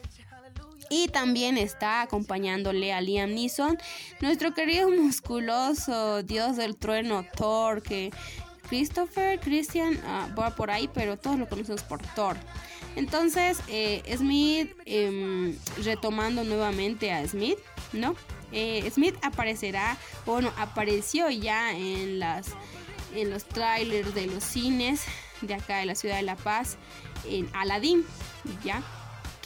Y 0.91 1.09
también 1.09 1.59
está 1.59 2.03
acompañándole 2.03 2.93
a 2.93 3.01
Liam 3.01 3.35
Neeson, 3.35 3.79
nuestro 4.21 4.55
querido 4.55 4.91
musculoso 5.03 6.23
dios 6.23 6.57
del 6.57 6.77
trueno 6.77 7.25
Thor, 7.37 7.83
que 7.83 8.11
Christopher, 8.69 9.41
Christian 9.41 9.99
ah, 10.05 10.29
va 10.39 10.55
por 10.55 10.71
ahí, 10.71 10.89
pero 10.93 11.17
todos 11.17 11.39
lo 11.39 11.49
conocemos 11.49 11.83
por 11.83 12.03
Thor. 12.15 12.37
Entonces, 12.97 13.61
eh, 13.69 14.03
Smith, 14.17 14.73
em, 14.85 15.57
retomando 15.85 16.45
nuevamente 16.45 17.13
a 17.13 17.27
Smith, 17.27 17.59
¿no? 17.93 18.15
Eh, 18.51 18.89
Smith 18.91 19.15
aparecerá, 19.23 19.97
bueno, 20.27 20.53
apareció 20.57 21.31
ya 21.31 21.73
en 21.73 22.19
las 22.19 22.49
en 23.15 23.31
los 23.31 23.45
trailers 23.45 24.15
de 24.15 24.27
los 24.27 24.45
cines 24.45 25.03
de 25.41 25.55
acá 25.55 25.79
de 25.79 25.87
la 25.87 25.95
ciudad 25.95 26.17
de 26.17 26.23
La 26.23 26.37
Paz, 26.37 26.77
en 27.27 27.49
Aladdin, 27.55 28.05
¿ya? 28.65 28.83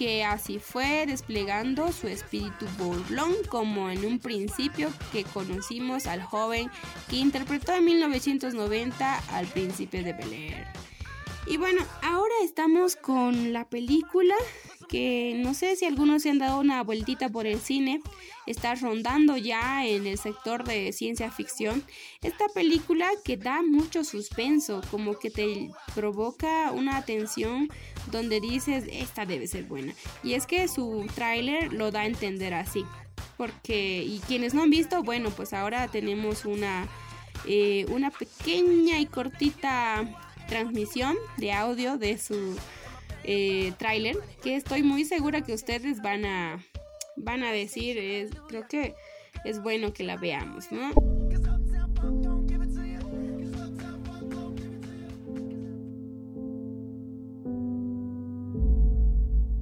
Que 0.02 0.24
así 0.24 0.58
fue 0.58 1.06
desplegando 1.06 1.92
su 1.92 2.08
espíritu 2.08 2.66
burlón 2.76 3.34
como 3.48 3.88
en 3.88 4.04
un 4.04 4.18
principio 4.18 4.90
que 5.12 5.22
conocimos 5.22 6.08
al 6.08 6.20
joven 6.24 6.68
que 7.08 7.18
interpretó 7.18 7.72
en 7.72 7.84
1990 7.84 9.18
al 9.30 9.46
príncipe 9.46 10.02
de 10.02 10.12
Bel 10.12 10.32
Air. 10.32 10.91
Y 11.46 11.56
bueno, 11.56 11.82
ahora 12.02 12.34
estamos 12.44 12.94
con 12.94 13.52
la 13.52 13.68
película 13.68 14.34
que 14.88 15.40
no 15.42 15.54
sé 15.54 15.74
si 15.74 15.86
algunos 15.86 16.22
se 16.22 16.30
han 16.30 16.38
dado 16.38 16.60
una 16.60 16.82
vueltita 16.82 17.30
por 17.30 17.46
el 17.46 17.60
cine, 17.60 18.00
está 18.46 18.74
rondando 18.74 19.36
ya 19.36 19.86
en 19.86 20.06
el 20.06 20.18
sector 20.18 20.64
de 20.64 20.92
ciencia 20.92 21.30
ficción. 21.30 21.82
Esta 22.22 22.46
película 22.48 23.08
que 23.24 23.36
da 23.36 23.62
mucho 23.62 24.04
suspenso, 24.04 24.82
como 24.90 25.18
que 25.18 25.30
te 25.30 25.70
provoca 25.94 26.70
una 26.72 26.98
atención 26.98 27.70
donde 28.10 28.40
dices, 28.40 28.84
esta 28.92 29.24
debe 29.24 29.46
ser 29.46 29.64
buena. 29.64 29.94
Y 30.22 30.34
es 30.34 30.46
que 30.46 30.68
su 30.68 31.06
tráiler 31.14 31.72
lo 31.72 31.90
da 31.90 32.00
a 32.00 32.06
entender 32.06 32.54
así. 32.54 32.84
Porque, 33.36 34.04
y 34.04 34.20
quienes 34.28 34.52
no 34.52 34.62
han 34.62 34.70
visto, 34.70 35.02
bueno, 35.02 35.30
pues 35.30 35.54
ahora 35.54 35.88
tenemos 35.88 36.44
una, 36.44 36.86
eh, 37.46 37.86
una 37.88 38.10
pequeña 38.10 39.00
y 39.00 39.06
cortita 39.06 40.21
transmisión 40.52 41.16
de 41.38 41.50
audio 41.50 41.96
de 41.96 42.18
su 42.18 42.56
eh, 43.24 43.72
tráiler 43.78 44.18
que 44.42 44.54
estoy 44.54 44.82
muy 44.82 45.06
segura 45.06 45.40
que 45.40 45.54
ustedes 45.54 46.02
van 46.02 46.26
a 46.26 46.62
van 47.16 47.42
a 47.42 47.52
decir 47.52 48.28
creo 48.48 48.66
que 48.68 48.94
es 49.46 49.62
bueno 49.62 49.94
que 49.94 50.04
la 50.04 50.16
veamos 50.18 50.70
no 50.70 50.90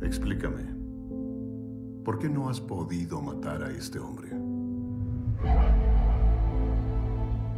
explícame 0.03 0.65
¿por 2.05 2.19
qué 2.19 2.29
no 2.29 2.49
has 2.49 2.61
podido 2.61 3.21
matar 3.21 3.63
a 3.63 3.71
este 3.71 4.01
hombre? 4.01 4.31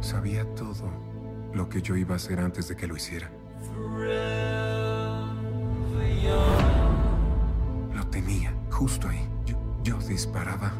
sabía 0.01 0.45
todo 0.53 1.12
lo 1.53 1.69
que 1.69 1.81
yo 1.81 1.95
iba 1.95 2.13
a 2.13 2.17
hacer 2.17 2.39
antes 2.39 2.67
de 2.67 2.75
que 2.75 2.87
lo 2.87 2.95
hiciera 2.95 3.29
lo 7.93 8.05
tenía, 8.07 8.53
justo 8.71 9.07
ahí. 9.07 9.27
Yo, 9.83 9.97
disparaba. 10.07 10.73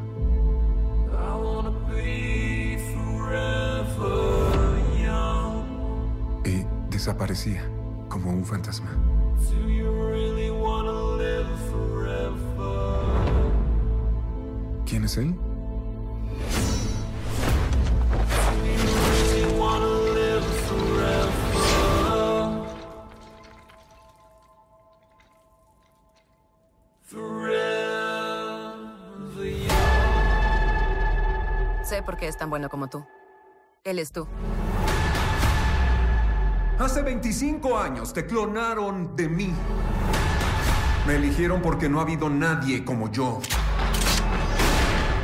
Y 6.45 6.65
desaparecía 6.89 7.65
como 8.09 8.31
un 8.31 8.45
fantasma. 8.45 8.89
¿Quién 14.85 15.03
es 15.05 15.17
él? 15.17 15.35
Es 32.23 32.37
tan 32.37 32.49
bueno 32.49 32.69
como 32.69 32.87
tú. 32.87 33.05
Él 33.83 33.99
es 33.99 34.13
tú. 34.13 34.25
Hace 36.79 37.01
25 37.01 37.77
años 37.77 38.13
te 38.13 38.25
clonaron 38.25 39.13
de 39.13 39.27
mí. 39.27 39.53
Me 41.05 41.15
eligieron 41.15 41.61
porque 41.61 41.89
no 41.89 41.99
ha 41.99 42.03
habido 42.03 42.29
nadie 42.29 42.85
como 42.85 43.11
yo. 43.11 43.41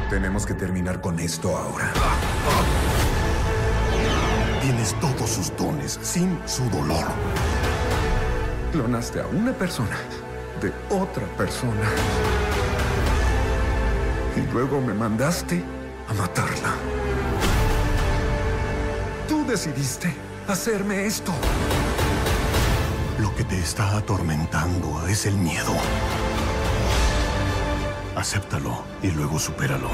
Tenemos 0.09 0.45
que 0.45 0.53
terminar 0.53 0.99
con 0.99 1.21
esto 1.21 1.55
ahora. 1.55 1.89
Tienes 4.61 4.93
todos 4.99 5.29
sus 5.29 5.55
dones 5.55 5.97
sin 6.01 6.37
su 6.45 6.69
dolor. 6.69 7.05
Clonaste 8.73 9.21
a 9.21 9.27
una 9.27 9.53
persona 9.53 9.95
de 10.61 10.73
otra 10.93 11.25
persona. 11.37 11.89
Y 14.35 14.51
luego 14.51 14.81
me 14.81 14.93
mandaste 14.93 15.63
a 16.09 16.13
matarla. 16.13 16.75
Tú 19.27 19.45
decidiste 19.47 20.13
hacerme 20.47 21.05
esto. 21.05 21.31
Lo 23.19 23.35
que 23.35 23.43
te 23.43 23.59
está 23.59 23.97
atormentando 23.97 25.07
es 25.07 25.25
el 25.25 25.35
miedo. 25.35 25.73
Acéptalo 28.15 28.83
y 29.03 29.11
luego 29.11 29.39
supéralo. 29.39 29.89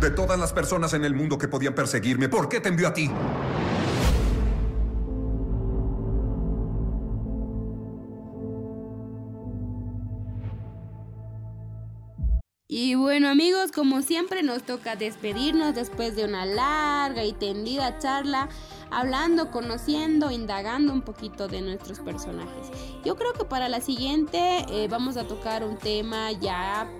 De 0.00 0.10
todas 0.10 0.38
las 0.38 0.52
personas 0.52 0.92
en 0.94 1.04
el 1.04 1.14
mundo 1.14 1.38
que 1.38 1.48
podían 1.48 1.74
perseguirme, 1.74 2.28
¿por 2.28 2.48
qué 2.48 2.60
te 2.60 2.68
envió 2.68 2.88
a 2.88 2.94
ti? 2.94 3.10
Como 13.78 14.02
siempre 14.02 14.42
nos 14.42 14.64
toca 14.64 14.96
despedirnos 14.96 15.72
después 15.72 16.16
de 16.16 16.24
una 16.24 16.44
larga 16.44 17.24
y 17.24 17.32
tendida 17.32 17.96
charla, 18.00 18.48
hablando, 18.90 19.52
conociendo, 19.52 20.32
indagando 20.32 20.92
un 20.92 21.02
poquito 21.02 21.46
de 21.46 21.60
nuestros 21.60 22.00
personajes. 22.00 22.72
Yo 23.04 23.14
creo 23.14 23.34
que 23.34 23.44
para 23.44 23.68
la 23.68 23.80
siguiente 23.80 24.66
eh, 24.68 24.88
vamos 24.90 25.16
a 25.16 25.28
tocar 25.28 25.62
un 25.62 25.76
tema 25.76 26.32
ya, 26.32 26.90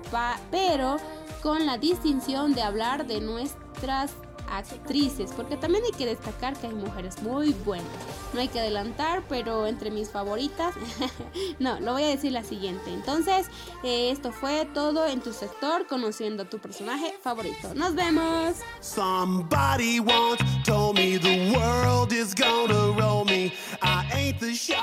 pero 0.53 0.99
con 1.43 1.67
la 1.67 1.79
distinción 1.79 2.55
de 2.55 2.63
hablar 2.63 3.09
de 3.09 3.23
nuestras 3.23 4.13
actrices, 4.51 5.33
porque 5.37 5.57
también 5.57 5.85
hay 5.85 5.93
que 5.93 6.07
destacar 6.07 6.57
que 6.57 6.69
hay 6.69 6.75
mujeres 6.75 7.23
muy 7.23 7.53
buenas. 7.65 7.87
No 8.33 8.41
hay 8.41 8.49
que 8.49 8.61
adelantar, 8.61 9.23
pero 9.29 9.67
entre 9.67 9.91
mis 9.91 10.11
favoritas, 10.11 10.75
no, 11.59 11.81
lo 11.81 11.93
voy 11.93 12.05
a 12.05 12.09
decir 12.09 12.33
la 12.33 12.45
siguiente. 12.45 12.93
Entonces, 12.93 13.47
eh, 13.83 14.11
esto 14.11 14.33
fue 14.33 14.67
todo 14.75 15.07
en 15.07 15.21
tu 15.21 15.33
sector, 15.33 15.87
conociendo 15.87 16.47
tu 16.47 16.59
personaje 16.59 17.15
favorito. 17.23 17.75
Nos 17.75 17.95
vemos. 17.95 18.57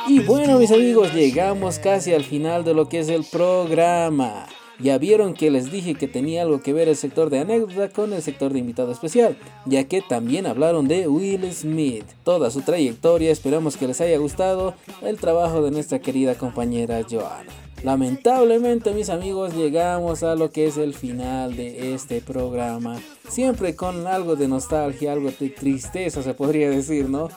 Y 0.07 0.19
bueno, 0.19 0.59
mis 0.59 0.71
amigos, 0.71 1.13
llegamos 1.13 1.79
casi 1.79 2.13
al 2.13 2.23
final 2.23 2.63
de 2.63 2.73
lo 2.73 2.87
que 2.87 2.99
es 2.99 3.09
el 3.09 3.23
programa. 3.23 4.47
Ya 4.79 4.97
vieron 4.97 5.33
que 5.33 5.51
les 5.51 5.71
dije 5.71 5.95
que 5.95 6.07
tenía 6.07 6.41
algo 6.41 6.61
que 6.61 6.73
ver 6.73 6.89
el 6.89 6.95
sector 6.95 7.29
de 7.29 7.39
anécdota 7.39 7.89
con 7.89 8.13
el 8.13 8.21
sector 8.21 8.51
de 8.51 8.59
invitado 8.59 8.91
especial, 8.91 9.37
ya 9.65 9.85
que 9.85 10.01
también 10.01 10.45
hablaron 10.45 10.87
de 10.87 11.07
Will 11.07 11.51
Smith, 11.53 12.05
toda 12.23 12.51
su 12.51 12.61
trayectoria, 12.61 13.31
esperamos 13.31 13.77
que 13.77 13.87
les 13.87 14.01
haya 14.01 14.17
gustado 14.17 14.73
el 15.01 15.17
trabajo 15.17 15.61
de 15.61 15.71
nuestra 15.71 15.99
querida 15.99 16.35
compañera 16.35 17.01
Joana. 17.09 17.64
Lamentablemente 17.85 18.95
mis 18.95 19.11
amigos 19.11 19.53
llegamos 19.53 20.23
a 20.23 20.33
lo 20.33 20.49
que 20.49 20.65
es 20.65 20.75
el 20.75 20.95
final 20.95 21.55
de 21.55 21.93
este 21.93 22.19
programa. 22.19 22.99
Siempre 23.29 23.75
con 23.75 24.07
algo 24.07 24.35
de 24.35 24.47
nostalgia, 24.47 25.13
algo 25.13 25.29
de 25.29 25.49
tristeza 25.49 26.23
se 26.23 26.33
podría 26.33 26.67
decir, 26.67 27.07
¿no? 27.07 27.29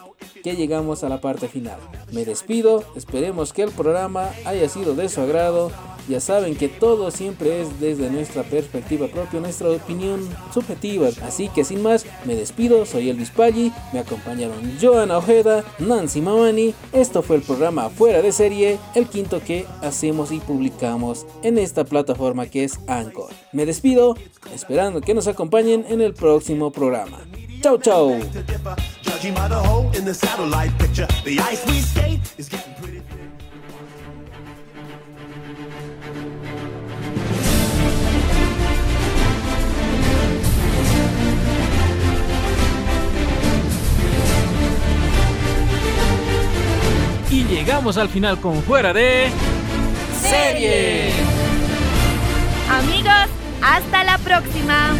Que 0.42 0.56
llegamos 0.56 1.04
a 1.04 1.10
la 1.10 1.20
parte 1.20 1.48
final. 1.48 1.78
Me 2.12 2.24
despido, 2.24 2.82
esperemos 2.96 3.52
que 3.52 3.64
el 3.64 3.72
programa 3.72 4.30
haya 4.46 4.70
sido 4.70 4.94
de 4.94 5.10
su 5.10 5.20
agrado 5.20 5.70
ya 6.08 6.20
saben 6.20 6.56
que 6.56 6.68
todo 6.68 7.10
siempre 7.10 7.60
es 7.60 7.80
desde 7.80 8.10
nuestra 8.10 8.42
perspectiva 8.42 9.08
propia, 9.08 9.40
nuestra 9.40 9.68
opinión 9.68 10.26
subjetiva. 10.54 11.08
Así 11.22 11.48
que 11.48 11.64
sin 11.64 11.82
más, 11.82 12.06
me 12.24 12.34
despido, 12.34 12.86
soy 12.86 13.10
Elvis 13.10 13.30
Paggi, 13.30 13.72
me 13.92 14.00
acompañaron 14.00 14.78
Joana 14.80 15.18
Ojeda, 15.18 15.64
Nancy 15.78 16.22
Mamani. 16.22 16.74
Esto 16.92 17.22
fue 17.22 17.36
el 17.36 17.42
programa 17.42 17.90
Fuera 17.90 18.22
de 18.22 18.32
Serie, 18.32 18.78
el 18.94 19.06
quinto 19.06 19.40
que 19.44 19.66
hacemos 19.82 20.32
publicamos 20.40 21.26
en 21.42 21.58
esta 21.58 21.84
plataforma 21.84 22.46
que 22.46 22.64
es 22.64 22.78
Anchor. 22.86 23.30
Me 23.52 23.66
despido, 23.66 24.16
esperando 24.54 25.00
que 25.00 25.14
nos 25.14 25.26
acompañen 25.26 25.84
en 25.88 26.00
el 26.00 26.14
próximo 26.14 26.70
programa. 26.70 27.18
Chau, 27.60 27.78
chau. 27.78 28.16
Y 47.30 47.44
llegamos 47.44 47.98
al 47.98 48.08
final 48.08 48.40
con 48.40 48.62
fuera 48.62 48.92
de 48.92 49.30
serie. 50.18 51.12
Amigos, 52.70 53.28
hasta 53.62 54.04
la 54.04 54.18
próxima. 54.18 54.94